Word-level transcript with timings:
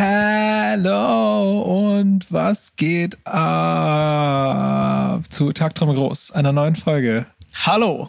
Hallo 0.00 1.88
und 1.88 2.30
was 2.30 2.76
geht 2.76 3.18
ab 3.26 5.24
zu 5.28 5.52
Tagtraum 5.52 5.92
Groß, 5.92 6.30
einer 6.30 6.52
neuen 6.52 6.76
Folge. 6.76 7.26
Hallo. 7.64 8.08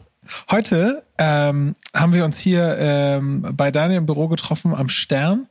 Heute 0.52 1.02
ähm, 1.18 1.76
haben 1.96 2.14
wir 2.14 2.26
uns 2.26 2.38
hier 2.38 2.78
ähm, 2.78 3.44
bei 3.54 3.72
Daniel 3.72 3.98
im 3.98 4.06
Büro 4.06 4.28
getroffen 4.28 4.76
am 4.76 4.88
Stern, 4.88 5.48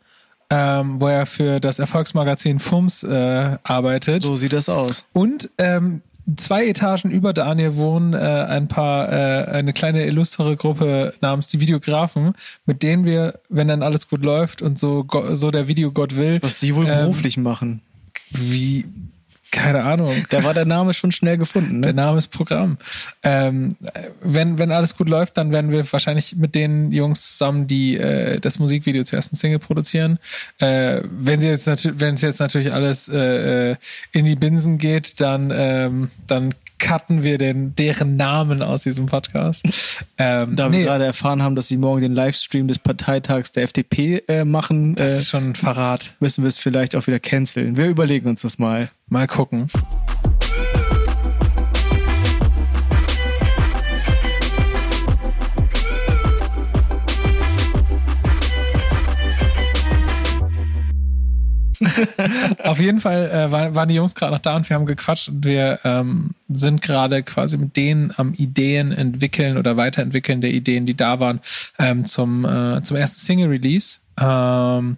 ähm, 0.48 1.00
wo 1.00 1.08
er 1.08 1.26
für 1.26 1.58
das 1.58 1.80
Erfolgsmagazin 1.80 2.60
FUMS 2.60 3.02
äh, 3.02 3.58
arbeitet. 3.64 4.22
So 4.22 4.36
sieht 4.36 4.52
das 4.52 4.68
aus. 4.68 5.06
Und 5.12 5.50
ähm, 5.58 6.02
zwei 6.36 6.66
Etagen 6.66 7.10
über 7.10 7.32
Daniel 7.32 7.76
wohnen 7.76 8.12
äh, 8.12 8.16
ein 8.16 8.68
paar, 8.68 9.10
äh, 9.12 9.44
eine 9.50 9.72
kleine 9.72 10.06
illustre 10.06 10.56
Gruppe 10.56 11.14
namens 11.20 11.48
die 11.48 11.60
Videografen, 11.60 12.34
mit 12.66 12.82
denen 12.82 13.04
wir, 13.04 13.40
wenn 13.48 13.68
dann 13.68 13.82
alles 13.82 14.08
gut 14.08 14.22
läuft 14.22 14.62
und 14.62 14.78
so, 14.78 15.06
so 15.32 15.50
der 15.50 15.68
Videogott 15.68 16.16
will. 16.16 16.38
Was 16.42 16.58
die 16.58 16.74
wohl 16.74 16.86
ähm, 16.86 17.00
beruflich 17.00 17.36
machen. 17.36 17.80
Wie, 18.30 18.84
keine 19.50 19.84
Ahnung. 19.84 20.14
Da 20.30 20.44
war 20.44 20.54
der 20.54 20.64
Name 20.64 20.94
schon 20.94 21.12
schnell 21.12 21.38
gefunden. 21.38 21.82
Der 21.82 21.92
Ne? 21.92 22.02
Name 22.02 22.18
ist 22.18 22.28
Programm. 22.28 22.78
Ähm, 23.22 23.76
wenn, 24.22 24.58
wenn 24.58 24.72
alles 24.72 24.96
gut 24.96 25.08
läuft, 25.08 25.36
dann 25.36 25.52
werden 25.52 25.70
wir 25.70 25.90
wahrscheinlich 25.90 26.36
mit 26.36 26.54
den 26.54 26.92
Jungs 26.92 27.32
zusammen, 27.32 27.66
die 27.66 27.96
äh, 27.96 28.40
das 28.40 28.58
Musikvideo 28.58 29.04
zur 29.04 29.16
ersten 29.16 29.36
Single 29.36 29.58
produzieren. 29.58 30.18
Äh, 30.58 31.02
wenn 31.04 31.40
sie 31.40 31.48
jetzt 31.48 31.68
wenn 32.00 32.14
es 32.14 32.22
jetzt 32.22 32.40
natürlich 32.40 32.72
alles 32.72 33.08
äh, 33.08 33.70
äh, 33.72 33.76
in 34.12 34.24
die 34.24 34.36
Binsen 34.36 34.78
geht, 34.78 35.20
dann, 35.20 35.52
ähm, 35.54 36.10
dann 36.26 36.54
cutten 36.78 37.22
wir 37.22 37.38
den, 37.38 37.74
deren 37.76 38.16
Namen 38.16 38.62
aus 38.62 38.82
diesem 38.82 39.06
Podcast. 39.06 39.64
Ähm, 40.20 40.56
Da 40.56 40.72
wir 40.72 40.82
gerade 40.82 41.04
erfahren 41.04 41.42
haben, 41.42 41.54
dass 41.54 41.68
sie 41.68 41.76
morgen 41.76 42.00
den 42.00 42.12
Livestream 42.12 42.66
des 42.66 42.80
Parteitags 42.80 43.52
der 43.52 43.62
FDP 43.62 44.24
äh, 44.26 44.44
machen, 44.44 44.96
das 44.96 45.12
äh, 45.12 45.18
ist 45.18 45.28
schon 45.28 45.50
ein 45.50 45.54
Verrat. 45.54 46.14
müssen 46.18 46.42
wir 46.42 46.48
es 46.48 46.58
vielleicht 46.58 46.96
auch 46.96 47.06
wieder 47.06 47.20
canceln. 47.20 47.76
Wir 47.76 47.86
überlegen 47.86 48.28
uns 48.28 48.42
das 48.42 48.58
mal. 48.58 48.90
Mal 49.08 49.28
gucken. 49.28 49.68
Auf 62.64 62.80
jeden 62.80 63.00
Fall 63.00 63.30
äh, 63.30 63.52
waren, 63.52 63.88
die 63.88 63.94
Jungs 63.94 64.14
gerade 64.14 64.32
noch 64.32 64.40
da 64.40 64.56
und 64.56 64.68
wir 64.68 64.74
haben 64.74 64.86
gequatscht 64.86 65.28
und 65.28 65.44
wir 65.44 65.80
ähm, 65.84 66.30
sind 66.48 66.82
gerade 66.82 67.22
quasi 67.22 67.56
mit 67.56 67.76
denen 67.76 68.12
am 68.16 68.34
Ideen 68.34 68.92
entwickeln 68.92 69.56
oder 69.56 69.76
weiterentwickeln 69.76 70.40
der 70.40 70.50
Ideen, 70.50 70.86
die 70.86 70.96
da 70.96 71.20
waren, 71.20 71.40
ähm, 71.78 72.04
zum, 72.04 72.44
äh, 72.44 72.82
zum 72.82 72.96
ersten 72.96 73.20
Single-Release. 73.20 73.98
Ähm, 74.20 74.96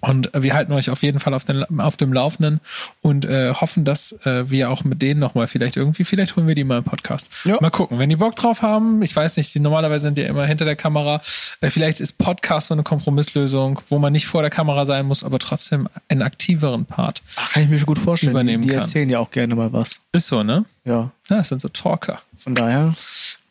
und 0.00 0.30
wir 0.34 0.54
halten 0.54 0.72
euch 0.72 0.90
auf 0.90 1.02
jeden 1.02 1.20
Fall 1.20 1.32
auf, 1.32 1.44
den, 1.44 1.64
auf 1.78 1.96
dem 1.96 2.12
Laufenden 2.12 2.60
und 3.02 3.24
äh, 3.24 3.54
hoffen, 3.54 3.84
dass 3.84 4.12
äh, 4.26 4.50
wir 4.50 4.70
auch 4.70 4.82
mit 4.82 5.00
denen 5.00 5.20
nochmal 5.20 5.46
vielleicht 5.46 5.76
irgendwie, 5.76 6.02
vielleicht 6.02 6.34
holen 6.34 6.48
wir 6.48 6.56
die 6.56 6.64
mal 6.64 6.78
im 6.78 6.84
Podcast. 6.84 7.30
Ja. 7.44 7.58
Mal 7.60 7.70
gucken, 7.70 8.00
wenn 8.00 8.08
die 8.08 8.16
Bock 8.16 8.34
drauf 8.34 8.62
haben. 8.62 9.02
Ich 9.02 9.14
weiß 9.14 9.36
nicht, 9.36 9.48
sie 9.48 9.60
normalerweise 9.60 10.02
sind 10.02 10.18
ja 10.18 10.26
immer 10.26 10.44
hinter 10.44 10.64
der 10.64 10.74
Kamera. 10.74 11.20
Äh, 11.60 11.70
vielleicht 11.70 12.00
ist 12.00 12.18
Podcast 12.18 12.66
so 12.66 12.74
eine 12.74 12.82
Kompromisslösung, 12.82 13.80
wo 13.88 14.00
man 14.00 14.12
nicht 14.12 14.26
vor 14.26 14.42
der 14.42 14.50
Kamera 14.50 14.84
sein 14.86 15.06
muss, 15.06 15.22
aber 15.22 15.38
trotzdem 15.38 15.88
einen 16.08 16.22
aktiveren 16.22 16.84
Part. 16.84 17.22
Ach, 17.36 17.52
kann 17.52 17.62
ich 17.62 17.68
mir 17.68 17.78
schon 17.78 17.86
gut 17.86 17.98
vorstellen. 18.00 18.32
Übernehmen 18.32 18.62
die, 18.62 18.68
die 18.68 18.74
kann. 18.74 18.82
erzählen 18.82 19.08
ja 19.08 19.20
auch 19.20 19.30
gerne 19.30 19.54
mal 19.54 19.72
was. 19.72 20.00
Ist 20.10 20.26
so, 20.26 20.42
ne? 20.42 20.64
Ja. 20.84 21.12
Ja, 21.28 21.36
das 21.36 21.48
sind 21.48 21.60
so 21.60 21.68
Talker. 21.68 22.18
Von 22.38 22.56
daher 22.56 22.94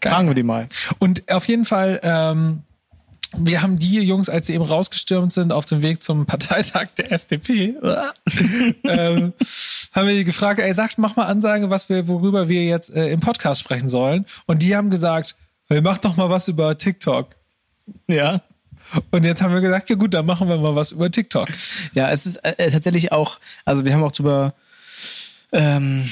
Geil. 0.02 0.12
fragen 0.12 0.28
wir 0.28 0.36
die 0.36 0.44
mal. 0.44 0.68
Und 1.00 1.32
auf 1.32 1.48
jeden 1.48 1.64
Fall, 1.64 2.02
ähm, 2.04 2.64
wir 3.38 3.62
haben 3.62 3.80
die 3.80 4.02
Jungs, 4.02 4.30
als 4.30 4.48
sie 4.48 4.54
eben 4.54 4.64
rausgestürmt 4.64 5.32
sind 5.32 5.52
auf 5.52 5.66
dem 5.66 5.82
Weg 5.82 6.04
zum 6.04 6.26
Parteitag 6.26 6.88
der 6.98 7.12
FDP, 7.12 7.76
ähm, 8.84 9.34
haben 9.94 10.08
wir 10.08 10.14
die 10.14 10.24
gefragt, 10.24 10.60
ey, 10.60 10.74
sagt, 10.74 10.98
mach 10.98 11.16
mal 11.16 11.26
Ansage, 11.26 11.70
was 11.70 11.90
wir, 11.90 12.08
worüber 12.08 12.50
wir 12.50 12.66
jetzt 12.66 12.94
äh, 12.94 13.10
im 13.10 13.20
Podcast 13.20 13.62
sprechen 13.62 13.90
sollen. 13.90 14.26
Und 14.48 14.62
die 14.62 14.76
haben 14.76 14.90
gesagt, 14.90 15.36
hey, 15.68 15.82
mach 15.82 15.98
doch 15.98 16.18
mal 16.18 16.30
was 16.30 16.48
über 16.48 16.78
TikTok. 16.78 17.36
Ja. 18.08 18.42
Und 19.12 19.24
jetzt 19.24 19.42
haben 19.42 19.54
wir 19.54 19.62
gesagt, 19.62 19.90
ja 19.90 19.96
gut, 19.96 20.14
dann 20.14 20.26
machen 20.26 20.50
wir 20.50 20.58
mal 20.58 20.76
was 20.76 20.92
über 20.92 21.10
TikTok. 21.10 21.48
Ja, 21.94 22.12
es 22.12 22.26
ist 22.26 22.38
äh, 22.38 22.70
tatsächlich 22.72 23.12
auch, 23.12 23.40
also 23.64 23.86
wir 23.86 23.94
haben 23.94 24.04
auch 24.04 24.12
drüber, 24.12 24.54
ähm, 25.54 26.10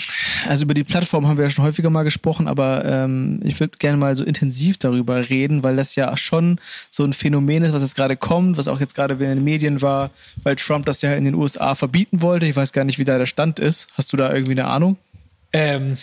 also 0.48 0.66
über 0.66 0.74
die 0.74 0.84
Plattform 0.84 1.28
haben 1.28 1.38
wir 1.38 1.46
ja 1.46 1.50
schon 1.50 1.64
häufiger 1.64 1.90
mal 1.90 2.04
gesprochen, 2.04 2.48
aber 2.48 2.84
ähm, 2.84 3.40
ich 3.44 3.60
würde 3.60 3.78
gerne 3.78 3.98
mal 3.98 4.16
so 4.16 4.24
intensiv 4.24 4.78
darüber 4.78 5.30
reden, 5.30 5.64
weil 5.64 5.78
das 5.78 5.96
ja 5.96 6.16
schon 6.18 6.60
so 6.90 7.06
ein 7.06 7.14
Phänomen 7.14 7.64
ist, 7.64 7.72
was 7.72 7.82
jetzt 7.82 7.96
gerade 7.96 8.18
kommt, 8.18 8.58
was 8.58 8.68
auch 8.68 8.80
jetzt 8.80 8.96
gerade 8.96 9.20
wieder 9.20 9.32
in 9.32 9.38
den 9.38 9.44
Medien 9.44 9.82
war, 9.82 10.12
weil 10.44 10.58
Trump 10.58 10.86
das 10.86 11.02
ja 11.02 11.14
in 11.14 11.24
den 11.24 11.36
USA 11.36 11.76
verbieten 11.76 12.22
wollte. 12.22 12.46
Ich 12.48 12.56
weiß 12.56 12.74
gar 12.74 12.84
nicht, 12.84 13.00
wie 13.00 13.06
da 13.06 13.18
der 13.18 13.26
Stand 13.26 13.60
ist. 13.60 13.88
Hast 13.94 14.12
du 14.12 14.18
da 14.18 14.34
irgendwie 14.34 14.52
eine 14.52 14.66
Ahnung? 14.66 14.98
Ähm, 15.54 15.98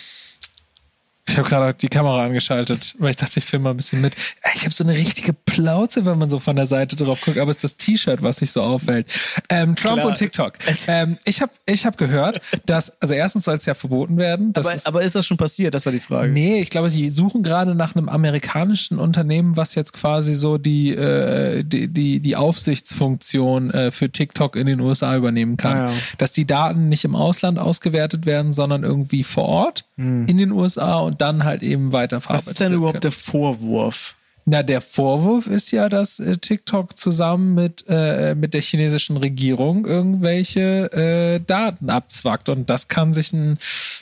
ich 1.27 1.37
habe 1.37 1.49
gerade 1.49 1.73
die 1.73 1.89
Kamera 1.89 2.23
angeschaltet, 2.23 2.95
weil 2.99 3.09
ich 3.09 3.17
dachte, 3.17 3.39
ich 3.39 3.45
filme 3.45 3.63
mal 3.63 3.71
ein 3.71 3.77
bisschen 3.77 3.99
mit. 3.99 4.15
Ich 4.55 4.61
habe 4.63 4.73
so 4.73 4.83
eine 4.83 4.93
richtige 4.93 5.33
Plauze, 5.33 6.05
wenn 6.05 6.17
man 6.17 6.29
so 6.29 6.39
von 6.39 6.55
der 6.55 6.67
Seite 6.67 6.95
drauf 6.95 7.21
guckt, 7.21 7.37
aber 7.37 7.51
es 7.51 7.57
ist 7.57 7.63
das 7.63 7.77
T-Shirt, 7.77 8.21
was 8.21 8.37
sich 8.37 8.51
so 8.51 8.61
auffällt. 8.61 9.07
Ähm, 9.49 9.75
Trump 9.75 9.95
Klar. 9.95 10.07
und 10.07 10.17
TikTok. 10.17 10.53
Ähm, 10.87 11.17
ich 11.25 11.41
habe 11.41 11.51
ich 11.65 11.85
hab 11.85 11.97
gehört, 11.97 12.41
dass, 12.65 13.01
also 13.01 13.13
erstens 13.13 13.43
soll 13.43 13.57
es 13.57 13.65
ja 13.65 13.73
verboten 13.73 14.17
werden. 14.17 14.53
Aber, 14.55 14.73
ist, 14.73 14.87
aber 14.87 15.01
ist 15.01 15.15
das 15.15 15.27
schon 15.27 15.37
passiert? 15.37 15.73
Das 15.73 15.85
war 15.85 15.91
die 15.91 15.99
Frage. 15.99 16.31
Nee, 16.31 16.61
ich 16.61 16.69
glaube, 16.69 16.89
die 16.89 17.09
suchen 17.09 17.43
gerade 17.43 17.75
nach 17.75 17.95
einem 17.95 18.07
amerikanischen 18.07 18.97
Unternehmen, 18.97 19.57
was 19.57 19.75
jetzt 19.75 19.93
quasi 19.93 20.33
so 20.33 20.57
die, 20.57 20.91
äh, 20.91 21.63
die, 21.63 21.89
die, 21.89 22.21
die 22.21 22.35
Aufsichtsfunktion 22.35 23.71
äh, 23.71 23.91
für 23.91 24.09
TikTok 24.09 24.55
in 24.55 24.65
den 24.65 24.79
USA 24.79 25.15
übernehmen 25.15 25.57
kann. 25.57 25.77
Ah, 25.77 25.89
ja. 25.89 25.97
Dass 26.17 26.31
die 26.31 26.45
Daten 26.45 26.87
nicht 26.87 27.03
im 27.03 27.15
Ausland 27.15 27.59
ausgewertet 27.59 28.25
werden, 28.25 28.53
sondern 28.53 28.83
irgendwie 28.83 29.23
vor 29.23 29.45
Ort 29.45 29.85
in 29.99 30.37
den 30.37 30.51
USA 30.51 30.99
und 30.99 31.16
dann 31.21 31.43
halt 31.43 31.63
eben 31.63 31.93
weiterverarbeitet. 31.93 32.47
Was 32.47 32.51
ist 32.51 32.59
denn 32.59 32.73
überhaupt 32.73 33.03
der 33.03 33.11
Vorwurf? 33.11 34.15
Na, 34.49 34.63
der 34.63 34.79
Vorwurf 34.79 35.45
ist 35.47 35.71
ja, 35.71 35.89
dass 35.89 36.19
äh, 36.19 36.37
TikTok 36.37 36.97
zusammen 36.97 37.53
mit, 37.53 37.83
äh, 37.89 38.33
mit 38.33 38.53
der 38.53 38.61
chinesischen 38.61 39.17
Regierung 39.17 39.85
irgendwelche 39.85 40.89
äh, 40.93 41.39
Daten 41.45 41.89
abzwackt. 41.89 42.47
Und 42.47 42.69
das 42.69 42.87
kann 42.87 43.11
sich 43.11 43.33
ein, 43.33 43.57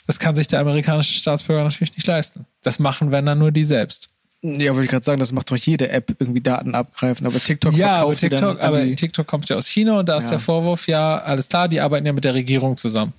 das 0.06 0.20
kann 0.20 0.36
sich 0.36 0.46
der 0.46 0.60
amerikanische 0.60 1.14
Staatsbürger 1.14 1.64
natürlich 1.64 1.96
nicht 1.96 2.06
leisten. 2.06 2.46
Das 2.62 2.78
machen, 2.78 3.10
wenn 3.10 3.26
dann 3.26 3.38
nur 3.38 3.50
die 3.50 3.64
selbst. 3.64 4.10
Ja, 4.42 4.72
wollte 4.74 4.84
ich 4.84 4.90
gerade 4.90 5.04
sagen, 5.04 5.18
das 5.18 5.32
macht 5.32 5.50
doch 5.50 5.56
jede 5.56 5.88
App 5.88 6.14
irgendwie 6.20 6.40
Daten 6.42 6.76
abgreifen, 6.76 7.26
aber 7.26 7.40
TikTok 7.40 7.74
ja, 7.76 7.96
aber 7.96 8.14
TikTok, 8.14 8.60
aber 8.60 8.94
TikTok 8.94 9.26
kommt 9.26 9.48
ja 9.48 9.56
aus 9.56 9.66
China 9.66 9.98
und 9.98 10.08
da 10.08 10.18
ist 10.18 10.24
Ja. 10.24 10.30
der 10.30 10.38
Vorwurf 10.38 10.86
ja, 10.86 11.18
alles 11.18 11.48
klar, 11.48 11.66
die 11.66 11.80
arbeiten 11.80 12.06
ja 12.06 12.12
mit 12.12 12.22
der 12.22 12.34
Regierung 12.34 12.76
zusammen. 12.76 13.12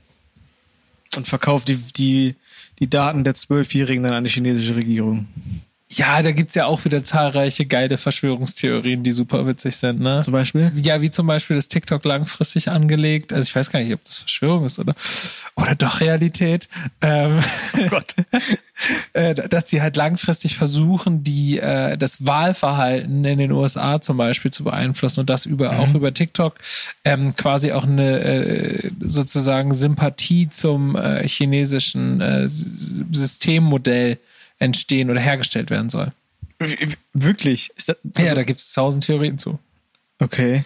und 1.18 1.28
verkauft 1.28 1.68
die, 1.68 1.76
die, 1.76 2.36
die 2.80 2.90
Daten 2.90 3.24
der 3.24 3.36
Zwölfjährigen 3.36 4.06
an 4.06 4.24
die 4.24 4.30
chinesische 4.30 4.76
Regierung. 4.76 5.28
Ja, 5.90 6.22
da 6.22 6.32
gibt's 6.32 6.54
ja 6.54 6.66
auch 6.66 6.84
wieder 6.84 7.02
zahlreiche 7.02 7.66
geile 7.66 7.98
Verschwörungstheorien, 7.98 9.04
die 9.04 9.14
super 9.14 9.48
witzig 9.48 9.78
sind, 9.78 10.02
ne? 10.02 10.20
Zum 10.22 10.34
Beispiel? 10.34 10.70
Ja, 10.76 11.02
wie 11.02 11.10
zum 11.10 11.28
Beispiel 11.28 11.56
das 11.56 11.70
TikTok 11.70 12.04
langfristig 12.04 12.70
angelegt. 12.70 13.32
Also 13.32 13.48
ich 13.48 13.56
weiß 13.56 13.72
gar 13.72 13.80
nicht, 13.80 13.94
ob 13.94 14.04
das 14.04 14.18
Verschwörung 14.18 14.66
ist 14.66 14.80
oder, 14.80 14.96
oder 15.56 15.76
doch 15.76 16.02
Realität. 16.02 16.68
Ähm, 17.00 17.40
oh 17.78 17.88
Gott. 17.90 18.16
äh, 19.14 19.34
dass 19.34 19.64
die 19.64 19.82
halt 19.82 19.96
langfristig 19.96 20.58
versuchen, 20.58 21.24
die 21.24 21.58
äh, 21.58 21.98
das 21.98 22.26
Wahlverhalten 22.26 23.24
in 23.24 23.40
den 23.40 23.54
USA 23.54 24.02
zum 24.02 24.18
Beispiel 24.18 24.52
zu 24.52 24.66
beeinflussen 24.66 25.22
und 25.22 25.30
das 25.30 25.46
über 25.46 25.80
auch 25.80 25.94
über 25.94 26.14
TikTok 26.14 26.56
ähm, 27.06 27.34
quasi 27.34 27.72
auch 27.72 27.86
eine 27.86 28.20
äh, 28.20 28.92
sozusagen 29.00 29.74
Sympathie 29.74 30.50
zum 30.50 30.98
äh, 30.98 31.26
chinesischen 31.26 32.20
äh, 32.20 32.48
Systemmodell 32.48 34.18
entstehen 34.60 35.10
oder 35.10 35.20
hergestellt 35.20 35.70
werden 35.70 35.90
soll. 35.90 36.12
Wirklich? 37.14 37.72
Das, 37.76 37.98
ja, 38.18 38.34
da 38.34 38.44
gibt 38.44 38.60
es 38.60 38.74
tausend 38.74 39.04
Theorien 39.06 39.38
zu. 39.38 39.60
okay. 40.20 40.66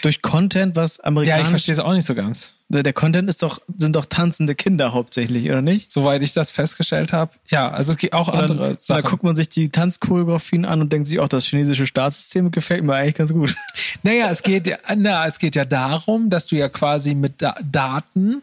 Durch 0.00 0.22
Content, 0.22 0.74
was 0.74 0.96
Ja, 0.96 1.04
amerikanisch... 1.04 1.42
ich 1.44 1.50
verstehe 1.50 1.72
es 1.74 1.78
auch 1.78 1.92
nicht 1.92 2.06
so 2.06 2.14
ganz. 2.14 2.54
Der 2.68 2.92
Content 2.94 3.28
ist 3.28 3.42
doch, 3.42 3.60
sind 3.76 3.94
doch 3.94 4.06
tanzende 4.06 4.54
Kinder 4.54 4.94
hauptsächlich, 4.94 5.44
oder 5.50 5.60
nicht? 5.60 5.90
Soweit 5.90 6.22
ich 6.22 6.32
das 6.32 6.50
festgestellt 6.50 7.12
habe. 7.12 7.32
Ja, 7.48 7.70
also 7.70 7.92
es 7.92 7.98
gibt 7.98 8.14
auch 8.14 8.30
dann, 8.30 8.40
andere 8.40 8.70
und 8.70 8.82
Sachen. 8.82 9.02
dann 9.02 9.10
guckt 9.10 9.22
man 9.22 9.36
sich 9.36 9.50
die 9.50 9.68
Tanzchoreografien 9.68 10.64
an 10.64 10.80
und 10.80 10.92
denkt 10.92 11.08
sich, 11.08 11.20
auch 11.20 11.28
das 11.28 11.44
chinesische 11.44 11.86
Staatssystem 11.86 12.50
gefällt 12.50 12.84
mir 12.84 12.94
eigentlich 12.94 13.16
ganz 13.16 13.32
gut. 13.32 13.54
Naja, 14.04 14.30
es 14.30 14.42
geht 14.42 14.66
ja, 14.66 14.78
na, 14.96 15.26
es 15.26 15.38
geht 15.38 15.54
ja 15.54 15.64
darum, 15.64 16.28
dass 16.30 16.46
du 16.46 16.56
ja 16.56 16.68
quasi 16.68 17.14
mit 17.14 17.40
da 17.42 17.54
Daten 17.62 18.42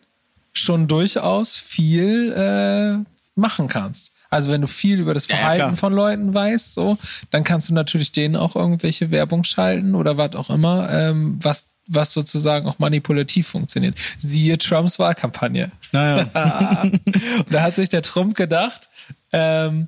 schon 0.54 0.88
durchaus 0.88 1.58
viel 1.58 2.32
äh, 2.32 3.04
machen 3.36 3.68
kannst. 3.68 4.14
Also 4.30 4.52
wenn 4.52 4.62
du 4.62 4.68
viel 4.68 5.00
über 5.00 5.14
das 5.14 5.28
Ja, 5.28 5.36
ja, 5.36 5.40
Verhalten 5.42 5.62
klar. 5.64 5.76
von 5.78 5.94
Leuten 5.94 6.34
weißt, 6.34 6.74
so, 6.74 6.98
dann 7.32 7.44
kannst 7.44 7.70
du 7.70 7.74
natürlich 7.74 8.12
denen 8.12 8.36
auch 8.36 8.56
irgendwelche 8.56 9.12
Werbung 9.12 9.44
schalten 9.44 9.96
oder 9.96 10.18
was 10.18 10.36
auch 10.36 10.50
immer, 10.50 10.90
ähm, 10.92 11.38
was, 11.42 11.68
was 11.88 12.14
sozusagen 12.14 12.68
auch 12.68 12.78
manipulativ 12.80 13.48
funktioniert. 13.48 13.96
Siehe 14.18 14.58
Trumps 14.58 15.00
Wahlkampagne. 15.00 15.72
Naja. 15.92 16.84
Und 16.84 17.52
da 17.52 17.62
hat 17.62 17.76
sich 17.76 17.90
der 17.90 18.04
Trump 18.04 18.36
gedacht, 18.36 18.88
ähm, 19.32 19.88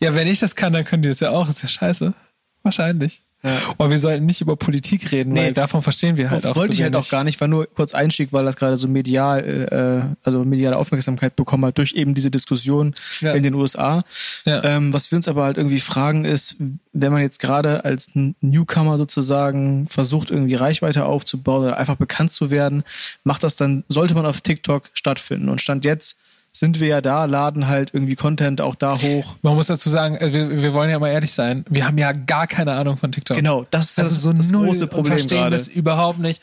ja, 0.00 0.14
wenn 0.14 0.26
ich 0.28 0.40
das 0.40 0.54
kann, 0.54 0.72
dann 0.72 0.84
können 0.84 1.02
die 1.02 1.08
das 1.08 1.20
ja 1.20 1.30
auch. 1.30 1.48
Ist 1.48 1.62
ja 1.62 1.68
scheiße. 1.68 2.14
Wahrscheinlich. 2.62 3.22
Ja. 3.42 3.56
Und 3.78 3.90
wir 3.90 3.98
sollten 3.98 4.26
nicht 4.26 4.42
über 4.42 4.56
Politik 4.56 5.12
reden, 5.12 5.32
nee, 5.32 5.46
weil 5.46 5.54
davon 5.54 5.80
verstehen 5.80 6.16
wir 6.18 6.30
halt 6.30 6.44
auch 6.44 6.56
Wollte 6.56 6.74
ich 6.74 6.82
halt 6.82 6.94
auch 6.94 7.08
gar 7.08 7.24
nicht, 7.24 7.40
war 7.40 7.48
nur 7.48 7.66
kurz 7.66 7.94
Einstieg, 7.94 8.32
weil 8.32 8.44
das 8.44 8.56
gerade 8.56 8.76
so 8.76 8.86
medial, 8.86 10.12
äh, 10.12 10.16
also 10.22 10.44
mediale 10.44 10.76
Aufmerksamkeit 10.76 11.36
bekommen 11.36 11.64
hat 11.64 11.78
durch 11.78 11.94
eben 11.94 12.14
diese 12.14 12.30
Diskussion 12.30 12.94
ja. 13.20 13.32
in 13.32 13.42
den 13.42 13.54
USA. 13.54 14.02
Ja. 14.44 14.62
Ähm, 14.64 14.92
was 14.92 15.10
wir 15.10 15.16
uns 15.16 15.26
aber 15.26 15.44
halt 15.44 15.56
irgendwie 15.56 15.80
fragen 15.80 16.26
ist, 16.26 16.56
wenn 16.92 17.12
man 17.12 17.22
jetzt 17.22 17.40
gerade 17.40 17.84
als 17.84 18.10
Newcomer 18.14 18.98
sozusagen 18.98 19.86
versucht, 19.88 20.30
irgendwie 20.30 20.54
Reichweite 20.54 21.06
aufzubauen 21.06 21.64
oder 21.64 21.78
einfach 21.78 21.96
bekannt 21.96 22.32
zu 22.32 22.50
werden, 22.50 22.82
macht 23.24 23.42
das 23.42 23.56
dann, 23.56 23.84
sollte 23.88 24.14
man 24.14 24.26
auf 24.26 24.42
TikTok 24.42 24.90
stattfinden. 24.92 25.48
Und 25.48 25.62
Stand 25.62 25.86
jetzt 25.86 26.16
sind 26.52 26.80
wir 26.80 26.88
ja 26.88 27.00
da, 27.00 27.26
laden 27.26 27.68
halt 27.68 27.94
irgendwie 27.94 28.16
Content 28.16 28.60
auch 28.60 28.74
da 28.74 29.00
hoch. 29.00 29.36
Man 29.42 29.54
muss 29.54 29.68
dazu 29.68 29.88
sagen, 29.88 30.16
äh, 30.16 30.32
wir, 30.32 30.62
wir 30.62 30.74
wollen 30.74 30.90
ja 30.90 30.98
mal 30.98 31.08
ehrlich 31.10 31.32
sein, 31.32 31.64
wir 31.68 31.86
haben 31.86 31.98
ja 31.98 32.12
gar 32.12 32.46
keine 32.46 32.72
Ahnung 32.72 32.96
von 32.96 33.12
TikTok. 33.12 33.36
Genau, 33.36 33.66
das 33.70 33.90
ist 33.90 33.98
also 33.98 34.10
das, 34.14 34.22
so 34.22 34.32
das 34.32 34.52
große 34.52 34.86
Problem. 34.86 35.12
Wir 35.12 35.18
verstehen 35.18 35.38
grade. 35.38 35.50
das 35.50 35.68
überhaupt 35.68 36.18
nicht. 36.18 36.42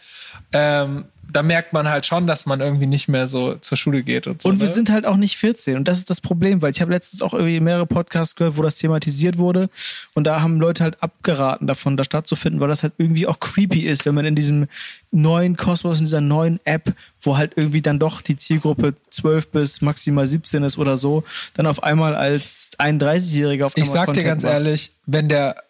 Ähm, 0.53 1.05
da 1.37 1.43
merkt 1.43 1.71
man 1.71 1.87
halt 1.87 2.07
schon, 2.07 2.25
dass 2.25 2.47
man 2.47 2.61
irgendwie 2.61 2.87
nicht 2.87 3.09
mehr 3.09 3.27
so 3.27 3.53
zur 3.53 3.77
Schule 3.77 4.01
geht 4.01 4.25
und 4.25 4.41
so. 4.41 4.49
Und 4.49 4.59
wir 4.59 4.65
ne? 4.65 4.73
sind 4.73 4.89
halt 4.89 5.05
auch 5.05 5.17
nicht 5.17 5.37
14 5.37 5.77
und 5.77 5.87
das 5.87 5.99
ist 5.99 6.09
das 6.09 6.19
Problem, 6.19 6.63
weil 6.63 6.71
ich 6.71 6.81
habe 6.81 6.91
letztens 6.91 7.21
auch 7.21 7.35
irgendwie 7.35 7.59
mehrere 7.59 7.85
Podcasts 7.85 8.35
gehört, 8.35 8.57
wo 8.57 8.63
das 8.63 8.77
thematisiert 8.77 9.37
wurde 9.37 9.69
und 10.15 10.25
da 10.25 10.41
haben 10.41 10.59
Leute 10.59 10.83
halt 10.83 11.03
abgeraten 11.03 11.67
davon, 11.67 11.95
da 11.95 12.03
stattzufinden, 12.03 12.59
weil 12.59 12.69
das 12.69 12.81
halt 12.81 12.93
irgendwie 12.97 13.27
auch 13.27 13.39
creepy 13.39 13.81
ist, 13.81 14.07
wenn 14.07 14.15
man 14.15 14.25
in 14.25 14.33
diesem 14.33 14.65
neuen 15.11 15.57
Kosmos, 15.57 15.99
in 15.99 16.05
dieser 16.05 16.21
neuen 16.21 16.59
App, 16.65 16.91
wo 17.21 17.37
halt 17.37 17.53
irgendwie 17.55 17.83
dann 17.83 17.99
doch 17.99 18.23
die 18.23 18.35
Zielgruppe 18.35 18.95
12 19.11 19.49
bis 19.49 19.81
maximal 19.81 20.25
17 20.25 20.63
ist 20.63 20.79
oder 20.79 20.97
so, 20.97 21.23
dann 21.53 21.67
auf 21.67 21.83
einmal 21.83 22.15
als 22.15 22.71
31-Jähriger 22.79 23.65
auf 23.65 23.77
einmal 23.77 23.85
Ich 23.85 23.91
sag 23.91 24.05
Content 24.07 24.23
dir 24.23 24.27
ganz 24.27 24.41
macht. 24.41 24.53
ehrlich, 24.53 24.91
wenn 25.05 25.29
der 25.29 25.66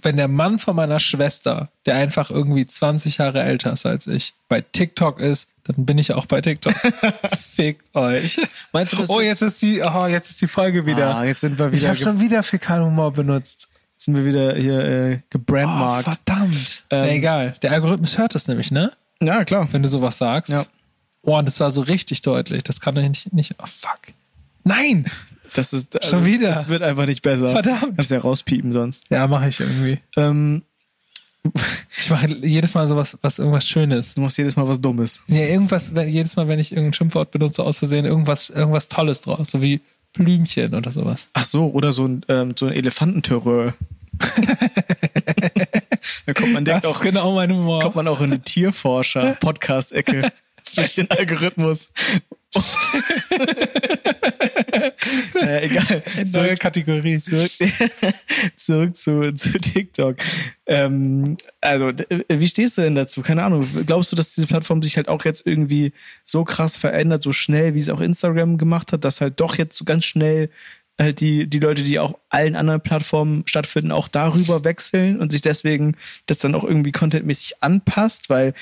wenn 0.00 0.16
der 0.16 0.28
Mann 0.28 0.58
von 0.58 0.76
meiner 0.76 1.00
Schwester, 1.00 1.70
der 1.86 1.96
einfach 1.96 2.30
irgendwie 2.30 2.66
20 2.66 3.18
Jahre 3.18 3.42
älter 3.42 3.72
ist 3.72 3.86
als 3.86 4.06
ich, 4.06 4.34
bei 4.48 4.60
TikTok 4.60 5.20
ist, 5.20 5.48
dann 5.64 5.84
bin 5.84 5.98
ich 5.98 6.12
auch 6.12 6.26
bei 6.26 6.40
TikTok. 6.40 6.72
Fickt 7.54 7.94
euch. 7.94 8.40
Meinst 8.72 8.92
du 8.92 8.98
das? 8.98 9.10
Oh, 9.10 9.20
jetzt 9.20 9.42
ist 9.42 9.60
die, 9.62 9.82
oh, 9.82 10.06
jetzt 10.06 10.30
ist 10.30 10.40
die 10.40 10.48
Folge 10.48 10.86
wieder. 10.86 11.16
Ah, 11.16 11.24
jetzt 11.24 11.40
sind 11.40 11.58
wir 11.58 11.66
wieder. 11.66 11.76
Ich 11.76 11.86
habe 11.86 11.96
schon 11.96 12.20
wieder 12.20 12.42
Fäkalhumor 12.42 13.12
benutzt. 13.12 13.68
Jetzt 13.94 14.04
sind 14.04 14.14
wir 14.14 14.24
wieder 14.24 14.54
hier 14.54 14.84
äh, 14.84 15.20
gebrandmarkt. 15.30 16.08
Oh, 16.08 16.12
verdammt. 16.12 16.84
Ähm, 16.90 17.06
Na, 17.06 17.08
egal. 17.08 17.54
Der 17.62 17.72
Algorithmus 17.72 18.18
hört 18.18 18.34
das 18.34 18.46
nämlich, 18.46 18.70
ne? 18.70 18.92
Ja, 19.20 19.44
klar. 19.44 19.68
Wenn 19.72 19.82
du 19.82 19.88
sowas 19.88 20.18
sagst. 20.18 20.52
Ja. 20.52 20.66
Oh, 21.22 21.36
und 21.36 21.48
das 21.48 21.58
war 21.58 21.70
so 21.70 21.80
richtig 21.80 22.20
deutlich. 22.20 22.62
Das 22.62 22.80
kann 22.80 22.96
ich 22.96 23.08
nicht, 23.08 23.32
nicht. 23.32 23.54
Oh, 23.58 23.66
fuck. 23.66 24.14
Nein! 24.62 25.06
Das 25.56 25.72
ist 25.72 25.92
schon 26.04 26.18
also, 26.18 26.26
wieder. 26.26 26.48
Das 26.50 26.68
wird 26.68 26.82
einfach 26.82 27.06
nicht 27.06 27.22
besser. 27.22 27.48
Verdammt. 27.48 27.96
Kannst 27.96 28.10
ja 28.10 28.18
rauspiepen 28.18 28.72
sonst. 28.72 29.06
Ja, 29.08 29.26
mache 29.26 29.48
ich 29.48 29.58
irgendwie. 29.58 29.98
Ähm, 30.16 30.62
ich 31.98 32.10
mache 32.10 32.26
jedes 32.42 32.74
Mal 32.74 32.86
sowas, 32.86 33.16
was 33.22 33.38
irgendwas 33.38 33.66
Schönes. 33.66 34.14
Du 34.14 34.20
machst 34.20 34.36
jedes 34.36 34.56
Mal 34.56 34.68
was 34.68 34.82
Dummes. 34.82 35.22
Ja, 35.28 35.46
irgendwas, 35.46 35.92
jedes 35.94 36.36
Mal, 36.36 36.46
wenn 36.48 36.58
ich 36.58 36.72
irgendein 36.72 36.92
Schimpfwort 36.92 37.30
benutze, 37.30 37.62
aus 37.62 37.78
Versehen, 37.78 38.04
irgendwas, 38.04 38.50
irgendwas 38.50 38.88
Tolles 38.88 39.22
draus, 39.22 39.50
so 39.50 39.62
wie 39.62 39.80
Blümchen 40.12 40.74
oder 40.74 40.92
sowas. 40.92 41.30
Ach 41.32 41.44
so, 41.44 41.68
oder 41.68 41.94
so 41.94 42.06
ein, 42.06 42.20
ähm, 42.28 42.52
so 42.54 42.66
ein 42.66 42.72
Elefantenterreur. 42.72 43.72
da 46.26 46.34
kommt 46.34 46.52
man 46.52 46.66
denkt 46.66 46.84
auch, 46.84 47.00
genau 47.00 47.34
mein 47.34 47.50
Humor. 47.50 47.80
kommt 47.80 47.96
man 47.96 48.08
auch 48.08 48.20
in 48.20 48.32
die 48.32 48.40
Tierforscher-Podcast-Ecke 48.40 50.32
durch 50.74 50.94
den 50.96 51.10
Algorithmus. 51.10 51.88
naja, 55.34 55.60
egal. 55.62 56.02
Neue 56.32 56.56
Kategorie. 56.56 57.18
Zurück, 57.18 57.50
zurück 58.56 58.96
zu, 58.96 59.32
zu 59.34 59.58
TikTok. 59.58 60.16
Ähm, 60.66 61.36
also, 61.60 61.92
wie 62.28 62.48
stehst 62.48 62.78
du 62.78 62.82
denn 62.82 62.94
dazu? 62.94 63.22
Keine 63.22 63.44
Ahnung. 63.44 63.66
Glaubst 63.86 64.12
du, 64.12 64.16
dass 64.16 64.34
diese 64.34 64.46
Plattform 64.46 64.82
sich 64.82 64.96
halt 64.96 65.08
auch 65.08 65.24
jetzt 65.24 65.42
irgendwie 65.44 65.92
so 66.24 66.44
krass 66.44 66.76
verändert, 66.76 67.22
so 67.22 67.32
schnell, 67.32 67.74
wie 67.74 67.80
es 67.80 67.88
auch 67.88 68.00
Instagram 68.00 68.58
gemacht 68.58 68.92
hat, 68.92 69.04
dass 69.04 69.20
halt 69.20 69.40
doch 69.40 69.56
jetzt 69.56 69.76
so 69.76 69.84
ganz 69.84 70.04
schnell 70.04 70.50
halt 70.98 71.20
die, 71.20 71.46
die 71.46 71.58
Leute, 71.58 71.82
die 71.82 71.98
auch 71.98 72.18
allen 72.30 72.56
anderen 72.56 72.80
Plattformen 72.80 73.44
stattfinden, 73.46 73.92
auch 73.92 74.08
darüber 74.08 74.64
wechseln 74.64 75.20
und 75.20 75.30
sich 75.30 75.42
deswegen 75.42 75.96
das 76.26 76.38
dann 76.38 76.54
auch 76.54 76.64
irgendwie 76.64 76.92
contentmäßig 76.92 77.62
anpasst, 77.62 78.30
weil 78.30 78.54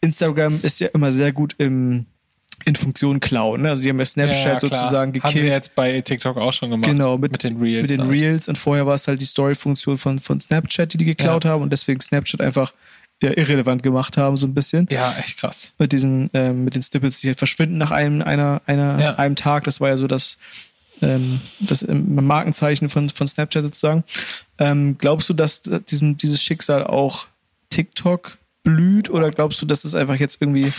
Instagram 0.00 0.60
ist 0.62 0.80
ja 0.80 0.88
immer 0.88 1.10
sehr 1.12 1.32
gut 1.32 1.54
im 1.58 2.06
in 2.64 2.76
Funktion 2.76 3.20
klauen. 3.20 3.62
Ne? 3.62 3.70
Also 3.70 3.82
sie 3.82 3.90
haben 3.90 3.98
ja 3.98 4.04
Snapchat 4.04 4.44
ja, 4.44 4.60
sozusagen 4.60 5.12
gekillt. 5.12 5.34
Haben 5.34 5.40
sie 5.40 5.48
jetzt 5.48 5.74
bei 5.74 6.00
TikTok 6.00 6.36
auch 6.36 6.52
schon 6.52 6.70
gemacht. 6.70 6.90
Genau, 6.90 7.18
mit, 7.18 7.32
mit 7.32 7.42
den 7.42 7.60
Reels. 7.60 7.82
Mit 7.82 7.90
den 7.90 8.00
halt. 8.02 8.10
Reels. 8.10 8.48
Und 8.48 8.56
vorher 8.56 8.86
war 8.86 8.94
es 8.94 9.06
halt 9.06 9.20
die 9.20 9.26
Story-Funktion 9.26 9.98
von, 9.98 10.18
von 10.18 10.40
Snapchat, 10.40 10.92
die 10.92 10.98
die 10.98 11.04
geklaut 11.04 11.44
ja. 11.44 11.50
haben 11.50 11.62
und 11.62 11.70
deswegen 11.70 12.00
Snapchat 12.00 12.40
einfach 12.40 12.72
ja, 13.22 13.30
irrelevant 13.36 13.82
gemacht 13.82 14.16
haben, 14.16 14.36
so 14.36 14.46
ein 14.46 14.54
bisschen. 14.54 14.88
Ja, 14.90 15.14
echt 15.18 15.38
krass. 15.38 15.74
Mit 15.78 15.92
diesen, 15.92 16.30
ähm, 16.34 16.64
mit 16.64 16.74
den 16.74 16.82
Snippets, 16.82 17.20
die 17.20 17.28
halt 17.28 17.38
verschwinden 17.38 17.78
nach 17.78 17.90
einem, 17.90 18.22
einer, 18.22 18.60
einer, 18.66 19.18
einem 19.18 19.36
Tag. 19.36 19.64
Das 19.64 19.80
war 19.80 19.88
ja 19.88 19.96
so 19.96 20.06
das, 20.06 20.38
ähm, 21.00 21.40
das 21.60 21.86
Markenzeichen 21.88 22.88
von, 22.88 23.08
von 23.08 23.28
Snapchat 23.28 23.62
sozusagen. 23.62 24.04
Ähm, 24.58 24.96
glaubst 24.98 25.28
du, 25.28 25.34
dass 25.34 25.62
diesem, 25.62 26.16
dieses 26.16 26.42
Schicksal 26.42 26.84
auch 26.84 27.26
TikTok 27.70 28.38
blüht 28.62 29.10
oder 29.10 29.30
glaubst 29.30 29.60
du, 29.62 29.66
dass 29.66 29.84
es 29.84 29.94
einfach 29.94 30.16
jetzt 30.16 30.40
irgendwie 30.40 30.72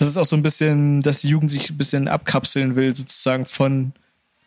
das 0.00 0.08
ist 0.08 0.16
auch 0.16 0.24
so 0.24 0.34
ein 0.34 0.42
bisschen, 0.42 1.02
dass 1.02 1.20
die 1.20 1.28
Jugend 1.28 1.50
sich 1.50 1.68
ein 1.68 1.76
bisschen 1.76 2.08
abkapseln 2.08 2.74
will, 2.74 2.96
sozusagen 2.96 3.44
von, 3.44 3.92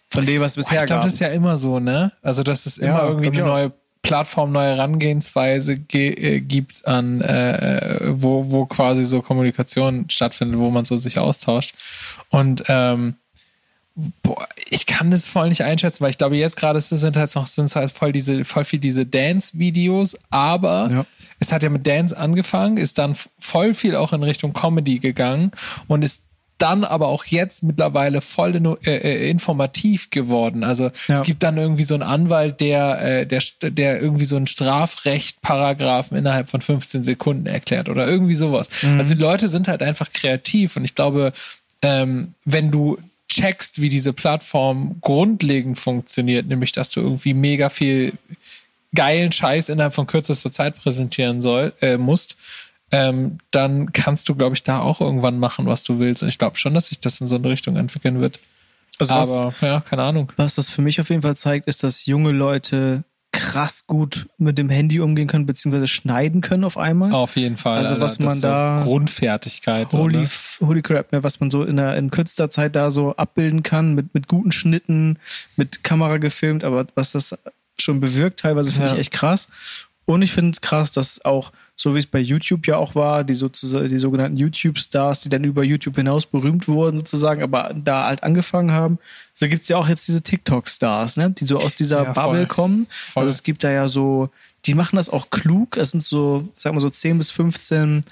von 0.07 0.25
dem, 0.25 0.41
was 0.41 0.55
bisher 0.55 0.77
Boah, 0.77 0.83
ich 0.83 0.87
glaub, 0.87 0.87
gab. 0.87 0.87
Ich 0.87 0.87
glaube, 0.87 1.05
das 1.05 1.13
ist 1.13 1.19
ja 1.19 1.27
immer 1.27 1.57
so, 1.57 1.79
ne? 1.79 2.11
Also, 2.23 2.41
dass 2.41 2.65
es 2.65 2.79
immer 2.79 2.97
ja, 2.97 3.07
irgendwie 3.07 3.27
eine 3.27 3.43
neue 3.43 3.73
Plattform, 4.01 4.51
neue 4.51 4.69
Herangehensweise 4.75 5.73
äh, 5.73 6.41
gibt 6.41 6.87
an, 6.87 7.21
äh, 7.21 7.99
wo, 8.09 8.51
wo 8.51 8.65
quasi 8.65 9.03
so 9.03 9.21
Kommunikation 9.21 10.09
stattfindet, 10.09 10.59
wo 10.59 10.71
man 10.71 10.85
so 10.85 10.97
sich 10.97 11.19
austauscht. 11.19 11.75
Und 12.29 12.63
ähm, 12.67 13.15
boah, 13.95 14.47
ich 14.69 14.85
kann 14.85 15.11
das 15.11 15.27
voll 15.27 15.49
nicht 15.49 15.63
einschätzen, 15.63 16.01
weil 16.03 16.09
ich 16.09 16.17
glaube, 16.17 16.35
jetzt 16.35 16.57
gerade 16.57 16.81
sind 16.81 17.15
halt 17.15 17.35
noch 17.35 17.47
sind 17.47 17.75
halt 17.75 17.91
voll 17.91 18.11
diese, 18.11 18.45
voll 18.45 18.65
viel 18.65 18.79
diese 18.79 19.05
Dance-Videos, 19.05 20.17
aber 20.29 20.89
ja 20.91 21.05
es 21.43 21.51
hat 21.51 21.63
ja 21.63 21.69
mit 21.69 21.85
Dance 21.85 22.17
angefangen, 22.17 22.77
ist 22.77 22.97
dann 22.97 23.15
voll 23.39 23.73
viel 23.73 23.95
auch 23.95 24.13
in 24.13 24.23
Richtung 24.23 24.53
Comedy 24.53 24.99
gegangen 24.99 25.51
und 25.87 26.03
ist 26.03 26.23
dann 26.57 26.83
aber 26.85 27.07
auch 27.07 27.25
jetzt 27.25 27.63
mittlerweile 27.63 28.21
voll 28.21 28.55
in, 28.55 28.65
äh, 28.65 28.95
äh, 28.95 29.29
informativ 29.29 30.09
geworden. 30.11 30.63
Also 30.63 30.91
ja. 31.07 31.15
es 31.15 31.23
gibt 31.23 31.43
dann 31.43 31.57
irgendwie 31.57 31.83
so 31.83 31.95
einen 31.95 32.03
Anwalt, 32.03 32.61
der, 32.61 33.01
äh, 33.01 33.25
der, 33.25 33.41
der 33.61 34.01
irgendwie 34.01 34.23
so 34.23 34.37
einen 34.37 34.47
Strafrecht-Paragraphen 34.47 36.15
innerhalb 36.15 36.49
von 36.49 36.61
15 36.61 37.03
Sekunden 37.03 37.47
erklärt 37.47 37.89
oder 37.89 38.07
irgendwie 38.07 38.35
sowas. 38.35 38.69
Mhm. 38.81 38.97
Also 38.97 39.15
die 39.15 39.21
Leute 39.21 39.49
sind 39.49 39.67
halt 39.67 39.83
einfach 39.83 40.13
kreativ 40.13 40.77
und 40.77 40.85
ich 40.85 40.95
glaube, 40.95 41.33
ähm, 41.81 42.35
wenn 42.45 42.71
du 42.71 42.97
checkst, 43.33 43.81
wie 43.81 43.89
diese 43.89 44.13
Plattform 44.13 44.97
grundlegend 45.01 45.79
funktioniert, 45.79 46.47
nämlich 46.47 46.71
dass 46.71 46.91
du 46.91 47.01
irgendwie 47.01 47.33
mega 47.33 47.69
viel 47.69 48.13
geilen 48.95 49.31
Scheiß 49.31 49.69
innerhalb 49.69 49.93
von 49.93 50.07
kürzester 50.07 50.51
Zeit 50.51 50.77
präsentieren 50.77 51.41
soll, 51.41 51.73
äh, 51.81 51.97
musst, 51.97 52.37
ähm, 52.91 53.39
dann 53.49 53.91
kannst 53.91 54.29
du, 54.29 54.35
glaube 54.35 54.55
ich, 54.55 54.63
da 54.63 54.79
auch 54.79 55.01
irgendwann 55.01 55.39
machen, 55.39 55.65
was 55.65 55.83
du 55.83 55.97
willst. 55.97 56.21
Und 56.21 56.29
ich 56.29 56.37
glaube 56.37 56.57
schon, 56.57 56.75
dass 56.75 56.87
sich 56.87 56.99
das 56.99 57.19
in 57.21 57.27
so 57.27 57.35
eine 57.35 57.49
Richtung 57.49 57.75
entwickeln 57.75 58.21
wird. 58.21 58.39
Also 58.99 59.13
Aber 59.15 59.45
was, 59.45 59.61
ja, 59.61 59.81
keine 59.81 60.03
Ahnung. 60.03 60.31
Was 60.35 60.55
das 60.55 60.69
für 60.69 60.83
mich 60.83 61.01
auf 61.01 61.09
jeden 61.09 61.23
Fall 61.23 61.35
zeigt, 61.35 61.67
ist, 61.67 61.83
dass 61.83 62.05
junge 62.05 62.31
Leute 62.31 63.03
krass 63.33 63.85
gut 63.87 64.27
mit 64.37 64.57
dem 64.57 64.69
Handy 64.69 65.01
umgehen 65.01 65.27
können, 65.27 65.45
beziehungsweise 65.45 65.87
schneiden 65.87 66.39
können 66.41 66.63
auf 66.63 66.77
einmal. 66.77 67.11
Auf 67.11 67.35
jeden 67.35 67.57
Fall. 67.57 67.79
Also 67.79 67.99
was 67.99 68.19
man 68.19 68.39
da. 68.39 68.79
So 68.79 68.89
Grundfertigkeit. 68.89 69.91
Holy, 69.91 70.25
so, 70.25 70.63
ne? 70.63 70.67
holy 70.69 70.81
crap, 70.81 71.11
ne, 71.11 71.23
was 71.23 71.39
man 71.39 71.51
so 71.51 71.63
in, 71.63 71.75
der, 71.75 71.97
in 71.97 72.11
kürzester 72.11 72.49
Zeit 72.49 72.75
da 72.75 72.91
so 72.91 73.15
abbilden 73.15 73.63
kann, 73.63 73.95
mit, 73.95 74.13
mit 74.13 74.27
guten 74.27 74.51
Schnitten, 74.51 75.17
mit 75.57 75.83
Kamera 75.83 76.17
gefilmt, 76.17 76.63
aber 76.63 76.85
was 76.95 77.11
das 77.11 77.37
schon 77.79 77.99
bewirkt. 77.99 78.39
Teilweise 78.39 78.71
finde 78.71 78.87
ja. 78.87 78.93
ich 78.93 78.99
echt 78.99 79.11
krass. 79.11 79.49
Und 80.05 80.21
ich 80.21 80.31
finde 80.31 80.51
es 80.51 80.61
krass, 80.61 80.91
dass 80.91 81.23
auch, 81.23 81.51
so 81.75 81.95
wie 81.95 81.99
es 81.99 82.07
bei 82.07 82.19
YouTube 82.19 82.67
ja 82.67 82.77
auch 82.77 82.93
war, 82.93 83.23
die, 83.23 83.35
sozusagen, 83.35 83.87
die 83.89 83.97
sogenannten 83.97 84.37
YouTube-Stars, 84.37 85.21
die 85.21 85.29
dann 85.29 85.43
über 85.43 85.63
YouTube 85.63 85.95
hinaus 85.95 86.25
berühmt 86.25 86.67
wurden, 86.67 86.97
sozusagen, 86.97 87.41
aber 87.41 87.73
da 87.73 88.05
halt 88.07 88.23
angefangen 88.23 88.71
haben, 88.71 88.99
so 89.33 89.47
gibt 89.47 89.61
es 89.61 89.69
ja 89.69 89.77
auch 89.77 89.87
jetzt 89.87 90.07
diese 90.07 90.21
TikTok-Stars, 90.21 91.17
ne? 91.17 91.29
die 91.31 91.45
so 91.45 91.57
aus 91.57 91.75
dieser 91.75 92.03
ja, 92.03 92.11
Bubble 92.11 92.47
kommen. 92.47 92.87
Voll. 92.89 93.23
Also 93.23 93.33
es 93.33 93.43
gibt 93.43 93.63
da 93.63 93.71
ja 93.71 93.87
so, 93.87 94.29
die 94.65 94.75
machen 94.75 94.97
das 94.97 95.09
auch 95.09 95.29
klug. 95.29 95.77
Es 95.77 95.91
sind 95.91 96.03
so, 96.03 96.49
sag 96.59 96.73
mal 96.73 96.79
so 96.79 96.89
10 96.89 97.17
bis 97.17 97.31
15 97.31 98.03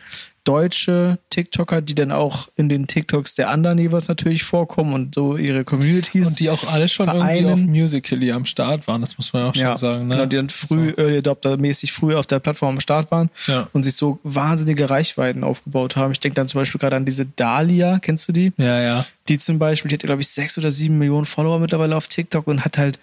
deutsche 0.43 1.19
TikToker, 1.29 1.81
die 1.81 1.93
dann 1.93 2.11
auch 2.11 2.49
in 2.55 2.67
den 2.67 2.87
TikToks 2.87 3.35
der 3.35 3.49
anderen 3.49 3.77
jeweils 3.77 4.07
natürlich 4.07 4.43
vorkommen 4.43 4.93
und 4.93 5.13
so 5.13 5.37
ihre 5.37 5.63
Communities. 5.63 6.29
Und 6.29 6.39
die 6.39 6.49
auch 6.49 6.71
alle 6.71 6.87
schon 6.87 7.05
vereinen. 7.05 7.45
irgendwie 7.45 7.63
auf 7.63 7.69
Musical.ly 7.69 8.31
am 8.31 8.45
Start 8.45 8.87
waren, 8.87 9.01
das 9.01 9.17
muss 9.17 9.33
man 9.33 9.43
auch 9.43 9.55
schon 9.55 9.63
ja, 9.63 9.77
sagen. 9.77 10.07
Ne? 10.07 10.15
Genau, 10.15 10.25
die 10.25 10.35
dann 10.37 10.49
früh, 10.49 10.89
so. 10.89 11.01
Early 11.01 11.17
Adopter-mäßig 11.19 11.91
früh 11.91 12.15
auf 12.15 12.25
der 12.25 12.39
Plattform 12.39 12.75
am 12.75 12.79
Start 12.79 13.11
waren 13.11 13.29
ja. 13.47 13.67
und 13.73 13.83
sich 13.83 13.95
so 13.95 14.19
wahnsinnige 14.23 14.89
Reichweiten 14.89 15.43
aufgebaut 15.43 15.95
haben. 15.95 16.11
Ich 16.11 16.19
denke 16.19 16.35
dann 16.35 16.47
zum 16.47 16.59
Beispiel 16.59 16.79
gerade 16.79 16.95
an 16.95 17.05
diese 17.05 17.25
Dahlia, 17.25 17.99
kennst 17.99 18.27
du 18.27 18.33
die? 18.33 18.51
Ja, 18.57 18.81
ja. 18.81 19.05
Die 19.27 19.37
zum 19.37 19.59
Beispiel, 19.59 19.89
die 19.89 19.95
hat, 19.95 20.03
glaube 20.03 20.21
ich, 20.21 20.29
sechs 20.29 20.57
oder 20.57 20.71
sieben 20.71 20.97
Millionen 20.97 21.27
Follower 21.27 21.59
mittlerweile 21.59 21.95
auf 21.95 22.07
TikTok 22.07 22.47
und 22.47 22.65
hat 22.65 22.77
halt 22.77 22.99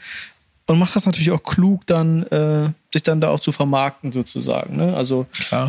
und 0.67 0.79
macht 0.79 0.95
das 0.95 1.07
natürlich 1.07 1.31
auch 1.31 1.43
klug, 1.43 1.87
dann 1.87 2.25
äh, 2.25 2.69
sich 2.93 3.03
dann 3.03 3.23
da 3.23 3.31
auch 3.31 3.41
zu 3.41 3.53
vermarkten 3.53 4.13
sozusagen. 4.13 4.77
Ne? 4.77 4.95
Also 4.95 5.27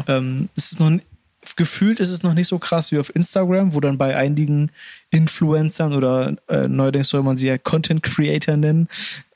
ähm, 0.07 0.49
es 0.57 0.73
ist 0.73 0.81
noch 0.81 0.91
gefühlt 1.55 1.99
ist 1.99 2.09
es 2.09 2.23
noch 2.23 2.33
nicht 2.33 2.47
so 2.47 2.59
krass 2.59 2.91
wie 2.91 2.99
auf 2.99 3.15
Instagram, 3.15 3.73
wo 3.73 3.79
dann 3.79 3.97
bei 3.97 4.15
einigen 4.15 4.71
Influencern 5.09 5.93
oder 5.93 6.35
äh, 6.47 6.67
neuerdings 6.67 7.09
soll 7.09 7.23
man 7.23 7.37
sie 7.37 7.47
ja 7.47 7.57
Content 7.57 8.03
Creator 8.03 8.57
nennen, 8.57 8.87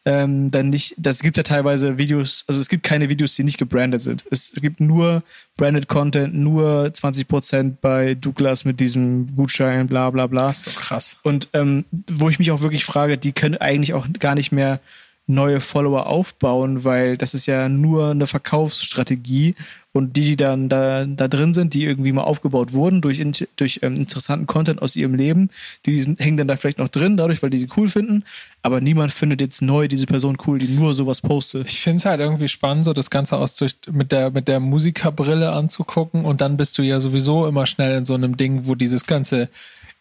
ähm, 0.06 0.52
dann 0.52 0.70
nicht, 0.70 0.96
das 0.98 1.22
gibt 1.22 1.38
ja 1.38 1.44
teilweise 1.44 1.98
Videos, 1.98 2.44
also 2.48 2.60
es 2.60 2.68
gibt 2.68 2.84
keine 2.84 3.10
Videos, 3.10 3.36
die 3.36 3.44
nicht 3.44 3.58
gebrandet 3.58 4.02
sind. 4.02 4.26
Es 4.30 4.52
gibt 4.52 4.82
nur 4.82 5.24
branded 5.56 5.88
Content, 5.88 6.36
nur 6.36 6.86
20% 6.88 7.76
bei 7.80 8.16
Douglas 8.16 8.66
mit 8.66 8.82
diesem 8.82 9.34
Gutschein, 9.36 9.88
bla 9.88 10.10
bla 10.10 10.28
bla. 10.28 10.48
Das 10.48 10.68
ist 10.68 10.74
so 10.74 10.80
krass. 10.80 11.18
Und 11.24 11.48
ähm, 11.54 11.86
wo 12.12 12.30
ich 12.30 12.38
mich 12.38 12.52
auch 12.52 12.62
wirklich 12.62 12.84
frage, 12.84 13.18
die 13.18 13.32
können 13.32 13.56
eigentlich 13.56 13.94
auch 13.94 14.08
gar 14.20 14.36
nicht 14.36 14.52
mehr 14.52 14.82
neue 15.26 15.62
Follower 15.62 16.08
aufbauen, 16.08 16.84
weil 16.84 17.18
das 17.18 17.34
ist 17.34 17.46
ja 17.46 17.70
nur 17.70 18.12
eine 18.12 18.28
Verkaufsstrategie. 18.28 19.56
Und 19.96 20.18
die, 20.18 20.26
die 20.26 20.36
dann 20.36 20.70
da, 20.70 21.06
da 21.06 21.28
drin 21.28 21.54
sind, 21.54 21.76
die 21.76 21.86
irgendwie 21.86 22.12
mal 22.12 22.24
aufgebaut 22.24 22.74
wurden 22.74 23.00
durch, 23.00 23.24
durch 23.56 23.80
ähm, 23.84 23.94
interessanten 23.94 24.48
Content 24.48 24.82
aus 24.82 24.96
ihrem 24.96 25.14
Leben, 25.14 25.50
die 25.86 26.00
sind, 26.00 26.20
hängen 26.20 26.36
dann 26.36 26.48
da 26.48 26.58
vielleicht 26.58 26.80
noch 26.80 26.88
drin, 26.88 27.16
dadurch, 27.16 27.44
weil 27.44 27.52
die 27.52 27.60
die 27.60 27.70
cool 27.78 27.88
finden, 27.88 28.24
aber 28.64 28.82
niemand 28.82 29.14
findet 29.14 29.40
jetzt 29.40 29.62
neu 29.62 29.88
diese 29.88 30.08
Person 30.08 30.38
cool, 30.48 30.58
die 30.58 30.70
nur 30.70 30.96
sowas 30.96 31.22
postet. 31.22 31.68
Ich 31.68 31.80
finde 31.80 31.98
es 31.98 32.06
halt 32.06 32.20
irgendwie 32.22 32.48
spannend, 32.48 32.86
so 32.86 32.94
das 32.94 33.12
Ganze 33.12 33.38
aus 33.38 33.54
durch, 33.54 33.76
mit 33.92 34.12
der, 34.12 34.32
mit 34.32 34.48
der 34.48 34.60
Musikerbrille 34.60 35.52
anzugucken. 35.52 36.26
Und 36.26 36.42
dann 36.42 36.58
bist 36.58 36.76
du 36.80 36.82
ja 36.82 37.00
sowieso 37.00 37.46
immer 37.46 37.68
schnell 37.68 37.96
in 37.96 38.06
so 38.06 38.16
einem 38.16 38.36
Ding, 38.36 38.66
wo 38.66 38.74
dieses 38.74 39.06
ganze 39.06 39.50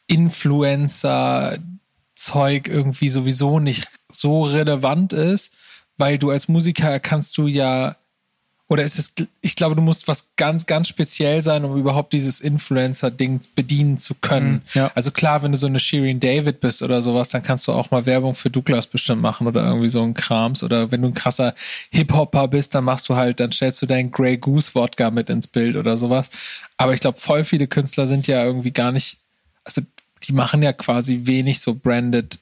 Influencer 0.06 1.58
Zeug 2.22 2.68
irgendwie 2.68 3.08
sowieso 3.08 3.58
nicht 3.58 3.88
so 4.10 4.42
relevant 4.42 5.12
ist, 5.12 5.56
weil 5.96 6.18
du 6.18 6.30
als 6.30 6.48
Musiker 6.48 7.00
kannst 7.00 7.36
du 7.36 7.46
ja 7.46 7.96
oder 8.72 8.84
ist 8.84 8.98
es, 8.98 9.12
ich 9.42 9.54
glaube, 9.54 9.76
du 9.76 9.82
musst 9.82 10.08
was 10.08 10.28
ganz, 10.36 10.64
ganz 10.64 10.88
speziell 10.88 11.42
sein, 11.42 11.62
um 11.66 11.76
überhaupt 11.76 12.14
dieses 12.14 12.40
Influencer-Ding 12.40 13.40
bedienen 13.54 13.98
zu 13.98 14.14
können. 14.14 14.52
Mhm, 14.52 14.62
ja. 14.72 14.90
Also 14.94 15.10
klar, 15.10 15.42
wenn 15.42 15.52
du 15.52 15.58
so 15.58 15.66
eine 15.66 15.78
Shirin 15.78 16.20
David 16.20 16.60
bist 16.60 16.82
oder 16.82 17.02
sowas, 17.02 17.28
dann 17.28 17.42
kannst 17.42 17.68
du 17.68 17.72
auch 17.72 17.90
mal 17.90 18.06
Werbung 18.06 18.34
für 18.34 18.48
Douglas 18.48 18.86
bestimmt 18.86 19.20
machen 19.20 19.46
oder 19.46 19.62
irgendwie 19.62 19.90
so 19.90 20.02
ein 20.02 20.14
Krams. 20.14 20.62
Oder 20.62 20.90
wenn 20.90 21.02
du 21.02 21.08
ein 21.08 21.14
krasser 21.14 21.54
Hip-Hopper 21.90 22.48
bist, 22.48 22.74
dann 22.74 22.84
machst 22.84 23.10
du 23.10 23.14
halt, 23.16 23.40
dann 23.40 23.52
stellst 23.52 23.82
du 23.82 23.84
deinen 23.84 24.10
Grey 24.10 24.38
Goose 24.38 24.74
Wodka 24.74 25.10
mit 25.10 25.28
ins 25.28 25.48
Bild 25.48 25.76
oder 25.76 25.98
sowas. 25.98 26.30
Aber 26.78 26.94
ich 26.94 27.00
glaube, 27.00 27.20
voll 27.20 27.44
viele 27.44 27.66
Künstler 27.66 28.06
sind 28.06 28.26
ja 28.26 28.42
irgendwie 28.42 28.72
gar 28.72 28.90
nicht, 28.90 29.18
also 29.64 29.82
die 30.24 30.32
machen 30.32 30.62
ja 30.62 30.72
quasi 30.72 31.20
wenig 31.24 31.60
so 31.60 31.74
branded 31.74 32.38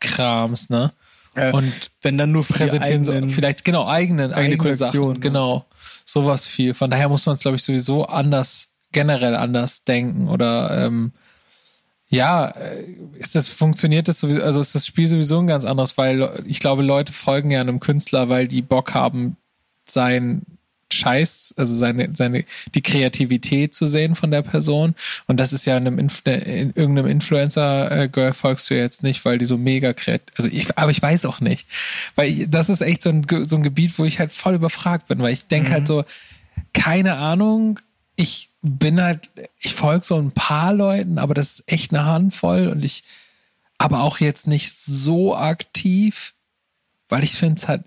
Krams, 0.00 0.70
ne? 0.70 0.92
Äh, 1.34 1.52
und 1.52 1.90
wenn 2.02 2.16
dann 2.18 2.32
nur 2.32 2.44
präsentieren 2.44 3.02
so 3.02 3.12
vielleicht 3.28 3.64
genau 3.64 3.86
eigenen 3.86 4.32
eigene, 4.32 4.54
eigene 4.54 4.74
Sachen, 4.76 5.12
ne? 5.14 5.20
genau 5.20 5.64
sowas 6.04 6.46
viel. 6.46 6.74
Von 6.74 6.90
daher 6.90 7.08
muss 7.08 7.26
man 7.26 7.34
es 7.34 7.40
glaube 7.40 7.56
ich 7.56 7.62
sowieso 7.62 8.06
anders 8.06 8.68
generell 8.92 9.34
anders 9.34 9.84
denken 9.84 10.28
oder 10.28 10.84
ähm, 10.84 11.12
ja, 12.08 12.48
äh, 12.48 12.84
ist 13.18 13.34
das 13.34 13.48
funktioniert 13.48 14.06
das 14.06 14.20
sowieso, 14.20 14.42
also 14.42 14.60
ist 14.60 14.74
das 14.74 14.86
Spiel 14.86 15.06
sowieso 15.06 15.40
ein 15.40 15.46
ganz 15.46 15.64
anderes, 15.64 15.98
weil 15.98 16.44
ich 16.46 16.60
glaube 16.60 16.82
Leute 16.82 17.12
folgen 17.12 17.50
ja 17.50 17.60
einem 17.60 17.80
Künstler, 17.80 18.28
weil 18.28 18.46
die 18.46 18.62
Bock 18.62 18.94
haben 18.94 19.36
sein 19.86 20.42
Scheiß, 20.94 21.54
also 21.56 21.74
seine, 21.74 22.10
seine, 22.14 22.44
die 22.74 22.82
Kreativität 22.82 23.74
zu 23.74 23.86
sehen 23.86 24.14
von 24.14 24.30
der 24.30 24.42
Person. 24.42 24.94
Und 25.26 25.38
das 25.38 25.52
ist 25.52 25.66
ja 25.66 25.76
in, 25.76 25.86
einem 25.86 25.98
Inf 25.98 26.22
in 26.26 26.72
irgendeinem 26.74 27.06
Influencer-Girl 27.06 28.32
folgst 28.32 28.70
du 28.70 28.74
jetzt 28.74 29.02
nicht, 29.02 29.24
weil 29.24 29.38
die 29.38 29.44
so 29.44 29.58
mega 29.58 29.92
kreativ, 29.92 30.34
also 30.36 30.50
ich, 30.50 30.76
aber 30.78 30.90
ich 30.90 31.02
weiß 31.02 31.26
auch 31.26 31.40
nicht. 31.40 31.66
Weil 32.14 32.30
ich, 32.30 32.50
das 32.50 32.68
ist 32.68 32.80
echt 32.80 33.02
so 33.02 33.10
ein, 33.10 33.26
so 33.44 33.56
ein 33.56 33.62
Gebiet, 33.62 33.98
wo 33.98 34.04
ich 34.04 34.18
halt 34.18 34.32
voll 34.32 34.54
überfragt 34.54 35.08
bin, 35.08 35.18
weil 35.18 35.32
ich 35.32 35.46
denke 35.46 35.70
halt 35.70 35.88
mhm. 35.88 35.94
halt 35.94 36.06
so, 36.08 36.14
keine 36.72 37.16
Ahnung, 37.16 37.80
ich 38.16 38.50
bin 38.62 39.00
halt, 39.00 39.30
ich 39.58 39.74
folge 39.74 40.04
so 40.04 40.16
ein 40.16 40.32
paar 40.32 40.72
Leuten, 40.72 41.18
aber 41.18 41.34
das 41.34 41.60
ist 41.60 41.72
echt 41.72 41.92
eine 41.92 42.06
Handvoll 42.06 42.68
und 42.68 42.84
ich, 42.84 43.04
aber 43.78 44.02
auch 44.02 44.20
jetzt 44.20 44.46
nicht 44.46 44.72
so 44.74 45.36
aktiv, 45.36 46.34
weil 47.08 47.24
ich 47.24 47.32
finde 47.32 47.56
es 47.56 47.68
halt 47.68 47.84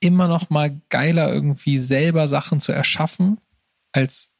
immer 0.00 0.28
noch 0.28 0.50
mal 0.50 0.80
geiler, 0.88 1.32
irgendwie 1.32 1.78
selber 1.78 2.28
Sachen 2.28 2.60
zu 2.60 2.72
erschaffen, 2.72 3.38
als, 3.92 4.30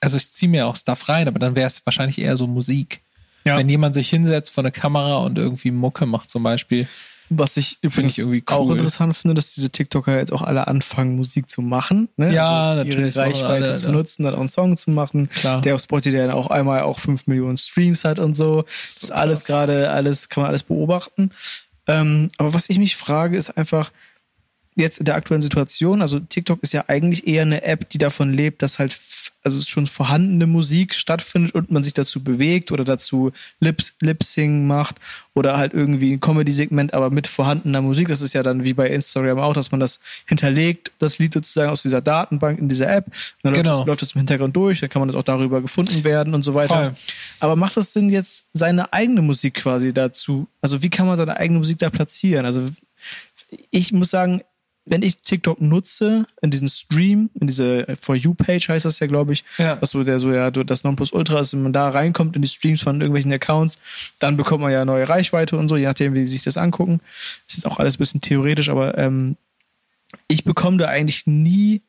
also 0.00 0.16
ich 0.16 0.32
ziehe 0.32 0.50
mir 0.50 0.66
auch 0.66 0.76
Stuff 0.76 1.08
rein, 1.08 1.28
aber 1.28 1.38
dann 1.38 1.56
wäre 1.56 1.66
es 1.66 1.84
wahrscheinlich 1.86 2.18
eher 2.18 2.36
so 2.36 2.46
Musik. 2.46 3.02
Ja. 3.44 3.56
Wenn 3.56 3.68
jemand 3.68 3.94
sich 3.94 4.10
hinsetzt 4.10 4.52
vor 4.52 4.62
eine 4.64 4.72
Kamera 4.72 5.18
und 5.18 5.38
irgendwie 5.38 5.70
Mucke 5.70 6.06
macht 6.06 6.30
zum 6.30 6.42
Beispiel. 6.42 6.88
Was 7.28 7.56
ich 7.56 7.78
finde 7.82 8.06
ich 8.06 8.18
irgendwie 8.18 8.44
cool. 8.50 8.56
auch 8.56 8.70
interessant 8.70 9.16
finde, 9.16 9.34
dass 9.34 9.54
diese 9.54 9.70
TikToker 9.70 10.16
jetzt 10.16 10.32
auch 10.32 10.42
alle 10.42 10.68
anfangen, 10.68 11.16
Musik 11.16 11.48
zu 11.48 11.60
machen. 11.60 12.08
Ne? 12.16 12.32
Ja, 12.32 12.70
also 12.70 12.84
natürlich. 12.84 13.16
Ihre 13.16 13.24
Reichweite 13.24 13.70
alle, 13.70 13.74
zu 13.74 13.90
nutzen, 13.90 14.22
dann 14.22 14.34
auch 14.34 14.40
einen 14.40 14.48
Song 14.48 14.76
zu 14.76 14.92
machen. 14.92 15.28
Klar. 15.28 15.60
Der 15.60 15.74
auf 15.74 15.80
Spotify 15.80 16.16
dann 16.16 16.30
auch 16.30 16.48
einmal 16.48 16.82
auch 16.82 17.00
5 17.00 17.26
Millionen 17.26 17.56
Streams 17.56 18.04
hat 18.04 18.20
und 18.20 18.34
so. 18.34 18.62
Das 18.62 19.02
ist, 19.02 19.12
alles 19.12 19.44
gerade, 19.44 19.90
alles, 19.90 20.28
kann 20.28 20.42
man 20.42 20.50
alles 20.50 20.62
beobachten. 20.62 21.30
Ähm, 21.88 22.30
aber 22.38 22.54
was 22.54 22.68
ich 22.68 22.78
mich 22.78 22.96
frage, 22.96 23.36
ist 23.36 23.56
einfach, 23.56 23.90
jetzt 24.76 24.98
in 24.98 25.06
der 25.06 25.16
aktuellen 25.16 25.42
Situation, 25.42 26.02
also 26.02 26.20
TikTok 26.20 26.62
ist 26.62 26.72
ja 26.72 26.84
eigentlich 26.86 27.26
eher 27.26 27.42
eine 27.42 27.62
App, 27.62 27.88
die 27.88 27.98
davon 27.98 28.32
lebt, 28.32 28.62
dass 28.62 28.78
halt 28.78 28.98
also 29.42 29.62
schon 29.62 29.86
vorhandene 29.86 30.46
Musik 30.46 30.92
stattfindet 30.92 31.54
und 31.54 31.70
man 31.70 31.84
sich 31.84 31.94
dazu 31.94 32.22
bewegt 32.22 32.72
oder 32.72 32.82
dazu 32.84 33.30
Lip-Sing 33.60 34.66
macht 34.66 34.96
oder 35.34 35.56
halt 35.56 35.72
irgendwie 35.72 36.14
ein 36.14 36.20
Comedy-Segment, 36.20 36.94
aber 36.94 37.10
mit 37.10 37.28
vorhandener 37.28 37.80
Musik. 37.80 38.08
Das 38.08 38.20
ist 38.20 38.32
ja 38.32 38.42
dann 38.42 38.64
wie 38.64 38.74
bei 38.74 38.88
Instagram 38.88 39.38
auch, 39.38 39.54
dass 39.54 39.70
man 39.70 39.78
das 39.78 40.00
hinterlegt, 40.26 40.90
das 40.98 41.20
Lied 41.20 41.32
sozusagen 41.32 41.70
aus 41.70 41.82
dieser 41.82 42.00
Datenbank 42.00 42.58
in 42.58 42.68
dieser 42.68 42.92
App. 42.92 43.06
Und 43.06 43.14
dann 43.44 43.52
genau. 43.54 43.70
läuft, 43.70 43.80
das, 43.80 43.86
läuft 43.86 44.02
das 44.02 44.12
im 44.12 44.18
Hintergrund 44.18 44.56
durch, 44.56 44.80
dann 44.80 44.88
kann 44.88 45.00
man 45.00 45.08
das 45.08 45.16
auch 45.16 45.22
darüber 45.22 45.62
gefunden 45.62 46.02
werden 46.02 46.34
und 46.34 46.42
so 46.42 46.54
weiter. 46.54 46.76
Voll. 46.76 46.94
Aber 47.38 47.54
macht 47.54 47.76
das 47.76 47.92
Sinn 47.92 48.10
jetzt 48.10 48.46
seine 48.52 48.92
eigene 48.92 49.22
Musik 49.22 49.54
quasi 49.54 49.92
dazu? 49.92 50.48
Also 50.60 50.82
wie 50.82 50.90
kann 50.90 51.06
man 51.06 51.16
seine 51.16 51.36
eigene 51.36 51.60
Musik 51.60 51.78
da 51.78 51.88
platzieren? 51.88 52.46
Also 52.46 52.64
ich 53.70 53.92
muss 53.92 54.10
sagen, 54.10 54.42
wenn 54.86 55.02
ich 55.02 55.18
TikTok 55.18 55.60
nutze, 55.60 56.26
in 56.40 56.50
diesen 56.50 56.68
Stream, 56.68 57.28
in 57.38 57.48
diese 57.48 57.86
For 58.00 58.14
You-Page 58.14 58.68
heißt 58.68 58.84
das 58.84 59.00
ja, 59.00 59.08
glaube 59.08 59.32
ich, 59.32 59.44
ja. 59.58 59.80
was 59.80 59.90
so 59.90 60.04
der 60.04 60.20
so 60.20 60.32
ja 60.32 60.50
das 60.50 60.84
Nonplusultra 60.84 61.40
ist, 61.40 61.52
wenn 61.52 61.62
man 61.62 61.72
da 61.72 61.90
reinkommt 61.90 62.36
in 62.36 62.42
die 62.42 62.48
Streams 62.48 62.82
von 62.82 63.00
irgendwelchen 63.00 63.32
Accounts, 63.32 63.78
dann 64.20 64.36
bekommt 64.36 64.62
man 64.62 64.72
ja 64.72 64.84
neue 64.84 65.08
Reichweite 65.08 65.58
und 65.58 65.68
so, 65.68 65.76
je 65.76 65.86
nachdem, 65.86 66.14
wie 66.14 66.20
sie 66.20 66.28
sich 66.28 66.44
das 66.44 66.56
angucken. 66.56 67.00
Das 67.48 67.58
ist 67.58 67.66
auch 67.66 67.80
alles 67.80 67.96
ein 67.96 67.98
bisschen 67.98 68.20
theoretisch, 68.20 68.68
aber 68.68 68.96
ähm, 68.96 69.36
ich 70.28 70.44
bekomme 70.44 70.78
da 70.78 70.86
eigentlich 70.86 71.26
nie 71.26 71.82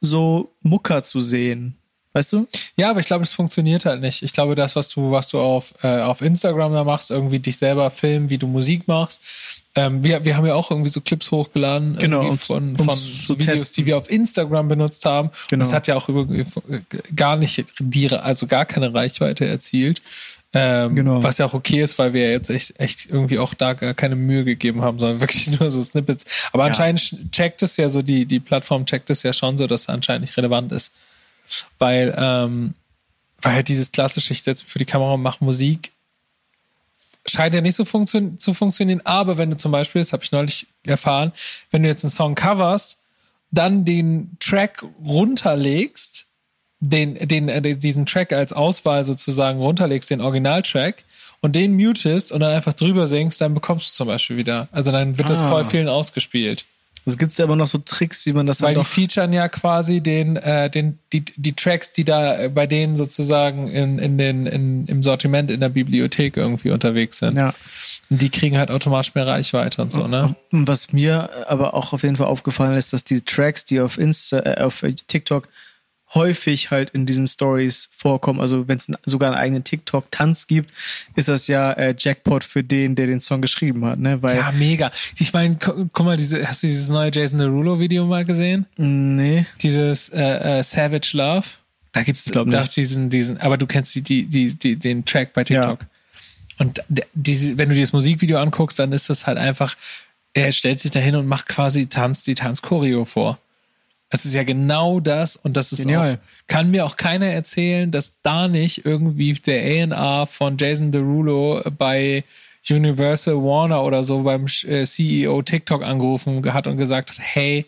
so 0.00 0.52
Mucker 0.62 1.02
zu 1.02 1.20
sehen. 1.20 1.76
Weißt 2.12 2.32
du? 2.32 2.46
Ja, 2.76 2.90
aber 2.90 3.00
ich 3.00 3.06
glaube, 3.06 3.24
es 3.24 3.34
funktioniert 3.34 3.84
halt 3.84 4.00
nicht. 4.00 4.22
Ich 4.22 4.32
glaube, 4.32 4.54
das, 4.54 4.74
was 4.74 4.88
du, 4.88 5.10
was 5.10 5.28
du 5.28 5.38
auf, 5.38 5.74
äh, 5.82 6.00
auf 6.00 6.22
Instagram 6.22 6.72
da 6.72 6.82
machst, 6.82 7.10
irgendwie 7.10 7.40
dich 7.40 7.58
selber 7.58 7.90
filmen, 7.90 8.30
wie 8.30 8.38
du 8.38 8.46
Musik 8.46 8.88
machst, 8.88 9.20
ähm, 9.76 10.02
wir, 10.02 10.24
wir 10.24 10.36
haben 10.38 10.46
ja 10.46 10.54
auch 10.54 10.70
irgendwie 10.70 10.88
so 10.88 11.02
Clips 11.02 11.30
hochgeladen 11.30 11.96
genau, 11.96 12.32
von, 12.32 12.78
von 12.78 12.96
so 12.96 13.38
Videos, 13.38 13.58
testen. 13.58 13.74
die 13.82 13.86
wir 13.86 13.98
auf 13.98 14.10
Instagram 14.10 14.68
benutzt 14.68 15.04
haben. 15.04 15.30
Genau. 15.50 15.62
Das 15.62 15.74
hat 15.74 15.86
ja 15.86 15.96
auch 15.96 16.08
gar 17.14 17.36
nicht 17.36 17.66
die, 17.78 18.10
also 18.10 18.46
gar 18.46 18.64
keine 18.64 18.94
Reichweite 18.94 19.44
erzielt. 19.46 20.00
Ähm, 20.54 20.94
genau. 20.94 21.22
Was 21.22 21.36
ja 21.36 21.44
auch 21.44 21.52
okay 21.52 21.82
ist, 21.82 21.98
weil 21.98 22.14
wir 22.14 22.30
jetzt 22.30 22.48
echt, 22.48 22.80
echt 22.80 23.10
irgendwie 23.10 23.38
auch 23.38 23.52
da 23.52 23.74
gar 23.74 23.92
keine 23.92 24.16
Mühe 24.16 24.44
gegeben 24.44 24.80
haben, 24.80 24.98
sondern 24.98 25.20
wirklich 25.20 25.60
nur 25.60 25.70
so 25.70 25.82
Snippets. 25.82 26.24
Aber 26.52 26.62
ja. 26.62 26.68
anscheinend 26.68 27.30
checkt 27.30 27.62
es 27.62 27.76
ja 27.76 27.90
so, 27.90 28.00
die, 28.00 28.24
die 28.24 28.40
Plattform 28.40 28.86
checkt 28.86 29.10
es 29.10 29.22
ja 29.22 29.34
schon 29.34 29.58
so, 29.58 29.66
dass 29.66 29.82
es 29.82 29.88
anscheinend 29.90 30.22
nicht 30.22 30.36
relevant 30.38 30.72
ist. 30.72 30.94
Weil, 31.78 32.14
ähm, 32.16 32.72
weil 33.42 33.52
halt 33.52 33.68
dieses 33.68 33.92
klassische, 33.92 34.32
ich 34.32 34.42
setze 34.42 34.64
für 34.64 34.78
die 34.78 34.86
Kamera 34.86 35.12
und 35.12 35.22
mache 35.22 35.44
Musik, 35.44 35.92
scheint 37.28 37.54
ja 37.54 37.60
nicht 37.60 37.76
so 37.76 37.84
funktio 37.84 38.36
zu 38.36 38.54
funktionieren. 38.54 39.00
Aber 39.04 39.38
wenn 39.38 39.50
du 39.50 39.56
zum 39.56 39.72
Beispiel, 39.72 40.00
das 40.00 40.12
habe 40.12 40.24
ich 40.24 40.32
neulich 40.32 40.66
erfahren, 40.84 41.32
wenn 41.70 41.82
du 41.82 41.88
jetzt 41.88 42.04
einen 42.04 42.10
Song 42.10 42.34
coverst, 42.34 42.98
dann 43.50 43.84
den 43.84 44.36
Track 44.40 44.84
runterlegst, 45.04 46.26
den, 46.80 47.14
den, 47.14 47.48
äh, 47.48 47.76
diesen 47.76 48.06
Track 48.06 48.32
als 48.32 48.52
Auswahl 48.52 49.04
sozusagen 49.04 49.60
runterlegst, 49.60 50.10
den 50.10 50.20
Originaltrack, 50.20 51.04
und 51.40 51.54
den 51.54 51.76
mutest 51.76 52.32
und 52.32 52.40
dann 52.40 52.52
einfach 52.52 52.72
drüber 52.72 53.06
singst, 53.06 53.40
dann 53.40 53.54
bekommst 53.54 53.90
du 53.90 53.92
zum 53.92 54.08
Beispiel 54.08 54.36
wieder. 54.36 54.68
Also 54.72 54.90
dann 54.90 55.18
wird 55.18 55.28
ah. 55.28 55.32
das 55.32 55.42
voll 55.42 55.64
vielen 55.64 55.88
ausgespielt. 55.88 56.64
Es 57.08 57.18
gibt 57.18 57.38
ja 57.38 57.44
aber 57.44 57.54
noch 57.54 57.68
so 57.68 57.78
Tricks, 57.78 58.26
wie 58.26 58.32
man 58.32 58.46
das 58.46 58.60
Weil 58.60 58.74
die 58.74 58.82
featuren 58.82 59.32
ja 59.32 59.48
quasi 59.48 60.00
den, 60.00 60.36
äh, 60.36 60.68
den, 60.68 60.98
die, 61.12 61.24
die 61.36 61.52
Tracks, 61.52 61.92
die 61.92 62.04
da 62.04 62.36
äh, 62.36 62.48
bei 62.48 62.66
denen 62.66 62.96
sozusagen 62.96 63.68
in, 63.68 64.00
in 64.00 64.18
den, 64.18 64.46
in, 64.46 64.86
im 64.86 65.04
Sortiment 65.04 65.52
in 65.52 65.60
der 65.60 65.68
Bibliothek 65.68 66.36
irgendwie 66.36 66.70
unterwegs 66.70 67.18
sind. 67.18 67.36
Ja. 67.36 67.54
Und 68.10 68.22
die 68.22 68.28
kriegen 68.28 68.58
halt 68.58 68.72
automatisch 68.72 69.14
mehr 69.14 69.26
Reichweite 69.26 69.82
und 69.82 69.92
so, 69.92 70.08
ne? 70.08 70.34
Was 70.50 70.92
mir 70.92 71.30
aber 71.48 71.74
auch 71.74 71.92
auf 71.92 72.02
jeden 72.02 72.16
Fall 72.16 72.26
aufgefallen 72.26 72.76
ist, 72.76 72.92
dass 72.92 73.04
die 73.04 73.20
Tracks, 73.20 73.64
die 73.64 73.80
auf 73.80 73.98
Insta, 73.98 74.38
äh, 74.40 74.60
auf 74.62 74.84
TikTok 75.06 75.48
häufig 76.16 76.72
halt 76.72 76.90
in 76.90 77.06
diesen 77.06 77.28
Stories 77.28 77.88
vorkommen. 77.94 78.40
Also 78.40 78.66
wenn 78.66 78.78
es 78.78 78.88
sogar 79.04 79.30
einen 79.30 79.38
eigenen 79.38 79.62
TikTok-Tanz 79.62 80.48
gibt, 80.48 80.72
ist 81.14 81.28
das 81.28 81.46
ja 81.46 81.72
äh, 81.72 81.94
Jackpot 81.96 82.42
für 82.42 82.64
den, 82.64 82.96
der 82.96 83.06
den 83.06 83.20
Song 83.20 83.40
geschrieben 83.40 83.84
hat. 83.84 84.00
Ne? 84.00 84.20
Weil, 84.22 84.36
ja, 84.36 84.50
mega. 84.50 84.90
Ich 85.18 85.32
meine, 85.32 85.56
guck 85.56 86.04
mal, 86.04 86.16
diese, 86.16 86.48
hast 86.48 86.64
du 86.64 86.66
dieses 86.66 86.88
neue 86.88 87.12
Jason 87.14 87.38
Derulo-Video 87.38 88.04
mal 88.04 88.24
gesehen? 88.24 88.66
Nee. 88.76 89.46
Dieses 89.62 90.08
äh, 90.08 90.58
äh, 90.58 90.62
Savage 90.64 91.10
Love. 91.12 91.46
Da 91.92 92.02
gibt 92.02 92.18
es 92.18 92.74
diesen, 92.74 93.08
diesen, 93.08 93.40
aber 93.40 93.56
du 93.56 93.66
kennst 93.66 93.94
die, 93.94 94.02
die, 94.02 94.24
die, 94.24 94.52
die, 94.54 94.76
den 94.76 95.04
Track 95.04 95.32
bei 95.32 95.44
TikTok. 95.44 95.80
Ja. 95.80 95.88
Und 96.58 96.82
diese, 97.14 97.56
wenn 97.58 97.68
du 97.68 97.74
dir 97.74 97.82
das 97.82 97.92
Musikvideo 97.92 98.38
anguckst, 98.38 98.78
dann 98.78 98.92
ist 98.92 99.08
das 99.08 99.26
halt 99.26 99.38
einfach, 99.38 99.76
er 100.34 100.52
stellt 100.52 100.80
sich 100.80 100.90
da 100.90 100.98
hin 100.98 101.16
und 101.16 101.26
macht 101.26 101.46
quasi 101.46 101.86
Tanz, 101.86 102.24
die 102.24 102.34
Tanzchoreo 102.34 103.04
vor. 103.04 103.38
Das 104.16 104.24
ist 104.24 104.34
ja 104.34 104.44
genau 104.44 104.98
das 104.98 105.36
und 105.36 105.58
das 105.58 105.72
ist 105.72 105.82
Genial. 105.82 106.14
auch, 106.14 106.46
kann 106.46 106.70
mir 106.70 106.86
auch 106.86 106.96
keiner 106.96 107.26
erzählen, 107.26 107.90
dass 107.90 108.14
da 108.22 108.48
nicht 108.48 108.86
irgendwie 108.86 109.34
der 109.34 109.60
A&R 109.92 110.26
von 110.26 110.56
Jason 110.58 110.90
Derulo 110.90 111.62
bei 111.76 112.24
Universal 112.68 113.36
Warner 113.36 113.84
oder 113.84 114.02
so 114.02 114.22
beim 114.22 114.46
äh, 114.64 114.84
CEO 114.84 115.42
TikTok 115.42 115.84
angerufen 115.84 116.52
hat 116.54 116.66
und 116.66 116.78
gesagt 116.78 117.10
hat, 117.10 117.18
hey, 117.20 117.66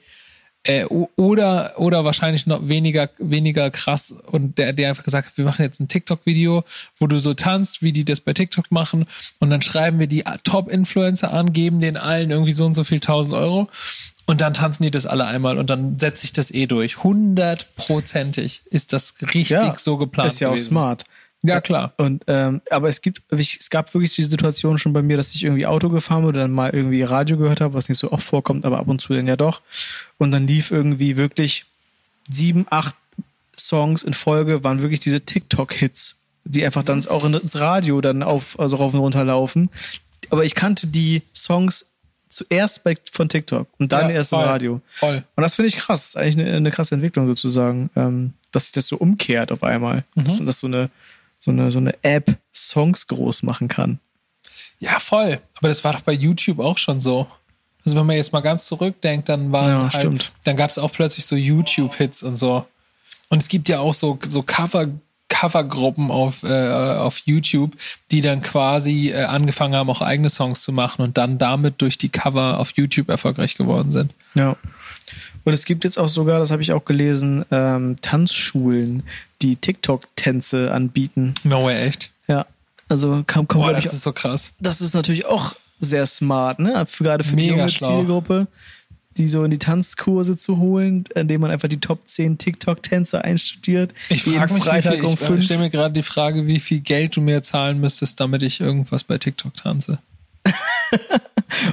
äh, 0.65 0.85
oder, 0.87 1.75
oder 1.77 2.07
wahrscheinlich 2.07 2.47
noch 2.47 2.67
weniger, 2.67 3.11
weniger 3.19 3.71
krass 3.71 4.11
und 4.11 4.57
der, 4.57 4.73
der 4.73 4.89
einfach 4.89 5.05
gesagt 5.05 5.29
hat, 5.29 5.37
wir 5.37 5.45
machen 5.45 5.63
jetzt 5.63 5.81
ein 5.81 5.89
TikTok-Video, 5.89 6.65
wo 6.99 7.07
du 7.07 7.19
so 7.19 7.35
tanzt, 7.35 7.83
wie 7.83 7.93
die 7.93 8.05
das 8.05 8.21
bei 8.21 8.33
TikTok 8.33 8.73
machen 8.73 9.07
und 9.39 9.51
dann 9.51 9.61
schreiben 9.61 9.99
wir 9.99 10.07
die 10.07 10.25
Top-Influencer 10.45 11.31
an, 11.33 11.53
geben 11.53 11.81
den 11.81 11.99
allen 11.99 12.31
irgendwie 12.31 12.53
so 12.53 12.65
und 12.65 12.75
so 12.75 12.85
viel 12.85 13.01
tausend 13.01 13.37
Euro 13.37 13.69
und 14.29 14.43
dann 14.43 14.53
tanzen 14.53 14.83
die 14.83 14.91
das 14.91 15.07
alle 15.07 15.25
einmal 15.25 15.57
und 15.57 15.71
dann 15.71 15.99
setzt 15.99 16.21
sich 16.21 16.35
das 16.35 16.51
eh 16.51 16.67
durch. 16.67 17.03
Hundertprozentig 17.03 18.61
ist 18.67 18.93
das 18.93 19.15
richtig 19.23 19.49
ja, 19.49 19.75
so 19.75 19.97
geplant. 19.97 20.31
Ist 20.31 20.41
ja 20.41 20.51
gewesen. 20.51 20.67
auch 20.67 20.69
smart. 20.69 21.05
Ja, 21.41 21.63
klar. 21.63 21.95
Und, 21.97 22.25
ähm, 22.27 22.61
aber 22.71 22.91
es 22.91 23.01
gibt, 23.01 23.23
es 23.31 23.71
gab 23.71 23.95
wirklich 23.95 24.15
die 24.17 24.25
Situation 24.25 24.77
schon 24.77 24.93
bei 24.93 25.01
mir, 25.01 25.17
dass 25.17 25.35
ich 25.35 25.45
irgendwie 25.45 25.65
Auto 25.65 25.89
gefahren 25.89 26.27
oder 26.27 26.41
dann 26.41 26.51
mal 26.51 26.69
irgendwie 26.69 27.01
Radio 27.05 27.39
gehört 27.39 27.63
habe, 27.63 27.73
was 27.73 27.89
nicht 27.89 27.97
so 27.97 28.13
oft 28.13 28.23
vorkommt, 28.23 28.67
aber 28.67 28.81
ab 28.81 28.89
und 28.89 29.01
zu 29.01 29.15
dann 29.15 29.27
ja 29.27 29.37
doch. 29.37 29.63
Und 30.19 30.31
dann 30.31 30.47
lief 30.47 30.73
irgendwie 30.73 31.17
wirklich 31.17 31.65
sieben, 32.29 32.67
acht 32.69 32.97
Songs 33.57 34.03
in 34.03 34.13
Folge, 34.13 34.63
waren 34.63 34.83
wirklich 34.83 35.01
diese 35.01 35.23
TikTok-Hits, 35.23 36.17
die 36.45 36.67
einfach 36.67 36.83
dann 36.83 37.03
auch 37.07 37.25
ins 37.25 37.57
Radio 37.57 38.03
dann 38.03 38.23
auf, 38.23 38.61
also 38.61 38.77
rauf 38.77 38.93
und 38.93 39.01
runter 39.01 39.25
laufen. 39.25 39.71
Aber 40.29 40.45
ich 40.45 40.55
kannte 40.55 40.87
die 40.87 41.23
Songs 41.35 41.87
zuerst 42.29 42.85
bei, 42.85 42.97
von 43.13 43.29
TikTok 43.29 43.69
und 43.79 43.93
dann 43.93 44.09
ja, 44.09 44.17
erst 44.17 44.31
voll, 44.31 44.43
im 44.43 44.49
Radio. 44.49 44.81
Voll. 44.89 45.25
Und 45.37 45.43
das 45.43 45.55
finde 45.55 45.69
ich 45.69 45.77
krass. 45.77 46.01
Das 46.03 46.09
ist 46.09 46.17
eigentlich 46.17 46.47
eine, 46.47 46.57
eine 46.57 46.71
krasse 46.71 46.95
Entwicklung 46.95 47.27
sozusagen, 47.27 47.91
ähm, 47.97 48.35
dass 48.53 48.65
sich 48.65 48.73
das 48.73 48.87
so 48.87 48.97
umkehrt 48.97 49.53
auf 49.53 49.63
einmal. 49.63 50.05
Mhm. 50.15 50.25
Dass, 50.25 50.45
dass 50.45 50.59
so 50.61 50.67
eine 50.67 50.91
so 51.39 51.51
eine, 51.51 51.71
so 51.71 51.79
eine 51.79 51.95
App 52.03 52.37
Songs 52.53 53.07
groß 53.07 53.43
machen 53.43 53.69
kann. 53.69 54.01
Ja, 54.81 54.99
voll. 55.01 55.41
Aber 55.57 55.69
das 55.69 55.83
war 55.85 55.93
doch 55.93 56.03
bei 56.03 56.13
YouTube 56.13 56.59
auch 56.59 56.79
schon 56.79 57.01
so. 57.01 57.27
Also 57.85 57.97
wenn 57.97 58.07
man 58.07 58.17
jetzt 58.17 58.33
mal 58.33 58.41
ganz 58.41 58.67
zurückdenkt, 58.67 59.29
dann 59.29 59.51
waren 59.53 59.69
ja, 59.69 59.83
halt, 59.83 59.95
stimmt. 59.95 60.33
dann 60.45 60.57
gab 60.57 60.71
es 60.71 60.79
auch 60.79 60.93
plötzlich 60.93 61.27
so 61.27 61.37
YouTube-Hits 61.37 62.23
und 62.23 62.37
so. 62.37 62.67
Und 63.29 63.43
es 63.43 63.49
gibt 63.49 63.69
ja 63.69 63.81
auch 63.81 63.95
so, 63.95 64.19
so 64.27 64.43
Cover, 64.43 64.89
Covergruppen 65.39 66.11
auf, 66.11 66.43
äh, 66.43 66.69
auf 66.69 67.19
YouTube, 67.25 67.73
die 68.11 68.21
dann 68.21 68.43
quasi 68.43 69.11
äh, 69.11 69.25
angefangen 69.25 69.75
haben, 69.75 69.89
auch 69.91 70.03
eigene 70.03 70.31
Songs 70.31 70.63
zu 70.63 70.73
machen 70.73 71.03
und 71.03 71.17
dann 71.17 71.39
damit 71.39 71.81
durch 71.81 71.99
die 71.99 72.09
Cover 72.09 72.59
auf 72.59 72.73
YouTube 72.75 73.09
erfolgreich 73.09 73.55
geworden 73.57 73.91
sind. 73.91 74.13
Ja. 74.35 74.57
Und 75.45 75.53
es 75.53 75.65
gibt 75.65 75.85
jetzt 75.85 75.99
auch 75.99 76.09
sogar, 76.09 76.39
das 76.41 76.51
habe 76.51 76.63
ich 76.63 76.73
auch 76.73 76.85
gelesen, 76.85 77.45
ähm, 77.51 77.97
Tanzschulen, 78.01 79.05
die 79.41 79.57
TikTok-Tänze 79.57 80.73
anbieten. 80.73 81.35
No 81.45 81.65
way, 81.65 81.87
echt? 81.87 82.11
Ja. 82.27 82.47
Also 82.89 83.23
kam, 83.27 83.47
kam 83.47 83.63
Boah, 83.63 83.73
das 83.73 83.87
ich, 83.87 83.93
ist 83.93 84.03
so 84.03 84.13
krass. 84.13 84.53
Das 84.59 84.81
ist 84.81 84.95
natürlich 84.95 85.27
auch 85.27 85.55
sehr 85.81 86.07
smart, 86.07 86.59
ne? 86.59 86.87
Gerade 86.99 87.23
für 87.23 87.37
Mega 87.37 87.53
die 87.53 87.59
junge 87.59 87.69
schlau. 87.69 87.99
Zielgruppe, 87.99 88.47
die 89.19 89.29
so 89.29 89.45
in 89.45 89.51
die 89.51 89.59
Tanzkurse 89.59 90.37
zu 90.37 90.59
holen, 90.59 91.05
indem 91.15 91.41
man 91.41 91.51
einfach 91.51 91.69
die 91.69 91.81
Top 91.81 92.07
10 92.07 92.39
TikTok-Tänze 92.39 93.23
einstudiert. 93.23 93.93
Ich 94.09 94.23
frage 94.23 94.55
mich, 94.55 94.65
Freitag 94.65 94.95
viel, 94.95 95.05
um 95.05 95.39
ich 95.39 95.45
stelle 95.45 95.61
mir 95.61 95.71
gerade 95.71 95.93
die 95.93 96.03
Frage, 96.03 96.47
wie 96.47 96.61
viel 96.61 96.81
Geld 96.81 97.17
du 97.17 97.21
mir 97.21 97.43
zahlen 97.43 97.81
müsstest, 97.81 98.21
damit 98.21 98.43
ich 98.43 98.61
irgendwas 98.61 99.05
bei 99.05 99.19
TikTok 99.19 99.55
tanze. 99.55 99.99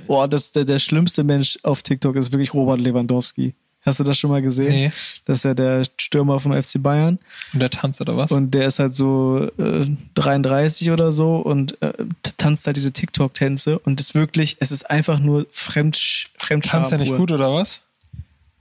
Boah, 0.08 0.28
das, 0.28 0.52
der, 0.52 0.66
der 0.66 0.80
schlimmste 0.80 1.24
Mensch 1.24 1.58
auf 1.64 1.84
TikTok 1.84 2.16
ist 2.16 2.32
wirklich 2.32 2.54
Robert 2.54 2.80
Lewandowski. 2.80 3.54
Hast 3.86 4.00
du 4.00 4.04
das 4.04 4.18
schon 4.18 4.32
mal 4.32 4.42
gesehen? 4.42 4.72
Nee. 4.72 4.92
Das 5.26 5.40
ist 5.40 5.44
ja 5.44 5.54
der 5.54 5.84
Stürmer 5.98 6.40
vom 6.40 6.54
FC 6.54 6.82
Bayern. 6.82 7.20
Und 7.54 7.60
der 7.60 7.70
tanzt 7.70 8.02
oder 8.02 8.18
was? 8.18 8.32
Und 8.32 8.52
der 8.52 8.66
ist 8.66 8.80
halt 8.80 8.96
so 8.96 9.48
äh, 9.60 9.86
33 10.16 10.90
oder 10.90 11.12
so 11.12 11.38
und 11.38 11.80
äh, 11.82 11.94
tanzt 12.38 12.66
halt 12.66 12.78
diese 12.78 12.92
TikTok-Tänze 12.92 13.78
und 13.80 14.00
ist 14.00 14.16
wirklich, 14.16 14.58
es 14.60 14.72
ist 14.72 14.90
einfach 14.90 15.20
nur 15.20 15.46
Fremd, 15.52 16.28
Fremdscham. 16.38 16.82
Tanzt 16.82 16.92
er 16.94 16.98
nicht 16.98 17.16
gut 17.16 17.32
oder 17.32 17.54
was? 17.54 17.82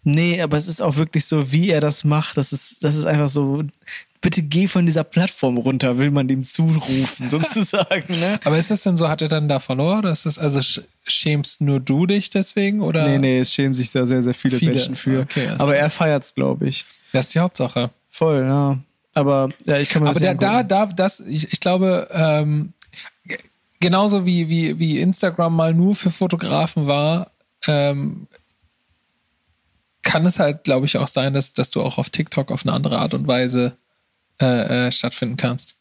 Nee, 0.03 0.43
aber 0.43 0.59
es 0.59 0.69
ist 0.69 0.83
auch 0.83 0.97
wirklich 0.97 1.25
so, 1.25 1.51
wie 1.51 1.71
er 1.71 1.81
das 1.81 2.05
macht. 2.05 2.37
Das 2.37 2.53
ist, 2.53 2.85
das 2.85 2.95
ist 2.95 3.07
einfach 3.07 3.31
so 3.31 3.65
bitte 4.25 4.43
geh 4.43 4.67
von 4.67 4.87
dieser 4.87 5.05
Plattform 5.05 5.59
runter, 5.59 5.99
will 5.99 6.11
man 6.11 6.27
dem 6.27 6.43
zurufen, 6.43 7.31
sozusagen. 7.31 8.19
Ne? 8.19 8.41
Aber 8.45 8.57
ist 8.57 8.71
das 8.71 8.83
denn 8.83 8.97
so, 8.97 9.09
hat 9.09 9.21
er 9.23 9.29
dann 9.29 9.49
da 9.49 9.61
verloren? 9.61 9.99
Oder 9.99 10.13
ist 10.13 10.27
das, 10.27 10.39
also 10.39 10.61
schämst 11.05 11.61
nur 11.61 11.81
du 11.81 12.07
dich 12.07 12.31
deswegen? 12.31 12.81
Oder? 12.81 13.07
Nee, 13.07 13.19
nee, 13.19 13.39
es 13.41 13.53
schämen 13.53 13.75
sich 13.75 13.93
da 13.93 14.07
sehr, 14.07 14.23
sehr 14.23 14.35
viele, 14.35 14.59
viele. 14.59 14.73
Menschen 14.73 14.97
für. 14.97 15.21
Okay, 15.21 15.49
Aber 15.59 15.77
er 15.77 15.91
feiert 15.91 16.25
es, 16.25 16.35
glaube 16.35 16.67
ich. 16.67 16.85
Das 17.13 17.27
ist 17.27 17.35
die 17.35 17.41
Hauptsache. 17.41 17.91
Voll, 18.11 18.45
ja. 18.47 18.79
Aber 19.15 19.51
ja, 19.65 19.79
ich 19.79 19.89
kann 19.89 20.03
mir 20.03 20.09
das 20.09 20.23
Aber 20.23 20.35
da, 20.35 20.63
da, 20.63 20.87
das, 20.87 21.21
ich, 21.21 21.53
ich 21.53 21.61
glaube, 21.61 22.09
ähm, 22.11 22.73
genauso 23.81 24.27
wie, 24.27 24.49
wie, 24.49 24.79
wie 24.79 25.01
Instagram 25.01 25.55
mal 25.55 25.75
nur 25.75 25.95
für 25.95 26.11
Fotografen 26.11 26.87
war, 26.87 27.31
ähm, 27.67 28.27
kann 30.03 30.27
es 30.27 30.39
halt, 30.39 30.65
glaube 30.65 30.87
ich, 30.87 30.97
auch 30.99 31.09
sein, 31.09 31.33
dass, 31.33 31.53
dass 31.53 31.71
du 31.71 31.83
auch 31.83 31.99
auf 31.99 32.11
TikTok 32.11 32.51
auf 32.51 32.65
eine 32.65 32.75
andere 32.75 32.99
Art 32.99 33.15
und 33.15 33.27
Weise 33.27 33.77
äh, 34.41 34.87
äh, 34.87 34.93
stattfinden 34.93 35.37
kannst. 35.37 35.77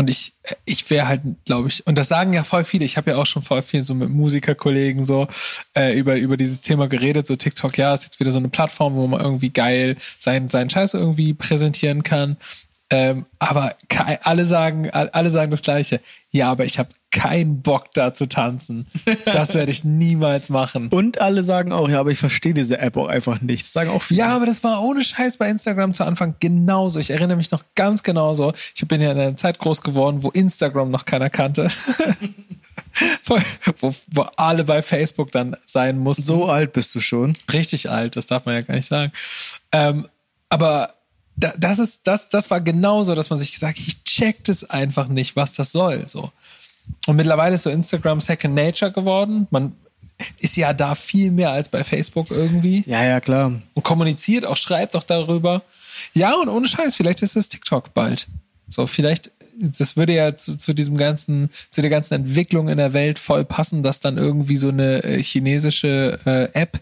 Und 0.00 0.08
ich, 0.08 0.32
ich 0.64 0.88
wäre 0.88 1.08
halt, 1.08 1.20
glaube 1.44 1.68
ich, 1.68 1.86
und 1.86 1.98
das 1.98 2.08
sagen 2.08 2.32
ja 2.32 2.42
voll 2.42 2.64
viele, 2.64 2.86
ich 2.86 2.96
habe 2.96 3.10
ja 3.10 3.18
auch 3.18 3.26
schon 3.26 3.42
voll 3.42 3.60
viel 3.60 3.82
so 3.82 3.94
mit 3.94 4.08
Musikerkollegen 4.08 5.04
so 5.04 5.28
äh, 5.76 5.92
über, 5.92 6.16
über 6.16 6.38
dieses 6.38 6.62
Thema 6.62 6.88
geredet, 6.88 7.26
so 7.26 7.36
TikTok, 7.36 7.76
ja, 7.76 7.92
ist 7.92 8.04
jetzt 8.04 8.18
wieder 8.18 8.32
so 8.32 8.38
eine 8.38 8.48
Plattform, 8.48 8.94
wo 8.94 9.06
man 9.06 9.20
irgendwie 9.20 9.50
geil 9.50 9.98
seinen, 10.18 10.48
seinen 10.48 10.70
Scheiß 10.70 10.94
irgendwie 10.94 11.34
präsentieren 11.34 12.02
kann. 12.02 12.38
Ähm, 12.88 13.26
aber 13.38 13.76
alle 14.22 14.46
sagen, 14.46 14.88
alle 14.88 15.30
sagen 15.30 15.50
das 15.50 15.60
Gleiche. 15.60 16.00
Ja, 16.30 16.50
aber 16.50 16.64
ich 16.64 16.78
habe 16.78 16.88
keinen 17.10 17.62
Bock 17.62 17.92
da 17.94 18.12
zu 18.12 18.26
tanzen. 18.26 18.86
Das 19.24 19.54
werde 19.54 19.70
ich 19.70 19.84
niemals 19.84 20.48
machen. 20.48 20.88
Und 20.90 21.20
alle 21.20 21.42
sagen 21.42 21.72
auch, 21.72 21.88
ja, 21.88 22.00
aber 22.00 22.10
ich 22.10 22.18
verstehe 22.18 22.54
diese 22.54 22.78
App 22.78 22.96
auch 22.96 23.08
einfach 23.08 23.40
nicht. 23.40 23.64
Das 23.64 23.72
sagen 23.72 23.90
auch 23.90 24.02
viele. 24.02 24.20
Ja, 24.20 24.36
aber 24.36 24.46
das 24.46 24.62
war 24.62 24.82
ohne 24.82 25.02
Scheiß 25.02 25.36
bei 25.38 25.48
Instagram 25.48 25.94
zu 25.94 26.04
Anfang 26.04 26.36
genauso. 26.40 26.98
Ich 27.00 27.10
erinnere 27.10 27.36
mich 27.36 27.50
noch 27.50 27.64
ganz 27.74 28.02
genauso. 28.02 28.52
Ich 28.74 28.86
bin 28.86 29.00
ja 29.00 29.12
in 29.12 29.18
einer 29.18 29.36
Zeit 29.36 29.58
groß 29.58 29.82
geworden, 29.82 30.22
wo 30.22 30.30
Instagram 30.30 30.90
noch 30.90 31.04
keiner 31.04 31.30
kannte. 31.30 31.68
wo, 33.24 33.38
wo 34.10 34.22
alle 34.36 34.64
bei 34.64 34.82
Facebook 34.82 35.32
dann 35.32 35.56
sein 35.66 35.98
mussten. 35.98 36.22
So 36.22 36.48
alt 36.48 36.72
bist 36.72 36.94
du 36.94 37.00
schon. 37.00 37.34
Richtig 37.52 37.90
alt, 37.90 38.16
das 38.16 38.26
darf 38.26 38.46
man 38.46 38.54
ja 38.54 38.60
gar 38.62 38.74
nicht 38.74 38.88
sagen. 38.88 39.12
Ähm, 39.72 40.08
aber 40.48 40.94
das 41.36 41.78
ist, 41.78 42.00
das, 42.04 42.28
das 42.28 42.50
war 42.50 42.60
genauso, 42.60 43.14
dass 43.14 43.30
man 43.30 43.38
sich 43.38 43.52
gesagt 43.52 43.78
hat, 43.78 43.86
ich 43.86 44.04
check 44.04 44.44
das 44.44 44.68
einfach 44.68 45.08
nicht, 45.08 45.36
was 45.36 45.54
das 45.54 45.72
soll, 45.72 46.06
so. 46.06 46.30
Und 47.06 47.16
mittlerweile 47.16 47.54
ist 47.54 47.62
so 47.62 47.70
Instagram 47.70 48.20
Second 48.20 48.54
Nature 48.54 48.92
geworden. 48.92 49.46
Man 49.50 49.72
ist 50.38 50.56
ja 50.56 50.72
da 50.72 50.94
viel 50.94 51.30
mehr 51.30 51.50
als 51.50 51.68
bei 51.68 51.84
Facebook 51.84 52.30
irgendwie. 52.30 52.84
Ja, 52.86 53.04
ja, 53.04 53.20
klar. 53.20 53.52
Und 53.74 53.82
kommuniziert 53.82 54.44
auch, 54.44 54.56
schreibt 54.56 54.94
auch 54.96 55.04
darüber. 55.04 55.62
Ja, 56.12 56.34
und 56.34 56.48
ohne 56.48 56.68
Scheiß, 56.68 56.94
vielleicht 56.94 57.22
ist 57.22 57.36
es 57.36 57.48
TikTok 57.48 57.94
bald. 57.94 58.26
So, 58.68 58.86
vielleicht, 58.86 59.30
das 59.58 59.96
würde 59.96 60.14
ja 60.14 60.36
zu, 60.36 60.56
zu 60.56 60.72
diesem 60.72 60.96
ganzen, 60.96 61.50
zu 61.70 61.80
der 61.80 61.90
ganzen 61.90 62.14
Entwicklung 62.14 62.68
in 62.68 62.78
der 62.78 62.92
Welt 62.92 63.18
voll 63.18 63.44
passen, 63.44 63.82
dass 63.82 64.00
dann 64.00 64.18
irgendwie 64.18 64.56
so 64.56 64.68
eine 64.68 65.02
äh, 65.02 65.22
chinesische 65.22 66.18
äh, 66.24 66.48
App 66.58 66.80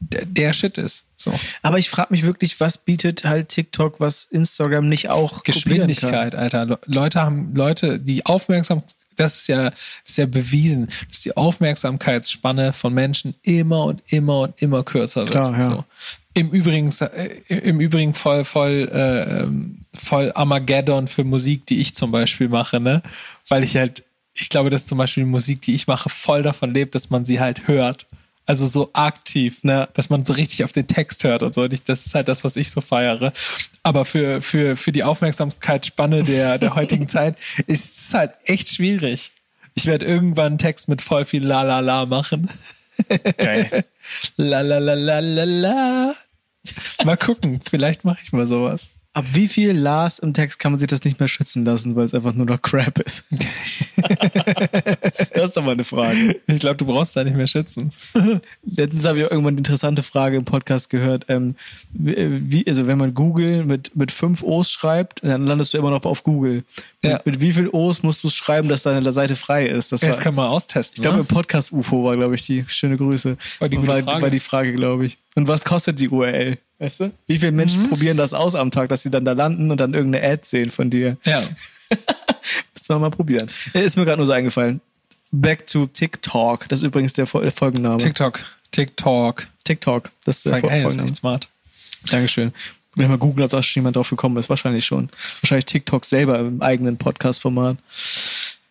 der 0.00 0.52
Shit 0.52 0.78
ist. 0.78 1.04
So. 1.16 1.32
Aber 1.62 1.78
ich 1.78 1.88
frage 1.88 2.08
mich 2.10 2.24
wirklich, 2.24 2.58
was 2.58 2.78
bietet 2.78 3.24
halt 3.24 3.48
TikTok, 3.48 4.00
was 4.00 4.24
Instagram 4.24 4.88
nicht 4.88 5.10
auch 5.10 5.44
Geschwindigkeit, 5.44 6.34
Alter. 6.34 6.80
Leute 6.86 7.20
haben 7.20 7.54
Leute, 7.54 8.00
die 8.00 8.26
aufmerksam, 8.26 8.82
das 9.16 9.36
ist 9.36 9.48
ja, 9.48 9.72
ist 10.04 10.18
ja 10.18 10.26
bewiesen, 10.26 10.88
dass 11.08 11.22
die 11.22 11.36
Aufmerksamkeitsspanne 11.36 12.72
von 12.72 12.92
Menschen 12.92 13.34
immer 13.42 13.84
und 13.84 14.02
immer 14.06 14.40
und 14.40 14.60
immer 14.62 14.82
kürzer 14.82 15.22
wird. 15.22 15.30
Klar, 15.30 15.58
ja. 15.58 15.64
so. 15.64 15.84
Im 16.34 16.50
Übrigen, 16.50 16.90
äh, 17.00 17.28
im 17.48 17.80
Übrigen 17.80 18.14
voll, 18.14 18.44
voll, 18.44 18.88
äh, 18.88 19.98
voll 19.98 20.32
Armageddon 20.34 21.08
für 21.08 21.24
Musik, 21.24 21.66
die 21.66 21.80
ich 21.80 21.94
zum 21.94 22.10
Beispiel 22.10 22.48
mache, 22.48 22.80
ne? 22.80 23.02
Weil 23.48 23.64
ich 23.64 23.76
halt, 23.76 24.04
ich 24.32 24.48
glaube, 24.48 24.70
dass 24.70 24.86
zum 24.86 24.98
Beispiel 24.98 25.24
die 25.24 25.30
Musik, 25.30 25.60
die 25.60 25.74
ich 25.74 25.86
mache, 25.86 26.08
voll 26.08 26.42
davon 26.42 26.72
lebt, 26.72 26.94
dass 26.94 27.10
man 27.10 27.24
sie 27.24 27.40
halt 27.40 27.68
hört. 27.68 28.06
Also 28.44 28.66
so 28.66 28.90
aktiv, 28.92 29.62
ne, 29.62 29.88
dass 29.94 30.10
man 30.10 30.24
so 30.24 30.32
richtig 30.32 30.64
auf 30.64 30.72
den 30.72 30.86
Text 30.86 31.22
hört 31.22 31.42
und 31.42 31.54
so. 31.54 31.62
Und 31.62 31.72
ich, 31.72 31.84
das 31.84 32.06
ist 32.06 32.14
halt 32.14 32.26
das, 32.28 32.42
was 32.42 32.56
ich 32.56 32.70
so 32.70 32.80
feiere. 32.80 33.32
Aber 33.82 34.04
für, 34.04 34.42
für, 34.42 34.76
für 34.76 34.92
die 34.92 35.02
Aufmerksamkeitsspanne 35.04 36.22
der, 36.22 36.58
der 36.58 36.74
heutigen 36.74 37.08
Zeit 37.08 37.36
ist 37.66 37.98
es 37.98 38.14
halt 38.14 38.34
echt 38.44 38.68
schwierig. 38.68 39.32
Ich 39.74 39.86
werde 39.86 40.04
irgendwann 40.06 40.46
einen 40.46 40.58
Text 40.58 40.88
mit 40.88 41.02
voll 41.02 41.24
viel 41.24 41.44
La 41.44 41.62
La 41.62 41.80
La 41.80 42.06
machen. 42.06 42.48
Geil. 43.38 43.84
La 44.36 44.60
la 44.60 44.78
la 44.78 44.94
la 44.94 45.20
la 45.20 45.44
la. 45.44 46.14
Mal 47.04 47.16
gucken, 47.16 47.60
vielleicht 47.68 48.04
mache 48.04 48.18
ich 48.22 48.32
mal 48.32 48.46
sowas. 48.46 48.90
Ab 49.14 49.26
wie 49.32 49.46
viel 49.46 49.72
Lars 49.72 50.18
im 50.20 50.32
Text 50.32 50.58
kann 50.58 50.72
man 50.72 50.78
sich 50.78 50.88
das 50.88 51.04
nicht 51.04 51.20
mehr 51.20 51.28
schützen 51.28 51.66
lassen, 51.66 51.96
weil 51.96 52.06
es 52.06 52.14
einfach 52.14 52.32
nur 52.32 52.46
noch 52.46 52.62
Crap 52.62 52.98
ist? 53.00 53.24
das 55.34 55.50
ist 55.50 55.56
doch 55.56 55.62
mal 55.62 55.72
eine 55.72 55.84
Frage. 55.84 56.40
Ich 56.46 56.60
glaube, 56.60 56.76
du 56.76 56.86
brauchst 56.86 57.14
da 57.14 57.22
nicht 57.22 57.36
mehr 57.36 57.46
schützen. 57.46 57.90
Letztens 58.64 59.04
habe 59.04 59.18
ich 59.18 59.26
auch 59.26 59.30
irgendwann 59.30 59.52
eine 59.52 59.58
interessante 59.58 60.02
Frage 60.02 60.38
im 60.38 60.46
Podcast 60.46 60.88
gehört. 60.88 61.26
Ähm, 61.28 61.56
wie, 61.92 62.66
also 62.66 62.86
wenn 62.86 62.96
man 62.96 63.12
Google 63.12 63.64
mit, 63.64 63.94
mit 63.94 64.12
fünf 64.12 64.42
O's 64.42 64.70
schreibt, 64.70 65.22
dann 65.22 65.44
landest 65.46 65.74
du 65.74 65.78
immer 65.78 65.90
noch 65.90 66.06
auf 66.06 66.22
Google. 66.22 66.64
Ja. 67.04 67.20
Mit, 67.24 67.40
wie 67.40 67.50
viel 67.52 67.68
O's 67.68 68.02
musst 68.04 68.22
du 68.22 68.30
schreiben, 68.30 68.68
dass 68.68 68.84
deine 68.84 69.10
Seite 69.12 69.34
frei 69.34 69.66
ist? 69.66 69.90
Das, 69.90 70.00
Das 70.02 70.20
kann 70.20 70.36
man 70.36 70.46
austesten. 70.46 70.96
ich 70.98 71.02
glaube, 71.02 71.16
ne? 71.16 71.20
im 71.22 71.26
Podcast 71.26 71.72
UFO 71.72 72.04
war, 72.04 72.16
glaube 72.16 72.36
ich, 72.36 72.46
die 72.46 72.64
schöne 72.68 72.96
Grüße. 72.96 73.36
War 73.58 73.68
die 73.68 73.76
war, 73.88 74.02
Frage. 74.02 74.22
war 74.22 74.30
die 74.30 74.38
Frage, 74.40 74.72
glaube 74.72 75.06
ich. 75.06 75.18
Und 75.34 75.48
was 75.48 75.64
kostet 75.64 75.98
die 75.98 76.08
URL? 76.08 76.58
Weißt 76.78 77.00
du? 77.00 77.10
Wie 77.26 77.38
viele 77.38 77.50
Menschen 77.52 77.88
probieren 77.88 78.16
das 78.16 78.34
aus 78.34 78.54
am 78.54 78.70
Tag, 78.70 78.88
dass 78.88 79.02
sie 79.02 79.10
dann 79.10 79.24
da 79.24 79.32
landen 79.32 79.70
und 79.72 79.80
dann 79.80 79.94
irgendeine 79.94 80.24
Ad 80.32 80.42
sehen 80.44 80.70
von 80.70 80.90
dir? 80.90 81.16
ja. 81.24 81.40
Müssen 81.90 82.88
wir 82.88 82.98
mal 82.98 83.10
probieren. 83.10 83.50
Ist 83.74 83.96
mir 83.96 84.04
gerade 84.04 84.18
nur 84.18 84.26
so 84.26 84.32
eingefallen. 84.32 84.80
Back 85.30 85.66
to 85.66 85.86
TikTok. 85.86 86.68
Das 86.68 86.80
ist 86.80 86.84
übrigens 86.84 87.12
der, 87.12 87.26
Fol- 87.26 87.42
der 87.42 87.52
Folgenname. 87.52 87.98
TikTok. 87.98 88.44
TikTok. 88.70 89.46
TikTok. 89.64 90.10
Das 90.24 90.38
ist 90.38 90.46
der 90.46 90.52
Voll 90.52 90.60
Fol- 90.60 90.68
geil, 90.70 90.78
ist 90.78 90.82
Folgenname. 90.84 91.08
echt 91.08 91.16
smart. 91.16 91.48
Dankeschön. 92.10 92.52
Wenn 92.94 93.08
mal 93.08 93.18
googeln, 93.18 93.44
ob 93.44 93.50
da 93.50 93.62
schon 93.62 93.80
jemand 93.80 93.96
drauf 93.96 94.10
gekommen 94.10 94.36
ist. 94.36 94.50
Wahrscheinlich 94.50 94.84
schon. 94.84 95.08
Wahrscheinlich 95.40 95.64
TikTok 95.64 96.04
selber 96.04 96.38
im 96.38 96.60
eigenen 96.60 96.98
Podcast-Format. 96.98 97.78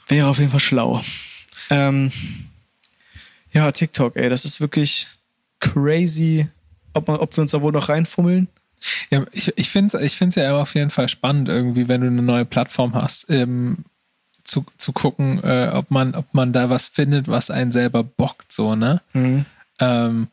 Wäre 0.07 0.27
auf 0.27 0.37
jeden 0.37 0.51
Fall 0.51 0.59
schlau. 0.59 1.01
Ähm, 1.69 2.11
ja, 3.51 3.71
TikTok, 3.71 4.15
ey, 4.15 4.29
das 4.29 4.45
ist 4.45 4.61
wirklich 4.61 5.07
crazy. 5.59 6.47
Ob, 6.93 7.07
man, 7.07 7.17
ob 7.17 7.35
wir 7.35 7.41
uns 7.41 7.51
da 7.51 7.61
wohl 7.61 7.71
noch 7.71 7.89
reinfummeln? 7.89 8.47
Ja, 9.09 9.25
ich, 9.31 9.53
ich 9.57 9.69
finde 9.69 9.97
es 9.97 10.03
ich 10.03 10.17
find's 10.17 10.35
ja 10.35 10.59
auf 10.59 10.75
jeden 10.75 10.89
Fall 10.89 11.07
spannend, 11.07 11.49
irgendwie, 11.49 11.87
wenn 11.87 12.01
du 12.01 12.07
eine 12.07 12.21
neue 12.21 12.45
Plattform 12.45 12.93
hast, 12.93 13.29
ähm, 13.29 13.85
zu, 14.43 14.65
zu 14.77 14.91
gucken, 14.91 15.43
äh, 15.43 15.69
ob, 15.73 15.91
man, 15.91 16.15
ob 16.15 16.33
man 16.33 16.51
da 16.51 16.69
was 16.69 16.89
findet, 16.89 17.27
was 17.27 17.51
einen 17.51 17.71
selber 17.71 18.03
bockt, 18.03 18.51
so, 18.51 18.75
ne? 18.75 19.01
Ähm, 19.13 19.45
und, 19.79 20.27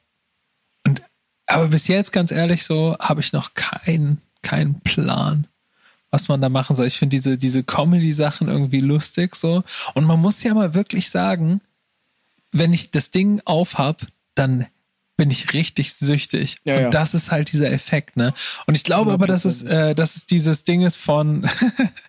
aber 1.48 1.68
bis 1.68 1.88
jetzt, 1.88 2.12
ganz 2.12 2.30
ehrlich, 2.30 2.64
so, 2.64 2.96
habe 3.00 3.20
ich 3.20 3.32
noch 3.32 3.54
keinen 3.54 4.20
keinen 4.42 4.80
Plan, 4.80 5.46
was 6.11 6.28
man 6.28 6.40
da 6.40 6.48
machen 6.48 6.76
soll. 6.76 6.87
Ich 6.87 6.98
finde 6.98 7.16
diese, 7.16 7.37
diese 7.37 7.62
Comedy-Sachen 7.62 8.48
irgendwie 8.48 8.80
lustig, 8.80 9.37
so. 9.37 9.64
Und 9.94 10.04
man 10.04 10.20
muss 10.20 10.42
ja 10.42 10.54
mal 10.54 10.74
wirklich 10.74 11.11
sagen, 11.11 11.61
wenn 12.52 12.72
ich 12.72 12.90
das 12.90 13.11
Ding 13.11 13.42
aufhab, 13.44 14.06
dann 14.34 14.66
bin 15.16 15.30
ich 15.30 15.52
richtig 15.52 15.94
süchtig. 15.94 16.58
Ja, 16.64 16.76
und 16.76 16.82
ja. 16.82 16.90
das 16.90 17.14
ist 17.14 17.30
halt 17.30 17.52
dieser 17.52 17.70
Effekt, 17.70 18.16
ne? 18.16 18.32
Und 18.66 18.76
ich 18.76 18.84
glaube 18.84 19.12
aber, 19.12 19.26
dass 19.26 19.44
es, 19.44 19.62
äh, 19.64 19.94
dass 19.94 20.16
es 20.16 20.26
dieses 20.26 20.64
Ding 20.64 20.82
ist 20.82 20.96
von 20.96 21.48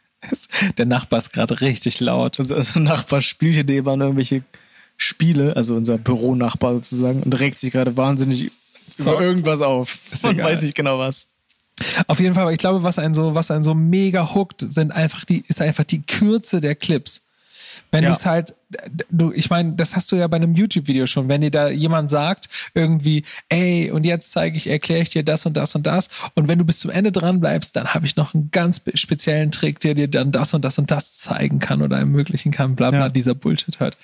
der 0.77 0.85
Nachbar 0.85 1.17
ist 1.17 1.33
gerade 1.33 1.59
richtig 1.61 1.99
laut. 1.99 2.39
Unser, 2.39 2.57
unser 2.57 2.79
Nachbar 2.79 3.21
spielt 3.21 3.55
hier 3.55 3.63
nebenan 3.63 4.01
irgendwelche 4.01 4.43
Spiele, 4.95 5.55
also 5.55 5.75
unser 5.75 5.97
Büronachbar 5.97 6.73
sozusagen, 6.75 7.23
und 7.23 7.39
regt 7.39 7.57
sich 7.57 7.71
gerade 7.71 7.97
wahnsinnig 7.97 8.51
über 8.97 9.21
irgendwas 9.21 9.61
auf. 9.61 9.99
Egal. 10.23 10.45
weiß 10.51 10.61
nicht 10.63 10.75
genau 10.75 10.99
was. 10.99 11.27
Auf 12.07 12.19
jeden 12.19 12.33
Fall, 12.35 12.43
aber 12.43 12.51
ich 12.51 12.57
glaube, 12.57 12.83
was 12.83 12.99
einen 12.99 13.13
so, 13.13 13.35
was 13.35 13.51
einen 13.51 13.63
so 13.63 13.73
mega 13.73 14.33
hookt, 14.35 14.61
sind 14.69 14.91
einfach 14.91 15.23
die, 15.25 15.45
ist 15.47 15.61
einfach 15.61 15.85
die 15.85 16.01
Kürze 16.01 16.59
der 16.59 16.75
Clips. 16.75 17.21
Wenn 17.91 18.03
Ja. 18.03 18.09
du 18.09 18.15
es 18.15 18.25
halt, 18.25 18.53
du, 19.09 19.31
ich 19.31 19.49
meine, 19.49 19.73
das 19.73 19.95
hast 19.95 20.11
du 20.11 20.15
ja 20.17 20.27
bei 20.27 20.35
einem 20.35 20.53
YouTube-Video 20.53 21.07
schon, 21.07 21.27
wenn 21.29 21.41
dir 21.41 21.49
da 21.51 21.69
jemand 21.69 22.11
sagt, 22.11 22.49
irgendwie, 22.73 23.23
ey, 23.47 23.89
und 23.91 24.05
jetzt 24.05 24.31
zeige 24.31 24.57
ich, 24.57 24.67
erkläre 24.67 25.01
ich 25.01 25.09
dir 25.09 25.23
das 25.23 25.45
und 25.45 25.55
das 25.57 25.73
und 25.75 25.87
das. 25.87 26.09
Und 26.35 26.47
wenn 26.49 26.59
du 26.59 26.65
bis 26.65 26.79
zum 26.79 26.91
Ende 26.91 27.11
dran 27.11 27.39
bleibst, 27.39 27.75
dann 27.77 27.93
habe 27.93 28.05
ich 28.05 28.15
noch 28.15 28.33
einen 28.33 28.51
ganz 28.51 28.81
speziellen 28.95 29.49
Trick, 29.51 29.79
der 29.79 29.95
dir 29.95 30.07
dann 30.07 30.31
das 30.31 30.53
und 30.53 30.63
das 30.65 30.77
und 30.77 30.91
das 30.91 31.17
zeigen 31.17 31.59
kann 31.59 31.81
oder 31.81 31.97
ermöglichen 31.97 32.51
kann, 32.51 32.75
bla 32.75 32.89
bla, 32.89 32.99
Ja. 32.99 33.09
dieser 33.09 33.33
Bullshit 33.35 33.79
halt. 33.79 33.97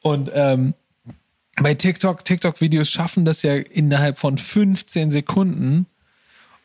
Und 0.00 0.30
ähm, 0.32 0.74
bei 1.62 1.74
TikTok, 1.74 2.24
TikTok-Videos 2.24 2.90
schaffen 2.90 3.24
das 3.24 3.42
ja 3.42 3.54
innerhalb 3.54 4.18
von 4.18 4.38
15 4.38 5.10
Sekunden. 5.10 5.86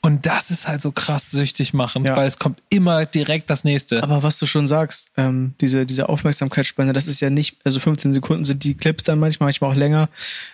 Und 0.05 0.25
das 0.25 0.51
ist 0.51 0.67
halt 0.67 0.81
so 0.81 0.91
krass 0.91 1.31
süchtig 1.31 1.73
machen, 1.73 2.03
Ja. 2.03 2.17
weil 2.17 2.27
es 2.27 2.37
kommt 2.37 2.61
immer 2.69 3.05
direkt 3.05 3.49
das 3.49 3.63
nächste. 3.63 4.03
Aber 4.03 4.21
was 4.21 4.37
du 4.37 4.45
schon 4.45 4.67
sagst, 4.67 5.11
ähm, 5.15 5.53
diese, 5.61 5.85
diese 5.85 6.09
Aufmerksamkeitsspanne, 6.09 6.91
das 6.91 7.07
ist 7.07 7.21
ja 7.21 7.29
nicht, 7.29 7.55
also 7.63 7.79
15 7.79 8.13
Sekunden 8.13 8.43
sind 8.43 8.65
die 8.65 8.73
Clips 8.73 9.05
dann 9.05 9.17
manchmal, 9.19 9.47
manchmal 9.47 9.71
auch 9.71 9.75
länger. 9.77 10.09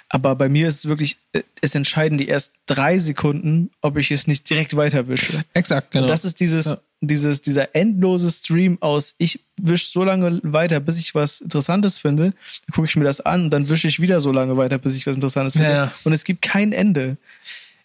Aber 0.07 0.35
bei 0.35 0.49
mir 0.49 0.67
ist 0.67 0.75
es 0.79 0.85
wirklich, 0.87 1.17
äh, 1.33 1.41
es 1.61 1.73
entscheiden 1.73 2.19
die 2.19 2.27
erst 2.27 2.53
drei 2.67 2.99
Sekunden, 2.99 3.71
ob 3.81 3.97
ich 3.97 4.11
es 4.11 4.27
nicht 4.27 4.47
direkt 4.47 4.75
weiterwische. 4.75 5.43
Exakt, 5.55 5.89
genau. 5.91 6.03
Und 6.03 6.09
das 6.09 6.25
ist 6.25 6.39
dieses, 6.39 6.65
Ja. 6.65 6.77
Dieses, 7.01 7.41
dieser 7.41 7.75
endlose 7.75 8.29
Stream 8.29 8.77
aus, 8.81 9.15
ich 9.17 9.43
wisch 9.57 9.89
so 9.91 10.03
lange 10.03 10.41
weiter, 10.43 10.79
bis 10.79 10.99
ich 10.99 11.15
was 11.15 11.41
Interessantes 11.41 11.97
finde, 11.97 12.23
dann 12.31 12.73
gucke 12.73 12.87
ich 12.87 12.95
mir 12.95 13.05
das 13.05 13.21
an 13.21 13.45
und 13.45 13.49
dann 13.51 13.69
wische 13.69 13.87
ich 13.87 14.01
wieder 14.01 14.19
so 14.19 14.31
lange 14.31 14.57
weiter, 14.57 14.77
bis 14.77 14.95
ich 14.95 15.07
was 15.07 15.15
Interessantes 15.15 15.53
finde. 15.53 15.71
Ja. 15.71 15.91
Und 16.03 16.13
es 16.13 16.23
gibt 16.23 16.41
kein 16.41 16.71
Ende. 16.73 17.17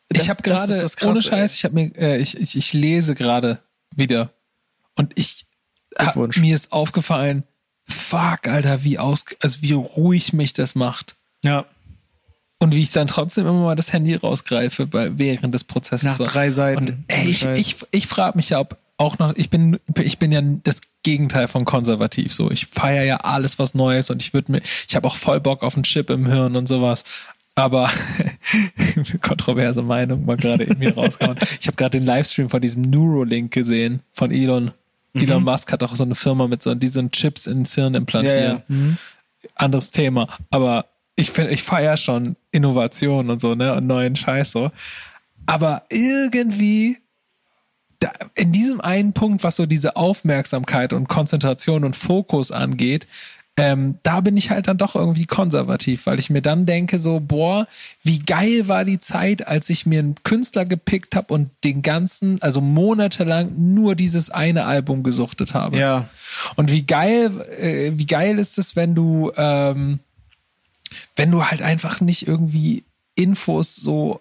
Das- 0.09 0.24
ich 0.24 0.31
habe 0.31 0.42
gerade, 0.42 0.90
ohne 1.03 1.22
Scheiß, 1.22 1.55
ich 1.55 1.64
habe 1.64 1.74
mir, 1.74 1.96
äh, 1.96 2.18
ich, 2.18 2.37
ich, 2.37 2.57
ich 2.57 2.72
lese 2.72 3.14
gerade 3.14 3.59
wieder. 3.94 4.31
Und 4.96 5.12
ich, 5.16 5.46
ha, 5.98 6.05
Glückwunsch. 6.05 6.38
mir 6.38 6.55
ist 6.55 6.72
aufgefallen, 6.72 7.44
fuck, 7.88 8.48
Alter, 8.48 8.85
wie 8.85 8.98
aus, 8.98 9.24
also 9.40 9.62
wie 9.62 9.72
ruhig 9.72 10.33
mich 10.33 10.53
das 10.53 10.74
macht. 10.74 11.14
Ja. 11.44 11.66
Und 12.59 12.74
wie 12.74 12.83
ich 12.83 12.92
dann 12.92 13.07
trotzdem 13.07 13.46
immer 13.46 13.62
mal 13.62 13.77
das 13.77 13.92
Handy 13.92 14.14
rausgreife 14.14 14.87
bei, 14.87 15.18
während 15.18 15.55
des 15.55 15.64
Prozesses. 15.64 16.18
Nach 16.18 16.27
drei 16.27 16.50
Seiten. 16.50 16.79
Und 16.85 17.05
ey, 17.09 17.29
ich, 17.29 17.44
ich, 17.44 17.77
ich 17.90 18.07
frage 18.07 18.37
mich 18.38 18.50
ja, 18.50 18.61
ob 18.61 18.79
auch 18.96 19.18
noch, 19.18 19.35
ich 19.37 19.50
bin, 19.50 19.78
ich 19.98 20.18
bin 20.18 20.30
ja 20.33 20.40
das 20.42 20.80
Gegenteil 21.02 21.48
von 21.48 21.64
konservativ. 21.64 22.33
So, 22.33 22.50
ich 22.50 22.66
feiere 22.66 23.04
ja 23.04 23.16
alles, 23.18 23.59
was 23.59 23.74
Neues 23.74 24.11
und 24.11 24.22
ich 24.22 24.33
würde 24.35 24.52
mir, 24.52 24.62
ich 24.88 24.94
habe 24.94 25.07
auch 25.07 25.16
voll 25.16 25.40
Bock 25.40 25.62
auf 25.62 25.74
einen 25.74 25.83
Chip 25.83 26.11
im 26.11 26.26
Hirn 26.26 26.57
und 26.57 26.68
sowas. 26.68 27.04
Aber 27.57 27.88
kontroverse 29.20 29.83
Meinung 29.83 30.24
mal 30.24 30.37
gerade 30.37 30.64
in 30.64 30.78
mir 30.78 30.94
rausgehauen. 30.94 31.38
Ich 31.61 31.66
habe 31.66 31.76
gerade 31.76 31.98
den 31.98 32.07
Livestream 32.07 32.48
von 32.48 32.61
diesem 32.61 32.83
Neuralink 32.83 33.52
gesehen 33.52 34.00
von 34.12 34.33
Elon. 34.33 34.72
Elon 35.14 35.42
Mhm. 35.42 35.44
Musk 35.44 35.70
hat 35.70 35.83
auch 35.85 35.94
so 35.94 36.02
eine 36.02 36.16
Firma 36.16 36.48
mit 36.48 36.62
so 36.62 36.74
diesen 36.74 37.12
Chips 37.12 37.46
ins 37.46 37.74
Hirn 37.76 37.94
implantieren 37.94 38.42
Ja, 38.42 38.52
ja. 38.54 38.62
Mhm. 38.68 38.98
anderes 39.54 39.92
Thema. 39.92 40.26
Aber 40.50 40.87
ich 41.14 41.30
finde, 41.30 41.52
ich 41.52 41.62
feiere 41.62 41.96
schon 41.96 42.35
Innovation 42.50 43.30
und 43.30 43.40
so, 43.40 43.54
ne? 43.54 43.74
Und 43.74 43.87
neuen 43.87 44.16
Scheiß 44.16 44.50
so. 44.50 44.72
Aber 45.46 45.85
irgendwie 45.90 46.98
da, 48.00 48.12
in 48.35 48.52
diesem 48.52 48.80
einen 48.80 49.12
Punkt, 49.12 49.44
was 49.44 49.57
so 49.57 49.66
diese 49.66 49.96
Aufmerksamkeit 49.96 50.92
und 50.92 51.09
Konzentration 51.09 51.85
und 51.85 51.96
Fokus 51.96 52.50
angeht, 52.50 53.07
ähm, 53.57 53.98
da 54.02 54.20
bin 54.20 54.37
ich 54.37 54.50
halt 54.50 54.66
dann 54.66 54.78
doch 54.78 54.96
irgendwie 54.96 55.26
konservativ, 55.26 56.07
weil 56.07 56.18
ich 56.18 56.28
mir 56.28 56.42
dann 56.42 56.66
denke 56.66 56.98
so, 56.98 57.20
boah, 57.20 57.68
wie 58.02 58.18
geil 58.18 58.66
war 58.66 58.85
die 58.85 58.98
Zeit, 58.98 59.46
als 59.46 59.70
ich 59.70 59.87
mir 59.87 60.00
einen 60.00 60.16
Künstler 60.24 60.64
gepickt 60.64 61.14
habe 61.14 61.33
und 61.33 61.50
den 61.62 61.83
ganzen, 61.83 62.42
also 62.42 62.61
monatelang 62.61 63.52
nur 63.57 63.94
dieses 63.94 64.30
eine 64.30 64.64
Album 64.64 65.04
gesuchtet 65.04 65.54
habe. 65.54 65.78
Ja. 65.78 66.09
Und 66.57 66.72
wie 66.72 66.85
geil, 66.85 67.30
äh, 67.61 67.92
wie 67.94 68.07
geil 68.07 68.40
ist 68.40 68.59
es, 68.59 68.74
wenn 68.74 68.96
du, 68.96 69.30
ähm, 69.37 70.00
wenn 71.14 71.30
du 71.30 71.44
halt 71.44 71.62
einfach 71.62 72.00
nicht 72.00 72.26
irgendwie 72.26 72.83
Infos 73.14 73.76
so 73.76 74.20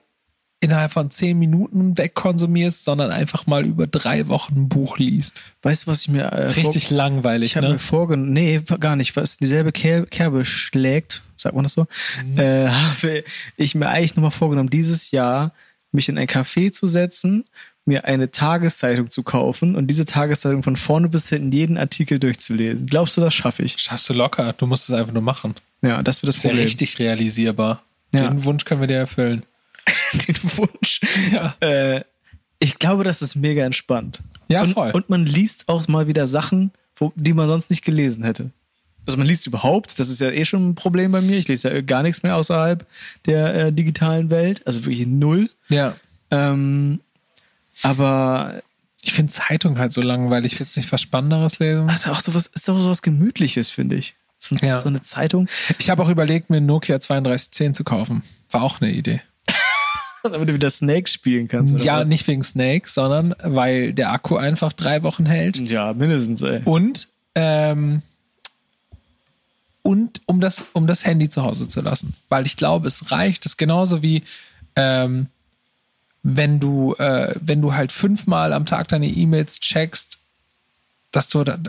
innerhalb 0.64 0.92
von 0.92 1.12
zehn 1.12 1.38
Minuten 1.38 1.98
wegkonsumierst, 1.98 2.84
sondern 2.84 3.12
einfach 3.12 3.46
mal 3.48 3.66
über 3.66 3.86
drei 3.88 4.28
Wochen 4.28 4.54
ein 4.64 4.70
Buch 4.70 4.98
liest. 4.98 5.44
Weißt 5.62 5.84
du, 5.84 5.88
was 5.92 6.02
ich 6.02 6.10
mir 6.10 6.24
äh, 6.24 6.48
Richtig 6.52 6.90
langweilig, 6.90 7.52
Ich 7.52 7.58
habe 7.58 7.68
ne? 7.68 7.74
mir 7.74 7.80
vorgenommen, 7.80 8.34
nee, 8.34 8.60
gar 8.80 8.96
nicht, 8.96 9.16
was 9.16 9.38
dieselbe 9.38 9.72
Ker 9.72 10.06
Kerbe 10.06 10.46
schlägt, 10.46 11.22
sagt 11.38 11.56
man 11.56 11.64
das 11.64 11.74
so, 11.74 11.86
Mhm. 12.26 12.40
äh, 12.40 12.70
habe 12.70 13.24
ich 13.58 13.76
mir 13.76 13.90
eigentlich 13.90 14.16
nochmal 14.16 14.32
vorgenommen, 14.32 14.70
dieses 14.70 15.12
Jahr 15.12 15.52
mich 15.92 16.10
in 16.10 16.18
ein 16.18 16.28
Café 16.28 16.72
zu 16.72 16.88
setzen, 16.88 17.44
mir 17.86 18.06
eine 18.06 18.32
Tageszeitung 18.32 19.10
zu 19.10 19.24
kaufen 19.24 19.76
und 19.76 19.88
diese 19.88 20.06
Tageszeitung 20.06 20.64
von 20.64 20.78
vorne 20.78 21.10
bis 21.10 21.28
hinten 21.30 21.52
jeden 21.52 21.78
Artikel 21.78 22.18
durchzulesen. 22.18 22.86
Glaubst 22.88 23.18
du, 23.18 23.22
das 23.22 23.34
schaffe 23.34 23.62
ich? 23.64 23.76
Schaffst 23.78 24.10
du 24.10 24.14
locker. 24.14 24.54
Du 24.54 24.66
musst 24.68 24.90
es 24.90 24.96
einfach 24.96 25.12
nur 25.14 25.22
machen. 25.22 25.56
Ja, 25.82 26.02
das 26.02 26.24
wird 26.24 26.30
das 26.30 26.38
ist 26.38 26.44
ja 26.44 26.50
Problem. 26.52 26.64
richtig 26.66 26.98
realisierbar. 27.00 27.84
Ja. 28.14 28.30
Den 28.30 28.46
Wunsch 28.46 28.64
können 28.64 28.80
wir 28.80 28.88
dir 28.88 28.98
erfüllen. 28.98 29.44
Den 30.28 30.36
Wunsch. 30.58 31.02
Ja. 31.32 31.56
Äh, 31.60 32.04
ich 32.60 32.80
glaube, 32.80 33.04
das 33.04 33.22
ist 33.22 33.36
mega 33.36 33.66
entspannt. 33.66 34.20
Ja, 34.48 34.62
und, 34.64 34.74
voll. 34.74 34.92
Und 34.92 35.10
man 35.10 35.26
liest 35.26 35.68
auch 35.68 35.88
mal 35.88 36.08
wieder 36.08 36.28
Sachen, 36.28 36.72
wo, 36.96 37.12
die 37.16 37.34
man 37.34 37.48
sonst 37.48 37.70
nicht 37.70 37.84
gelesen 37.84 38.24
hätte. 38.24 38.52
Also 39.06 39.18
man 39.18 39.28
liest 39.28 39.46
überhaupt, 39.48 40.00
das 40.00 40.08
ist 40.08 40.22
ja 40.22 40.30
eh 40.30 40.46
schon 40.46 40.70
ein 40.70 40.76
Problem 40.76 41.12
bei 41.12 41.20
mir. 41.20 41.38
Ich 41.38 41.50
lese 41.50 41.70
ja 41.74 41.82
gar 41.82 42.04
nichts 42.04 42.24
mehr 42.24 42.38
außerhalb 42.38 42.86
der 43.26 43.56
äh, 43.56 43.74
digitalen 43.74 44.30
Welt. 44.30 44.66
Also 44.66 44.86
wirklich 44.86 45.06
null. 45.08 45.50
Ja. 45.68 45.96
Ähm, 46.32 47.02
aber 47.82 48.62
Ich 49.02 49.12
finde 49.14 49.32
Zeitung 49.32 49.78
halt 49.78 49.92
so 49.92 50.00
langweilig. 50.02 50.54
Ich 50.54 50.60
will 50.60 50.68
nicht 50.78 50.92
was 50.92 51.02
Spannenderes 51.02 51.60
lesen. 51.60 51.90
Also 51.90 52.12
auch 52.12 52.22
sowas, 52.22 52.48
ist 52.54 52.70
auch 52.70 52.80
sowas 52.80 53.02
Gemütliches, 53.02 53.70
finde 53.72 53.98
ich. 53.98 54.16
So, 54.40 54.56
Ja. 54.62 54.80
so 54.82 54.88
eine 54.88 55.02
Zeitung. 55.02 55.50
Ich 55.80 55.90
habe 55.90 56.02
auch 56.02 56.10
überlegt, 56.10 56.50
mir 56.50 56.62
Nokia 56.62 56.98
3210 56.98 57.74
zu 57.74 57.84
kaufen. 57.84 58.24
War 58.52 58.62
auch 58.64 58.80
eine 58.80 58.92
Idee. 58.92 59.22
Damit 60.32 60.50
du 60.50 60.54
wieder 60.54 60.70
Snake 60.70 61.10
spielen 61.10 61.48
kannst. 61.48 61.78
Ja, 61.84 62.02
was? 62.02 62.08
nicht 62.08 62.28
wegen 62.28 62.44
Snake, 62.44 62.90
sondern 62.90 63.36
weil 63.44 63.94
der 63.94 64.12
Akku 64.12 64.38
einfach 64.38 64.74
drei 64.74 65.04
Wochen 65.04 65.26
hält. 65.26 65.58
Ja, 65.58 65.94
mindestens, 65.94 66.42
ey. 66.42 66.62
Und, 66.64 67.08
ähm, 67.36 68.02
und 69.82 70.22
um 70.26 70.40
das, 70.40 70.64
um 70.74 70.88
das 70.88 71.06
Handy 71.06 71.28
zu 71.28 71.44
Hause 71.44 71.68
zu 71.68 71.82
lassen. 71.82 72.14
Weil 72.30 72.46
ich 72.46 72.56
glaube, 72.56 72.88
es 72.88 73.12
reicht. 73.12 73.44
Das 73.46 73.54
ist 73.54 73.58
genauso 73.58 74.02
wie, 74.02 74.24
ähm, 74.78 75.28
wenn 76.24 76.62
du, 76.62 76.96
äh, 76.96 77.36
wenn 77.42 77.62
du 77.62 77.74
halt 77.74 77.92
fünfmal 77.92 78.54
am 78.54 78.66
Tag 78.66 78.88
deine 78.88 79.08
E-Mails 79.08 79.60
checkst, 79.60 80.20
dass 81.12 81.28
du 81.28 81.44
dann, 81.44 81.68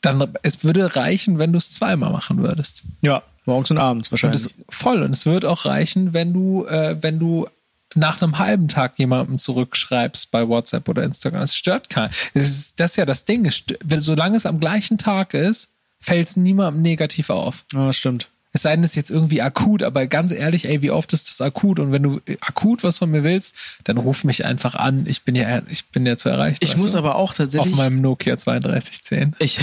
dann, 0.00 0.34
es 0.42 0.62
würde 0.62 0.94
reichen, 0.94 1.38
wenn 1.40 1.52
du 1.52 1.58
es 1.58 1.72
zweimal 1.72 2.12
machen 2.12 2.38
würdest. 2.38 2.84
Ja, 3.02 3.24
morgens 3.44 3.72
und 3.72 3.78
abends 3.78 4.08
Und 4.08 4.12
wahrscheinlich. 4.12 4.46
es, 4.46 4.50
voll. 4.68 5.02
Und 5.02 5.10
es 5.10 5.26
wird 5.26 5.44
auch 5.44 5.64
reichen, 5.64 6.14
wenn 6.14 6.32
du, 6.32 6.64
äh, 6.66 6.96
wenn 7.02 7.18
du 7.18 7.48
nach 7.96 8.22
einem 8.22 8.38
halben 8.38 8.68
Tag 8.68 8.98
jemandem 8.98 9.38
zurückschreibst 9.38 10.30
bei 10.30 10.48
WhatsApp 10.48 10.88
oder 10.88 11.02
Instagram. 11.02 11.40
Das 11.40 11.56
stört 11.56 11.88
keinen. 11.88 12.12
Das 12.34 12.44
ist, 12.44 12.80
das 12.80 12.90
ist 12.92 12.96
ja 12.96 13.06
das 13.06 13.24
Ding. 13.24 13.50
Solange 13.98 14.36
es 14.36 14.46
am 14.46 14.60
gleichen 14.60 14.98
Tag 14.98 15.34
ist, 15.34 15.72
fällt 16.00 16.28
es 16.28 16.36
niemandem 16.36 16.82
negativ 16.82 17.30
auf. 17.30 17.64
Ja, 17.72 17.92
stimmt. 17.92 18.30
Es 18.56 18.62
sei 18.62 18.74
denn, 18.74 18.82
es 18.84 18.92
ist 18.92 18.96
jetzt 18.96 19.10
irgendwie 19.10 19.42
akut, 19.42 19.82
aber 19.82 20.06
ganz 20.06 20.32
ehrlich, 20.32 20.64
ey, 20.64 20.80
wie 20.80 20.90
oft 20.90 21.12
ist 21.12 21.28
das 21.28 21.42
akut? 21.42 21.78
Und 21.78 21.92
wenn 21.92 22.02
du 22.02 22.20
akut 22.40 22.84
was 22.84 22.96
von 22.96 23.10
mir 23.10 23.22
willst, 23.22 23.54
dann 23.84 23.98
ruf 23.98 24.24
mich 24.24 24.46
einfach 24.46 24.74
an. 24.74 25.04
Ich 25.06 25.24
bin 25.24 25.34
ja, 25.34 25.60
ich 25.68 25.84
bin 25.88 26.06
ja 26.06 26.16
zu 26.16 26.30
erreichen. 26.30 26.56
Ich 26.60 26.74
muss 26.78 26.92
du? 26.92 26.98
aber 26.98 27.16
auch 27.16 27.32
auf 27.32 27.36
tatsächlich. 27.36 27.76
meinem 27.76 28.00
Nokia 28.00 28.34
3210. 28.34 29.36
ich, 29.40 29.60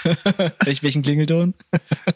ich 0.66 0.82
welchen 0.82 1.02
Klingelton? 1.02 1.52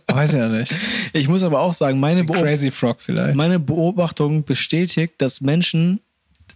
Weiß 0.07 0.33
ja 0.33 0.48
nicht. 0.48 0.74
Ich 1.12 1.29
muss 1.29 1.42
aber 1.42 1.61
auch 1.61 1.74
sagen, 1.74 2.00
meine, 2.00 2.24
Beob 2.24 2.38
Crazy 2.38 2.70
Frog 2.70 3.02
vielleicht. 3.02 3.37
meine 3.37 3.59
Beobachtung 3.59 4.44
bestätigt, 4.44 5.16
dass 5.18 5.42
Menschen, 5.42 6.00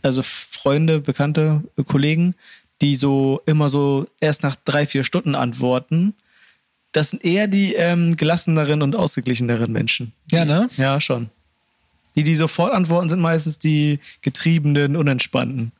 also 0.00 0.22
Freunde, 0.22 1.00
Bekannte, 1.00 1.64
Kollegen, 1.86 2.34
die 2.80 2.96
so 2.96 3.42
immer 3.44 3.68
so 3.68 4.06
erst 4.20 4.42
nach 4.42 4.56
drei, 4.64 4.86
vier 4.86 5.04
Stunden 5.04 5.34
antworten, 5.34 6.14
das 6.92 7.11
sind 7.11 7.24
eher 7.24 7.46
die 7.46 7.74
ähm, 7.74 8.16
gelasseneren 8.16 8.83
und 8.83 8.96
ausgeglicheneren 8.96 9.70
Menschen. 9.72 10.12
Ja, 10.31 10.44
ne? 10.44 10.68
Ja, 10.76 11.00
schon. 11.00 11.31
Die, 12.16 12.24
die 12.24 12.35
sofort 12.35 12.72
antworten, 12.72 13.09
sind 13.09 13.20
meistens 13.20 13.59
die 13.59 14.00
getriebenen, 14.22 14.96
unentspannten. 14.96 15.72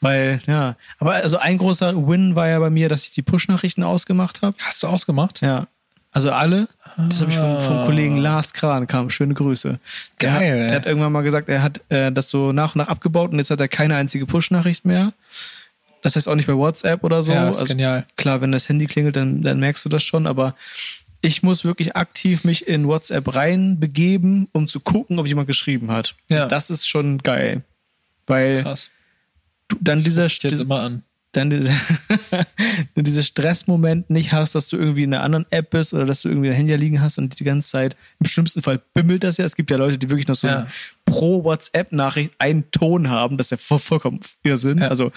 Weil, 0.00 0.40
ja. 0.46 0.76
Aber 0.98 1.12
also 1.14 1.36
ein 1.36 1.58
großer 1.58 1.94
Win 2.08 2.34
war 2.34 2.48
ja 2.48 2.58
bei 2.58 2.70
mir, 2.70 2.88
dass 2.88 3.04
ich 3.04 3.10
die 3.10 3.20
Push-Nachrichten 3.22 3.82
ausgemacht 3.82 4.40
habe. 4.40 4.56
Hast 4.60 4.82
du 4.82 4.86
ausgemacht? 4.86 5.42
Ja. 5.42 5.66
Also 6.12 6.32
alle. 6.32 6.68
Das 6.96 7.20
habe 7.20 7.30
ich 7.30 7.36
vom, 7.36 7.60
vom 7.60 7.76
Ah. 7.78 7.84
Kollegen 7.84 8.16
Lars 8.16 8.52
Kran 8.54 8.86
kam. 8.86 9.10
Schöne 9.10 9.34
Grüße. 9.34 9.78
Der 10.20 10.30
Geil, 10.30 10.62
Hat, 10.64 10.70
der 10.70 10.76
hat 10.76 10.86
irgendwann 10.86 11.12
mal 11.12 11.20
gesagt, 11.22 11.48
er 11.50 11.62
hat 11.62 11.80
äh, 11.90 12.10
das 12.10 12.30
so 12.30 12.52
nach 12.52 12.74
und 12.74 12.78
nach 12.78 12.88
abgebaut 12.88 13.30
und 13.32 13.38
jetzt 13.38 13.50
hat 13.50 13.60
er 13.60 13.68
keine 13.68 13.94
einzige 13.96 14.24
Push-Nachricht 14.26 14.84
mehr. 14.86 15.12
Das 16.02 16.16
heißt 16.16 16.28
auch 16.28 16.34
nicht 16.34 16.46
bei 16.46 16.54
WhatsApp 16.56 17.04
oder 17.04 17.22
so. 17.22 17.32
Ja, 17.32 17.48
ist 17.48 17.58
also, 17.58 17.66
genial. 17.66 18.06
Klar, 18.16 18.40
wenn 18.40 18.52
das 18.52 18.68
Handy 18.68 18.86
klingelt, 18.86 19.16
dann, 19.16 19.42
dann 19.42 19.60
merkst 19.60 19.84
du 19.84 19.88
das 19.88 20.02
schon, 20.02 20.26
aber 20.26 20.54
ich 21.20 21.42
muss 21.42 21.64
wirklich 21.64 21.96
aktiv 21.96 22.44
mich 22.44 22.66
in 22.66 22.86
WhatsApp 22.86 23.34
reinbegeben, 23.34 24.48
um 24.52 24.68
zu 24.68 24.80
gucken, 24.80 25.18
ob 25.18 25.26
jemand 25.26 25.46
geschrieben 25.46 25.90
hat. 25.90 26.14
Ja. 26.30 26.46
Das 26.46 26.70
ist 26.70 26.88
schon 26.88 27.18
geil. 27.18 27.62
Weil 28.26 28.62
Krass. 28.62 28.90
du 29.68 29.76
dann 29.80 30.02
dieser, 30.02 30.22
jetzt 30.28 30.42
dieser 30.44 30.62
immer 30.62 30.80
an. 30.80 31.02
dann 31.32 31.50
diese, 31.50 31.68
dann 32.94 33.04
diese 33.04 33.22
Stressmoment 33.22 34.08
nicht 34.08 34.32
hast, 34.32 34.54
dass 34.54 34.68
du 34.68 34.78
irgendwie 34.78 35.02
in 35.02 35.12
einer 35.12 35.22
anderen 35.22 35.44
App 35.50 35.70
bist 35.70 35.92
oder 35.92 36.06
dass 36.06 36.22
du 36.22 36.28
irgendwie 36.30 36.48
ein 36.48 36.54
Handy 36.54 36.74
liegen 36.74 37.02
hast 37.02 37.18
und 37.18 37.38
die 37.38 37.44
ganze 37.44 37.68
Zeit, 37.68 37.96
im 38.18 38.26
schlimmsten 38.26 38.62
Fall 38.62 38.80
bimmelt 38.94 39.22
das 39.24 39.36
ja. 39.36 39.44
Es 39.44 39.56
gibt 39.56 39.70
ja 39.70 39.76
Leute, 39.76 39.98
die 39.98 40.08
wirklich 40.08 40.28
noch 40.28 40.36
so 40.36 40.46
Ja. 40.48 40.66
pro 41.04 41.44
WhatsApp-Nachricht 41.44 42.32
einen 42.38 42.70
Ton 42.70 43.10
haben, 43.10 43.36
das 43.36 43.48
ist 43.48 43.50
ja 43.50 43.56
voll, 43.58 43.78
vollkommen 43.78 44.20
Irrsinn. 44.42 44.78
Ja. 44.78 44.88
Also 44.88 45.12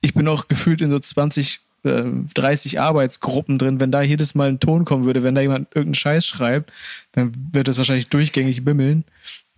ich 0.00 0.14
bin 0.14 0.28
auch 0.28 0.48
gefühlt 0.48 0.80
in 0.80 0.90
so 0.90 0.98
20, 0.98 1.60
äh, 1.84 2.04
30 2.34 2.80
Arbeitsgruppen 2.80 3.58
drin. 3.58 3.80
Wenn 3.80 3.92
da 3.92 4.02
jedes 4.02 4.34
Mal 4.34 4.48
ein 4.48 4.60
Ton 4.60 4.84
kommen 4.84 5.04
würde, 5.04 5.22
wenn 5.22 5.34
da 5.34 5.40
jemand 5.40 5.68
irgendeinen 5.74 5.94
Scheiß 5.94 6.26
schreibt, 6.26 6.72
dann 7.12 7.32
wird 7.52 7.68
das 7.68 7.78
wahrscheinlich 7.78 8.08
durchgängig 8.08 8.64
bimmeln. 8.64 9.04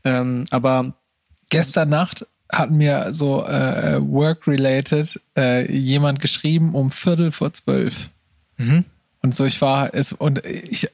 Ähm, 0.05 0.45
aber 0.51 0.95
Gestern 1.51 1.89
Nacht 1.89 2.27
hat 2.51 2.71
mir 2.71 3.09
so 3.13 3.45
äh, 3.45 4.01
work-related 4.01 5.21
äh, 5.37 5.71
jemand 5.71 6.21
geschrieben 6.21 6.75
um 6.75 6.91
Viertel 6.91 7.33
vor 7.33 7.53
zwölf. 7.53 8.09
Und 9.23 9.35
so, 9.35 9.45
ich 9.45 9.61
war 9.61 9.93
es 9.93 10.13
und 10.13 10.45
ich 10.47 10.89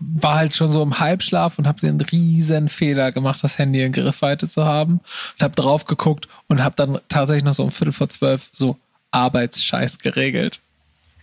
war 0.00 0.36
halt 0.36 0.54
schon 0.54 0.68
so 0.68 0.82
im 0.82 0.98
Halbschlaf 1.00 1.58
und 1.58 1.66
habe 1.66 1.80
den 1.80 2.00
riesen 2.00 2.68
Fehler 2.68 3.12
gemacht, 3.12 3.42
das 3.42 3.58
Handy 3.58 3.82
in 3.82 3.92
Griffweite 3.92 4.46
zu 4.48 4.64
haben 4.64 5.00
und 5.38 5.42
habe 5.42 5.54
drauf 5.54 5.84
geguckt 5.84 6.28
und 6.46 6.62
habe 6.62 6.74
dann 6.76 6.98
tatsächlich 7.08 7.44
noch 7.44 7.54
so 7.54 7.64
um 7.64 7.70
Viertel 7.70 7.92
vor 7.92 8.08
zwölf 8.08 8.50
so 8.52 8.76
Arbeitsscheiß 9.10 9.98
geregelt. 9.98 10.60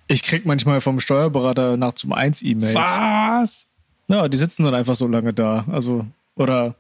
ich 0.08 0.24
krieg 0.24 0.46
manchmal 0.46 0.82
vom 0.82 1.00
Steuerberater 1.00 1.78
nach 1.78 1.94
zum 1.94 2.14
eins 2.14 2.42
E-Mails. 2.42 2.76
Was? 2.76 3.66
Ja, 4.08 4.28
die 4.28 4.38
sitzen 4.38 4.64
dann 4.64 4.76
einfach 4.76 4.96
so 4.96 5.08
lange 5.08 5.34
da. 5.34 5.66
Also, 5.72 6.06
oder. 6.36 6.76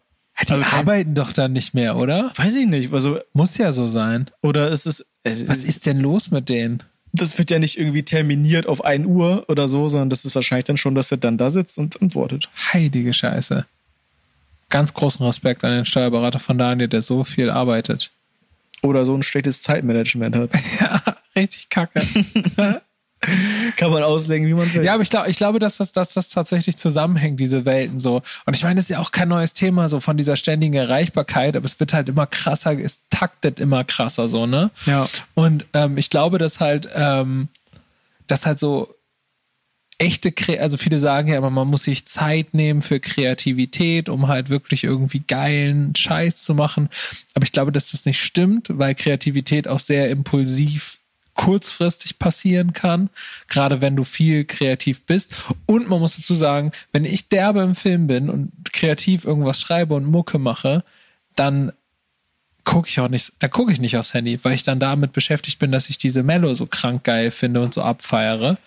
Die 0.47 0.51
also 0.51 0.63
kein- 0.65 0.79
arbeiten 0.79 1.13
doch 1.15 1.31
dann 1.33 1.53
nicht 1.53 1.73
mehr, 1.73 1.95
oder? 1.95 2.31
Weiß 2.35 2.55
ich 2.55 2.67
nicht. 2.67 2.91
Also, 2.93 3.19
Muss 3.33 3.57
ja 3.57 3.71
so 3.71 3.87
sein. 3.87 4.29
oder 4.41 4.69
ist 4.69 4.85
es. 4.85 5.05
es 5.23 5.47
Was 5.47 5.63
ist 5.65 5.85
denn 5.85 6.01
los 6.01 6.29
mit 6.29 6.49
denen? 6.49 6.83
Das 7.21 7.37
wird 7.37 7.51
ja 7.51 7.59
nicht 7.59 7.77
irgendwie 7.77 8.03
terminiert 8.03 8.67
auf 8.67 8.83
1 8.83 9.05
Uhr 9.05 9.45
oder 9.47 9.67
so, 9.67 9.89
sondern 9.89 10.09
das 10.09 10.25
ist 10.25 10.35
wahrscheinlich 10.35 10.65
dann 10.65 10.77
schon, 10.77 10.95
dass 10.95 11.11
er 11.11 11.17
dann 11.17 11.37
da 11.37 11.49
sitzt 11.49 11.77
und 11.77 12.01
antwortet. 12.01 12.49
Heilige 12.73 13.13
Scheiße. 13.13 13.65
Ganz 14.69 14.93
großen 14.93 15.25
Respekt 15.25 15.63
an 15.63 15.71
den 15.71 15.85
Steuerberater 15.85 16.39
von 16.39 16.57
Daniel, 16.57 16.87
der 16.87 17.01
so 17.01 17.23
viel 17.23 17.49
arbeitet. 17.49 18.11
Oder 18.81 19.05
so 19.05 19.15
ein 19.15 19.23
schlechtes 19.23 19.61
Zeitmanagement 19.61 20.35
hat. 20.35 20.49
Ja, 20.79 21.17
richtig 21.35 21.69
kacke. 21.69 22.01
Kann 23.77 23.91
man 23.91 24.03
auslegen, 24.03 24.47
wie 24.47 24.53
man 24.53 24.71
will. 24.73 24.83
ja, 24.83 24.93
aber 24.93 25.03
ich, 25.03 25.09
glaub, 25.09 25.27
ich 25.27 25.37
glaube, 25.37 25.59
dass 25.59 25.77
das, 25.77 25.91
dass 25.91 26.13
das 26.13 26.29
tatsächlich 26.29 26.77
zusammenhängt, 26.77 27.39
diese 27.39 27.65
Welten 27.65 27.99
so. 27.99 28.21
Und 28.45 28.55
ich 28.55 28.63
meine, 28.63 28.75
das 28.75 28.85
ist 28.85 28.89
ja 28.89 28.99
auch 28.99 29.11
kein 29.11 29.29
neues 29.29 29.53
Thema, 29.53 29.89
so 29.89 29.99
von 29.99 30.17
dieser 30.17 30.35
ständigen 30.35 30.75
Erreichbarkeit, 30.75 31.55
aber 31.55 31.65
es 31.65 31.79
wird 31.79 31.93
halt 31.93 32.09
immer 32.09 32.27
krasser, 32.27 32.77
es 32.79 33.01
taktet 33.09 33.59
immer 33.59 33.83
krasser, 33.83 34.27
so, 34.27 34.45
ne? 34.45 34.71
Ja. 34.85 35.07
Und 35.33 35.65
ähm, 35.73 35.97
ich 35.97 36.09
glaube, 36.09 36.37
dass 36.37 36.59
halt, 36.59 36.89
ähm, 36.95 37.49
dass 38.27 38.45
halt 38.45 38.59
so 38.59 38.95
echte, 39.97 40.31
Kre 40.31 40.59
also 40.59 40.77
viele 40.77 40.99
sagen 40.99 41.29
ja 41.29 41.37
immer, 41.37 41.49
man 41.49 41.67
muss 41.67 41.83
sich 41.83 42.05
Zeit 42.05 42.53
nehmen 42.53 42.81
für 42.81 42.99
Kreativität, 42.99 44.09
um 44.09 44.27
halt 44.27 44.49
wirklich 44.49 44.83
irgendwie 44.83 45.23
geilen 45.25 45.95
Scheiß 45.95 46.43
zu 46.43 46.53
machen. 46.53 46.89
Aber 47.33 47.45
ich 47.45 47.51
glaube, 47.51 47.71
dass 47.71 47.91
das 47.91 48.05
nicht 48.05 48.21
stimmt, 48.21 48.67
weil 48.71 48.95
Kreativität 48.95 49.67
auch 49.67 49.79
sehr 49.79 50.09
impulsiv 50.09 50.99
kurzfristig 51.35 52.17
passieren 52.17 52.73
kann, 52.73 53.09
gerade 53.47 53.81
wenn 53.81 53.95
du 53.95 54.03
viel 54.03 54.45
kreativ 54.45 55.05
bist. 55.05 55.35
Und 55.65 55.89
man 55.89 55.99
muss 55.99 56.15
dazu 56.15 56.33
sagen, 56.33 56.71
wenn 56.91 57.05
ich 57.05 57.29
derbe 57.29 57.61
im 57.61 57.75
Film 57.75 58.07
bin 58.07 58.29
und 58.29 58.51
kreativ 58.71 59.25
irgendwas 59.25 59.61
schreibe 59.61 59.93
und 59.93 60.05
Mucke 60.05 60.39
mache, 60.39 60.83
dann 61.35 61.71
gucke 62.63 62.89
ich 62.89 62.99
auch 62.99 63.09
nicht, 63.09 63.33
da 63.39 63.47
gucke 63.47 63.71
ich 63.71 63.79
nicht 63.79 63.95
aufs 63.95 64.13
Handy, 64.13 64.39
weil 64.43 64.53
ich 64.53 64.63
dann 64.63 64.79
damit 64.79 65.13
beschäftigt 65.13 65.59
bin, 65.59 65.71
dass 65.71 65.89
ich 65.89 65.97
diese 65.97 66.23
Mello 66.23 66.53
so 66.55 66.65
krank 66.65 67.03
geil 67.03 67.31
finde 67.31 67.61
und 67.61 67.73
so 67.73 67.81
abfeiere. 67.81 68.57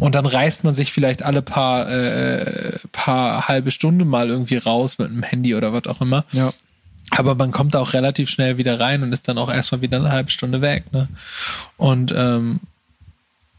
Und 0.00 0.14
dann 0.14 0.26
reißt 0.26 0.64
man 0.64 0.74
sich 0.74 0.92
vielleicht 0.92 1.22
alle 1.22 1.42
paar, 1.42 1.88
äh, 1.88 2.78
paar 2.92 3.46
halbe 3.48 3.70
Stunde 3.70 4.04
mal 4.04 4.28
irgendwie 4.28 4.56
raus 4.56 4.98
mit 4.98 5.08
einem 5.08 5.22
Handy 5.22 5.54
oder 5.54 5.72
was 5.72 5.86
auch 5.86 6.00
immer. 6.00 6.24
Ja. 6.32 6.52
Aber 7.10 7.34
man 7.34 7.52
kommt 7.52 7.74
da 7.74 7.80
auch 7.80 7.92
relativ 7.92 8.28
schnell 8.28 8.58
wieder 8.58 8.80
rein 8.80 9.02
und 9.02 9.12
ist 9.12 9.28
dann 9.28 9.38
auch 9.38 9.50
erstmal 9.50 9.80
wieder 9.80 9.98
eine 9.98 10.10
halbe 10.10 10.30
Stunde 10.30 10.60
weg. 10.60 10.92
Ne? 10.92 11.08
Und 11.76 12.12
ähm, 12.14 12.60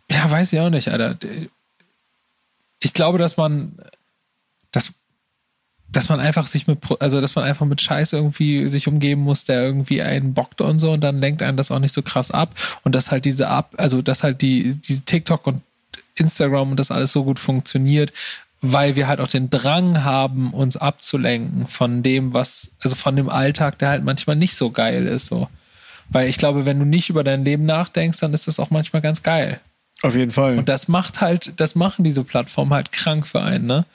ja, 0.09 0.29
weiß 0.29 0.53
ich 0.53 0.59
auch 0.59 0.69
nicht, 0.69 0.89
Alter. 0.89 1.17
Ich 2.79 2.93
glaube, 2.93 3.17
dass 3.17 3.37
man, 3.37 3.73
dass, 4.71 4.91
dass 5.89 6.09
man 6.09 6.19
einfach 6.19 6.47
sich 6.47 6.67
mit, 6.67 6.79
also 6.99 7.21
dass 7.21 7.35
man 7.35 7.45
einfach 7.45 7.65
mit 7.65 7.81
Scheiß 7.81 8.13
irgendwie 8.13 8.67
sich 8.69 8.87
umgeben 8.87 9.21
muss, 9.21 9.45
der 9.45 9.63
irgendwie 9.63 10.01
einen 10.01 10.33
bockt 10.33 10.61
und 10.61 10.79
so 10.79 10.91
und 10.91 11.01
dann 11.01 11.19
lenkt 11.19 11.41
einen 11.41 11.57
das 11.57 11.71
auch 11.71 11.79
nicht 11.79 11.93
so 11.93 12.01
krass 12.01 12.31
ab 12.31 12.53
und 12.83 12.95
dass 12.95 13.11
halt 13.11 13.25
diese 13.25 13.47
ab, 13.47 13.73
also 13.77 14.01
dass 14.01 14.23
halt 14.23 14.41
die, 14.41 14.75
diese 14.75 15.03
TikTok 15.03 15.47
und 15.47 15.61
Instagram 16.15 16.71
und 16.71 16.79
das 16.79 16.91
alles 16.91 17.11
so 17.11 17.23
gut 17.23 17.39
funktioniert, 17.39 18.11
weil 18.61 18.95
wir 18.95 19.07
halt 19.07 19.19
auch 19.19 19.27
den 19.27 19.49
Drang 19.49 20.03
haben, 20.03 20.53
uns 20.53 20.77
abzulenken 20.77 21.67
von 21.67 22.03
dem, 22.03 22.33
was, 22.33 22.71
also 22.79 22.95
von 22.95 23.15
dem 23.15 23.29
Alltag, 23.29 23.77
der 23.79 23.89
halt 23.89 24.03
manchmal 24.03 24.35
nicht 24.35 24.55
so 24.55 24.71
geil 24.71 25.05
ist, 25.05 25.27
so. 25.27 25.49
Weil 26.09 26.29
ich 26.29 26.37
glaube, 26.37 26.65
wenn 26.65 26.79
du 26.79 26.85
nicht 26.85 27.09
über 27.09 27.23
dein 27.23 27.43
Leben 27.43 27.65
nachdenkst, 27.65 28.19
dann 28.19 28.33
ist 28.33 28.47
das 28.47 28.59
auch 28.59 28.69
manchmal 28.69 29.01
ganz 29.01 29.23
geil. 29.23 29.59
Auf 30.01 30.15
jeden 30.15 30.31
Fall. 30.31 30.57
Und 30.57 30.69
das 30.69 30.87
macht 30.87 31.21
halt, 31.21 31.53
das 31.57 31.75
machen 31.75 32.03
diese 32.03 32.23
Plattformen 32.23 32.73
halt 32.73 32.91
krank 32.91 33.27
für 33.27 33.41
einen, 33.41 33.65
ne? 33.65 33.85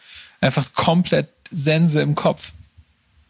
Einfach 0.40 0.72
komplett 0.74 1.28
Sense 1.50 2.00
im 2.00 2.14
Kopf. 2.14 2.52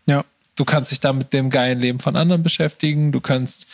ja. 0.06 0.24
Du 0.54 0.66
kannst 0.66 0.90
dich 0.90 1.00
da 1.00 1.14
mit 1.14 1.32
dem 1.32 1.48
geilen 1.48 1.80
Leben 1.80 1.98
von 1.98 2.14
anderen 2.14 2.42
beschäftigen, 2.42 3.10
du 3.10 3.20
kannst 3.20 3.66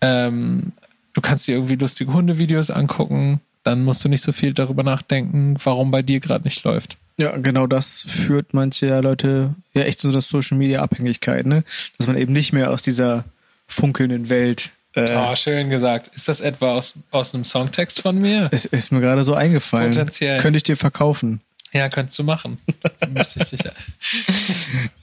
ähm, 0.00 0.72
du 1.12 1.20
kannst 1.20 1.46
dir 1.46 1.56
irgendwie 1.56 1.76
lustige 1.76 2.12
Hundevideos 2.12 2.70
angucken, 2.70 3.40
dann 3.62 3.84
musst 3.84 4.04
du 4.04 4.08
nicht 4.08 4.22
so 4.22 4.32
viel 4.32 4.54
darüber 4.54 4.82
nachdenken, 4.82 5.56
warum 5.62 5.90
bei 5.90 6.02
dir 6.02 6.20
gerade 6.20 6.44
nicht 6.44 6.64
läuft. 6.64 6.96
Ja, 7.18 7.36
genau 7.36 7.66
das 7.66 8.04
führt 8.08 8.54
manche 8.54 9.00
Leute 9.00 9.54
ja 9.74 9.82
echt 9.82 10.00
zu 10.00 10.08
einer 10.08 10.22
Social 10.22 10.58
Media 10.58 10.82
Abhängigkeit, 10.82 11.46
ne? 11.46 11.62
Dass 11.98 12.06
man 12.06 12.16
eben 12.16 12.32
nicht 12.32 12.52
mehr 12.52 12.70
aus 12.70 12.82
dieser 12.82 13.24
funkelnden 13.66 14.28
Welt. 14.28 14.70
Äh, 14.94 15.08
oh, 15.14 15.34
schön 15.36 15.70
gesagt. 15.70 16.10
Ist 16.14 16.28
das 16.28 16.40
etwa 16.40 16.74
aus, 16.74 16.94
aus 17.10 17.34
einem 17.34 17.44
Songtext 17.44 18.00
von 18.00 18.18
mir? 18.18 18.48
Es 18.50 18.64
ist 18.64 18.92
mir 18.92 19.00
gerade 19.00 19.24
so 19.24 19.34
eingefallen. 19.34 19.92
Potenziell. 19.92 20.40
Könnte 20.40 20.56
ich 20.58 20.62
dir 20.62 20.76
verkaufen. 20.76 21.40
Ja, 21.72 21.88
könntest 21.88 22.18
du 22.18 22.24
machen. 22.24 22.58
Müsste 23.14 23.40
ich 23.40 23.50
dich. 23.50 23.60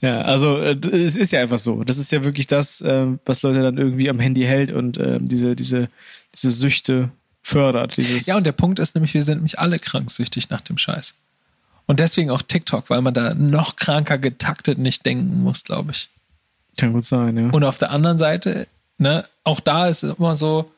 Ja, 0.00 0.22
also 0.22 0.58
äh, 0.58 0.76
es 0.92 1.16
ist 1.16 1.32
ja 1.32 1.40
einfach 1.40 1.58
so. 1.58 1.82
Das 1.82 1.98
ist 1.98 2.12
ja 2.12 2.24
wirklich 2.24 2.46
das, 2.46 2.80
ähm, 2.86 3.18
was 3.24 3.42
Leute 3.42 3.62
dann 3.62 3.76
irgendwie 3.76 4.08
am 4.08 4.20
Handy 4.20 4.42
hält 4.42 4.70
und 4.70 4.98
ähm, 4.98 5.26
diese, 5.26 5.56
diese, 5.56 5.88
diese 6.34 6.50
Süchte 6.52 7.10
fördert. 7.50 7.96
Dieses 7.96 8.26
Ja, 8.26 8.36
und 8.36 8.44
der 8.44 8.52
Punkt 8.52 8.78
ist 8.78 8.94
nämlich, 8.94 9.14
wir 9.14 9.22
sind 9.22 9.38
nämlich 9.38 9.58
alle 9.58 9.78
kranksüchtig 9.78 10.50
nach 10.50 10.60
dem 10.60 10.78
Scheiß. 10.78 11.14
Und 11.86 12.00
deswegen 12.00 12.30
auch 12.30 12.42
TikTok, 12.42 12.88
weil 12.88 13.02
man 13.02 13.14
da 13.14 13.34
noch 13.34 13.76
kranker 13.76 14.16
getaktet 14.16 14.78
nicht 14.78 15.04
denken 15.04 15.42
muss, 15.42 15.64
glaube 15.64 15.90
ich. 15.92 16.08
kann 16.76 16.92
gut 16.92 17.04
sein, 17.04 17.36
ja. 17.36 17.50
Und 17.50 17.64
auf 17.64 17.78
der 17.78 17.90
anderen 17.90 18.16
Seite, 18.16 18.68
ne, 18.98 19.24
auch 19.44 19.60
da 19.60 19.88
ist 19.88 20.04
es 20.04 20.16
immer 20.16 20.36
so, 20.36 20.70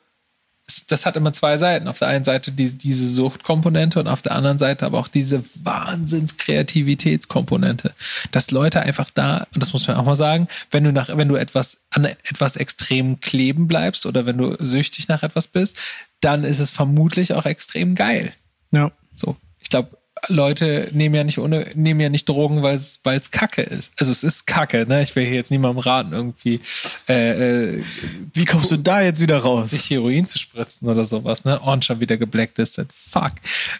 das 0.88 1.06
hat 1.06 1.16
immer 1.16 1.32
zwei 1.32 1.56
Seiten. 1.58 1.86
Auf 1.88 1.98
der 1.98 2.06
einen 2.08 2.24
Seite 2.24 2.52
die, 2.52 2.70
diese 2.70 3.08
Suchtkomponente 3.08 4.00
und 4.00 4.08
auf 4.08 4.22
der 4.22 4.32
anderen 4.32 4.58
Seite 4.58 4.86
aber 4.86 4.98
auch 4.98 5.08
diese 5.08 5.44
Wahnsinns-Kreativitätskomponente. 5.62 7.92
Dass 8.30 8.50
Leute 8.50 8.80
einfach 8.80 9.10
da, 9.10 9.46
und 9.54 9.62
das 9.62 9.72
muss 9.72 9.88
man 9.88 9.96
auch 9.96 10.04
mal 10.04 10.16
sagen, 10.16 10.48
wenn 10.70 10.84
du 10.84 10.92
nach, 10.92 11.08
wenn 11.08 11.28
du 11.28 11.36
etwas 11.36 11.78
an 11.90 12.04
etwas 12.04 12.56
extrem 12.56 13.20
kleben 13.20 13.68
bleibst 13.68 14.04
oder 14.06 14.26
wenn 14.26 14.36
du 14.38 14.56
süchtig 14.58 15.08
nach 15.08 15.22
etwas 15.22 15.48
bist, 15.48 15.78
dann 16.20 16.44
ist 16.44 16.60
es 16.60 16.70
vermutlich 16.70 17.34
auch 17.34 17.46
extrem 17.46 17.94
geil. 17.94 18.32
ja. 18.70 18.90
So, 19.14 19.36
ich 19.60 19.68
glaube, 19.68 19.98
Leute 20.28 20.88
nehmen 20.92 21.14
ja 21.14 21.24
nicht 21.24 21.38
ohne, 21.38 21.66
nehmen 21.74 22.00
ja 22.00 22.08
nicht 22.08 22.28
Drogen, 22.28 22.62
weil 22.62 22.74
es, 22.74 23.00
weil 23.02 23.18
es 23.18 23.30
Kacke 23.30 23.62
ist. 23.62 23.92
Also 23.98 24.12
es 24.12 24.22
ist 24.22 24.46
Kacke, 24.46 24.86
ne? 24.86 25.02
Ich 25.02 25.16
will 25.16 25.24
hier 25.24 25.34
jetzt 25.34 25.50
niemandem 25.50 25.80
raten, 25.80 26.12
irgendwie 26.12 26.60
äh, 27.08 27.78
äh, 27.78 27.84
Wie 28.32 28.44
kommst 28.44 28.70
du 28.70 28.76
da 28.76 29.00
jetzt 29.00 29.20
wieder 29.20 29.38
raus? 29.38 29.70
sich 29.70 29.90
Heroin 29.90 30.26
zu 30.26 30.38
spritzen 30.38 30.88
oder 30.88 31.04
sowas, 31.04 31.44
ne? 31.44 31.58
Und 31.58 31.84
schon 31.84 32.00
wieder 32.00 32.16
geblacklistet. 32.16 32.90
Fuck. 32.92 33.32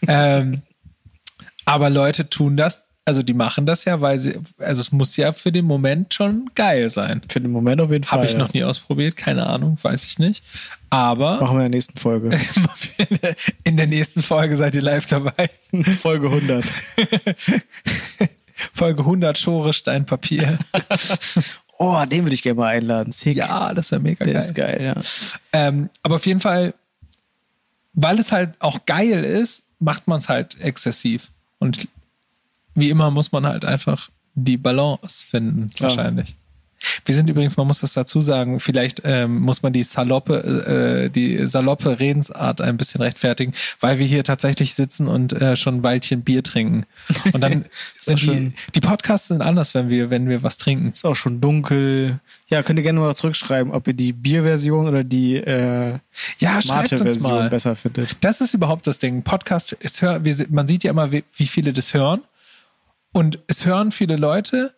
ähm, 0.09 0.63
aber 1.65 1.91
Leute 1.91 2.29
tun 2.29 2.57
das, 2.57 2.83
also 3.05 3.23
die 3.23 3.35
machen 3.35 3.67
das 3.67 3.85
ja, 3.85 4.01
weil 4.01 4.19
sie, 4.19 4.39
also 4.59 4.81
es 4.81 4.93
muss 4.93 5.17
ja 5.17 5.33
für 5.33 5.51
den 5.51 5.65
Moment 5.65 6.15
schon 6.15 6.51
geil 6.55 6.89
sein. 6.89 7.23
Für 7.29 7.41
den 7.41 7.51
Moment 7.51 7.81
auf 7.81 7.91
jeden 7.91 8.05
Fall. 8.05 8.19
Habe 8.19 8.27
ich 8.27 8.35
ja. 8.35 8.39
noch 8.39 8.53
nie 8.53 8.63
ausprobiert, 8.63 9.17
keine 9.17 9.47
Ahnung, 9.47 9.77
weiß 9.81 10.07
ich 10.07 10.19
nicht. 10.19 10.45
Aber 10.91 11.41
Machen 11.41 11.59
wir 11.59 11.67
in 11.67 11.73
der 11.73 11.79
nächsten 11.79 11.99
Folge. 11.99 12.31
in 13.65 13.77
der 13.77 13.87
nächsten 13.87 14.23
Folge 14.23 14.57
seid 14.57 14.75
ihr 14.75 14.83
live 14.83 15.07
dabei. 15.07 15.51
Folge 15.99 16.29
100. 16.29 16.65
Folge 18.73 19.01
100 19.01 19.39
Schore 19.39 19.73
Steinpapier. 19.73 20.59
Oh, 21.79 22.05
den 22.05 22.25
würde 22.25 22.35
ich 22.35 22.43
gerne 22.43 22.61
mal 22.61 22.69
einladen. 22.69 23.13
Sick. 23.13 23.37
ja, 23.37 23.75
das 23.75 23.91
wäre 23.91 24.01
mega 24.01 24.25
Der 24.25 24.35
geil. 24.35 24.43
ist 24.43 24.55
geil, 24.55 24.83
ja. 24.83 24.95
Ähm, 25.53 25.91
aber 26.05 26.17
auf 26.17 26.27
jeden 26.27 26.41
Fall, 26.41 26.75
weil 27.95 28.21
es 28.21 28.31
halt 28.31 28.53
auch 28.61 28.87
geil 28.87 29.25
ist, 29.25 29.65
macht 29.81 30.07
man 30.07 30.19
es 30.19 30.29
halt 30.29 30.61
exzessiv. 30.61 31.31
Und 31.59 31.89
wie 32.75 32.91
immer 32.91 33.11
muss 33.11 33.33
man 33.33 33.47
halt 33.47 33.65
einfach 33.65 34.09
die 34.35 34.57
Balance 34.57 35.25
finden, 35.27 35.69
Klar. 35.71 35.91
wahrscheinlich. 35.91 36.37
Wir 37.05 37.15
sind 37.15 37.31
übrigens, 37.31 37.57
man 37.57 37.67
muss 37.67 37.81
das 37.81 37.93
dazu 37.93 38.21
sagen, 38.21 38.61
vielleicht 38.61 39.03
ähm, 39.05 39.41
muss 39.41 39.63
man 39.63 39.73
die 39.73 39.83
saloppe, 39.85 41.07
äh, 41.07 41.11
die 41.11 41.47
saloppe 41.47 42.01
Redensart 42.01 42.61
ein 42.61 42.77
bisschen 42.77 43.01
rechtfertigen, 43.01 43.55
weil 43.81 43.99
wir 43.99 44.07
hier 44.07 44.25
tatsächlich 44.25 44.75
sitzen 44.75 45.07
und 45.07 45.33
äh, 45.33 45.57
schon 45.57 45.77
ein 45.77 45.85
Weilchen 45.85 46.23
Bier 46.23 46.43
trinken. 46.43 46.85
Und 47.33 47.41
dann 47.41 47.65
sind 47.99 48.23
die, 48.23 48.53
die 48.75 48.81
Podcasts 48.81 49.29
sind 49.29 49.43
anders, 49.43 49.75
wenn 49.75 49.91
wir, 49.91 50.11
wenn 50.11 50.29
wir 50.29 50.43
was 50.43 50.59
trinken. 50.59 50.93
Ist 50.93 51.05
auch 51.05 51.17
schon 51.17 51.41
dunkel. 51.41 52.21
Ja, 52.49 52.63
könnt 52.63 52.79
ihr 52.79 52.83
gerne 52.83 53.01
mal 53.01 53.15
zurückschreiben, 53.15 53.73
ob 53.73 53.87
ihr 53.87 53.95
die 53.95 54.13
Bierversion 54.13 54.89
oder 54.89 55.05
die 55.05 55.37
äh, 55.37 55.99
Ja, 56.39 56.59
Mate-Version 56.67 57.49
besser 57.49 57.77
findet. 57.77 58.17
Das 58.21 58.41
ist 58.41 58.55
überhaupt 58.55 58.87
das 58.87 58.99
Ding. 58.99 59.23
Podcast 59.23 59.73
ist 59.73 60.03
hör, 60.03 60.25
wir, 60.25 60.35
man 60.51 60.67
sieht 60.67 60.85
ja 60.85 60.91
immer, 60.91 61.13
wie, 61.13 61.25
wie 61.37 61.47
viele 61.47 61.73
das 61.73 61.95
hören. 61.95 62.23
Und 63.13 63.39
es 63.47 63.67
hören 63.67 63.93
viele 63.93 64.17
Leute, 64.17 64.75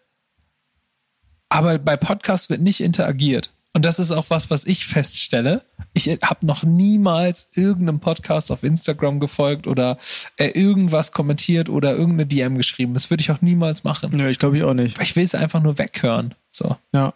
aber 1.49 1.79
bei 1.79 1.97
Podcast 1.97 2.51
wird 2.51 2.61
nicht 2.61 2.81
interagiert. 2.81 3.55
Und 3.75 3.85
das 3.85 3.99
ist 3.99 4.13
auch 4.13 4.27
was, 4.29 4.51
was 4.51 4.67
ich 4.67 4.87
feststelle. 4.87 5.65
Ich 5.95 6.07
habe 6.09 6.47
noch 6.47 6.63
niemals 6.63 7.49
irgendeinem 7.55 7.99
Podcast 7.99 8.53
auf 8.53 8.63
Instagram 8.63 9.19
gefolgt 9.19 9.67
oder 9.67 9.99
äh, 10.37 10.49
irgendwas 10.49 11.11
kommentiert 11.11 11.69
oder 11.69 11.93
irgendeine 11.93 12.27
DM 12.27 12.57
geschrieben. 12.57 12.95
Das 12.95 13.11
würde 13.11 13.23
ich 13.23 13.33
auch 13.33 13.41
niemals 13.41 13.83
machen. 13.83 14.17
Ja, 14.17 14.29
ich 14.29 14.39
glaube 14.39 14.57
ich 14.57 14.63
auch 14.63 14.75
nicht. 14.75 14.97
Weil 14.97 15.05
ich 15.05 15.17
will 15.17 15.25
es 15.25 15.35
einfach 15.35 15.61
nur 15.61 15.79
weghören. 15.79 16.37
So. 16.53 16.77
Ja. 16.93 17.15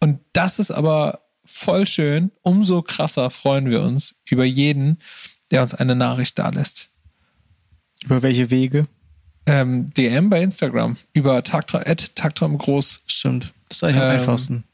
Und 0.00 0.20
das 0.32 0.58
ist 0.58 0.70
aber 0.70 1.20
voll 1.44 1.86
schön. 1.86 2.32
Umso 2.40 2.82
krasser 2.82 3.30
freuen 3.30 3.68
wir 3.68 3.82
uns 3.82 4.22
über 4.24 4.44
jeden, 4.44 4.98
der 5.50 5.60
uns 5.60 5.74
eine 5.74 5.94
Nachricht 5.94 6.38
da 6.38 6.48
lässt. 6.48 6.90
Über 8.02 8.22
welche 8.22 8.50
Wege? 8.50 8.88
Ähm, 9.46 9.92
DM 9.94 10.28
bei 10.28 10.42
Instagram 10.42 10.96
über 11.12 11.42
Tagtra 11.42 11.78
at 11.86 12.14
Tagtraum 12.16 12.58
groß. 12.58 13.02
Stimmt. 13.06 13.52
Das 13.68 13.78
ist 13.78 13.84
eigentlich 13.84 13.96
am 13.96 14.10
Ähm, 14.10 14.10
einfachsten. 14.18 14.64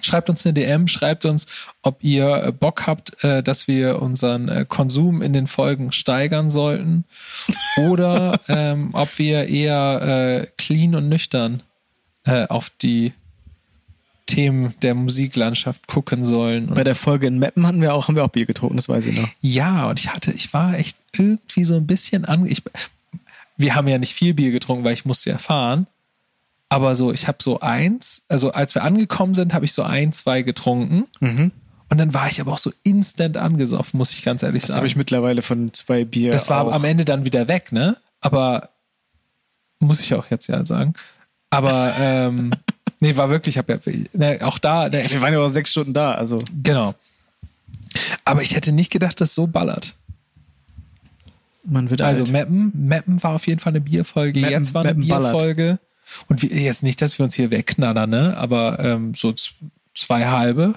Schreibt 0.00 0.30
uns 0.30 0.46
eine 0.46 0.54
DM, 0.54 0.86
schreibt 0.86 1.24
uns, 1.24 1.46
ob 1.82 2.02
ihr 2.04 2.44
äh, 2.44 2.52
Bock 2.52 2.86
habt, 2.86 3.22
äh, 3.24 3.42
dass 3.42 3.66
wir 3.66 4.00
unseren 4.00 4.48
äh, 4.48 4.64
Konsum 4.68 5.22
in 5.22 5.32
den 5.32 5.48
Folgen 5.48 5.90
steigern 5.90 6.50
sollten 6.50 7.04
oder 7.78 8.40
ähm, 8.48 8.90
ob 8.92 9.18
wir 9.18 9.48
eher 9.48 10.42
äh, 10.42 10.46
clean 10.56 10.94
und 10.94 11.08
nüchtern 11.08 11.62
äh, 12.24 12.46
auf 12.46 12.70
die 12.80 13.12
Themen 14.26 14.74
der 14.82 14.94
Musiklandschaft 14.94 15.86
gucken 15.88 16.24
sollen. 16.24 16.66
Bei 16.66 16.84
der 16.84 16.94
Folge 16.94 17.26
in 17.26 17.38
Meppen 17.38 17.66
hatten 17.66 17.80
wir 17.80 17.94
auch, 17.94 18.06
haben 18.06 18.14
wir 18.14 18.24
auch 18.24 18.28
Bier 18.28 18.46
getrunken, 18.46 18.76
das 18.76 18.88
weiß 18.88 19.06
ich 19.06 19.18
noch. 19.18 19.28
Ja, 19.40 19.88
und 19.88 19.98
ich 19.98 20.14
hatte, 20.14 20.30
ich 20.32 20.52
war 20.52 20.74
echt 20.74 20.96
irgendwie 21.16 21.64
so 21.64 21.74
ein 21.74 21.86
bisschen 21.86 22.24
an. 22.24 22.46
Ich, 22.46 22.62
wir 23.58 23.74
haben 23.74 23.88
ja 23.88 23.98
nicht 23.98 24.14
viel 24.14 24.32
Bier 24.32 24.50
getrunken, 24.50 24.84
weil 24.84 24.94
ich 24.94 25.04
musste 25.04 25.30
ja 25.30 25.38
fahren. 25.38 25.86
Aber 26.70 26.94
so, 26.96 27.12
ich 27.12 27.28
habe 27.28 27.38
so 27.42 27.60
eins, 27.60 28.24
also 28.28 28.52
als 28.52 28.74
wir 28.74 28.84
angekommen 28.84 29.34
sind, 29.34 29.52
habe 29.52 29.64
ich 29.64 29.72
so 29.72 29.82
ein, 29.82 30.12
zwei 30.12 30.42
getrunken. 30.42 31.04
Mhm. 31.20 31.50
Und 31.90 31.98
dann 31.98 32.12
war 32.12 32.28
ich 32.28 32.40
aber 32.40 32.52
auch 32.52 32.58
so 32.58 32.72
instant 32.82 33.36
angesoffen, 33.36 33.96
muss 33.96 34.12
ich 34.12 34.22
ganz 34.22 34.42
ehrlich 34.42 34.62
Das 34.62 34.68
sagen. 34.68 34.78
habe 34.78 34.86
ich 34.86 34.96
mittlerweile 34.96 35.42
von 35.42 35.72
zwei 35.72 36.04
Bier. 36.04 36.30
das 36.30 36.50
war 36.50 36.66
auch. 36.66 36.72
am 36.72 36.84
Ende 36.84 37.04
dann 37.04 37.24
wieder 37.24 37.48
weg, 37.48 37.72
ne? 37.72 37.96
Aber 38.20 38.68
muss 39.80 40.00
ich 40.00 40.14
auch 40.14 40.30
jetzt 40.30 40.46
ja 40.48 40.64
sagen. 40.66 40.92
Aber 41.50 41.94
ähm, 42.00 42.50
nee, 43.00 43.16
war 43.16 43.30
wirklich, 43.30 43.54
ich 43.56 43.58
habe 43.58 43.80
ja 43.84 43.92
ne, 44.12 44.38
auch 44.42 44.58
da, 44.58 44.88
ne, 44.90 45.04
Wir 45.08 45.20
waren 45.22 45.32
ja 45.32 45.40
auch 45.40 45.48
sechs 45.48 45.70
Stunden 45.70 45.94
da, 45.94 46.12
also. 46.12 46.38
genau. 46.62 46.94
Aber 48.24 48.42
ich 48.42 48.54
hätte 48.54 48.72
nicht 48.72 48.90
gedacht, 48.92 49.20
dass 49.22 49.34
so 49.34 49.46
ballert. 49.46 49.94
Man 51.70 51.90
wird 51.90 52.00
Also 52.02 52.22
alt. 52.24 52.32
Mappen, 52.32 52.72
Mappen 52.88 53.22
war 53.22 53.32
auf 53.34 53.46
jeden 53.46 53.60
Fall 53.60 53.72
eine 53.72 53.80
Bierfolge. 53.80 54.40
Mappen- 54.40 54.50
jetzt 54.52 54.74
war 54.74 54.82
eine 54.84 54.94
Mappen 54.94 55.08
ballert. 55.08 55.32
Bierfolge. 55.32 55.78
Und 56.28 56.42
wir, 56.42 56.48
jetzt 56.50 56.82
nicht, 56.82 57.02
dass 57.02 57.18
wir 57.18 57.24
uns 57.24 57.34
hier 57.34 57.50
wegknallern, 57.50 58.08
ne? 58.08 58.36
Aber 58.36 58.78
ähm, 58.78 59.12
so 59.14 59.34
zwei 59.94 60.26
halbe. 60.26 60.74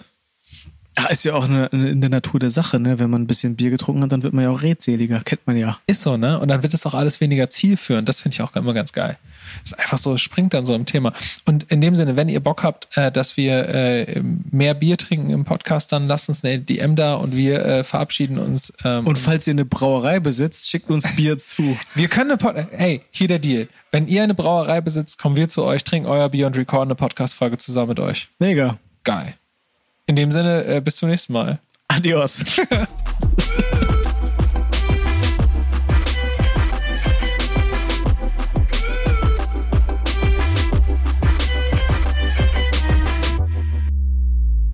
Ja, 0.97 1.05
ist 1.07 1.23
ja 1.23 1.33
auch 1.35 1.45
eine, 1.45 1.67
in 1.67 2.01
der 2.01 2.09
Natur 2.09 2.39
der 2.39 2.49
Sache, 2.49 2.77
ne? 2.79 2.99
Wenn 2.99 3.09
man 3.09 3.21
ein 3.21 3.27
bisschen 3.27 3.55
Bier 3.55 3.69
getrunken 3.69 4.03
hat, 4.03 4.11
dann 4.11 4.23
wird 4.23 4.33
man 4.33 4.43
ja 4.43 4.49
auch 4.49 4.61
redseliger, 4.61 5.21
kennt 5.21 5.47
man 5.47 5.55
ja. 5.55 5.79
Ist 5.87 6.01
so, 6.01 6.17
ne? 6.17 6.37
Und 6.37 6.49
dann 6.49 6.63
wird 6.63 6.73
es 6.73 6.85
auch 6.85 6.93
alles 6.93 7.21
weniger 7.21 7.49
zielführend. 7.49 8.09
Das 8.09 8.19
finde 8.19 8.33
ich 8.35 8.41
auch 8.41 8.53
immer 8.57 8.73
ganz 8.73 8.91
geil. 8.91 9.17
Ist 9.63 9.77
einfach 9.77 9.97
so, 9.97 10.13
es 10.13 10.21
springt 10.21 10.53
dann 10.53 10.65
so 10.65 10.73
im 10.75 10.85
Thema. 10.85 11.13
Und 11.45 11.63
in 11.71 11.81
dem 11.81 11.95
Sinne, 11.95 12.15
wenn 12.15 12.29
ihr 12.29 12.39
Bock 12.39 12.63
habt, 12.63 12.95
äh, 12.97 13.11
dass 13.11 13.37
wir 13.37 13.67
äh, 13.69 14.21
mehr 14.51 14.73
Bier 14.73 14.97
trinken 14.97 15.29
im 15.29 15.45
Podcast, 15.45 15.91
dann 15.91 16.07
lasst 16.07 16.29
uns 16.29 16.43
eine 16.43 16.59
DM 16.59 16.95
da 16.95 17.15
und 17.15 17.35
wir 17.35 17.65
äh, 17.65 17.83
verabschieden 17.83 18.37
uns. 18.37 18.73
Ähm, 18.83 19.07
Und 19.07 19.17
falls 19.17 19.47
ihr 19.47 19.51
eine 19.51 19.65
Brauerei 19.65 20.19
besitzt, 20.19 20.69
schickt 20.69 20.89
uns 20.89 21.05
Bier 21.15 21.37
zu. 21.37 21.77
wir 21.95 22.07
können 22.07 22.31
eine 22.31 22.37
Pod 22.37 22.55
Hey, 22.71 23.01
hier 23.11 23.27
der 23.27 23.39
Deal. 23.39 23.67
Wenn 23.91 24.07
ihr 24.07 24.23
eine 24.23 24.33
Brauerei 24.33 24.81
besitzt, 24.81 25.17
kommen 25.19 25.35
wir 25.35 25.49
zu 25.49 25.63
euch, 25.63 25.83
trinken 25.83 26.07
euer 26.07 26.29
Bier 26.29 26.47
und 26.47 26.57
recorden 26.57 26.87
eine 26.87 26.95
Podcast-Folge 26.95 27.57
zusammen 27.57 27.89
mit 27.89 27.99
euch. 27.99 28.29
Mega. 28.39 28.77
Geil. 29.03 29.35
In 30.07 30.15
dem 30.15 30.31
Sinne, 30.31 30.65
äh, 30.65 30.81
bis 30.81 30.97
zum 30.97 31.09
nächsten 31.09 31.33
Mal. 31.33 31.59
Adios. 31.87 32.43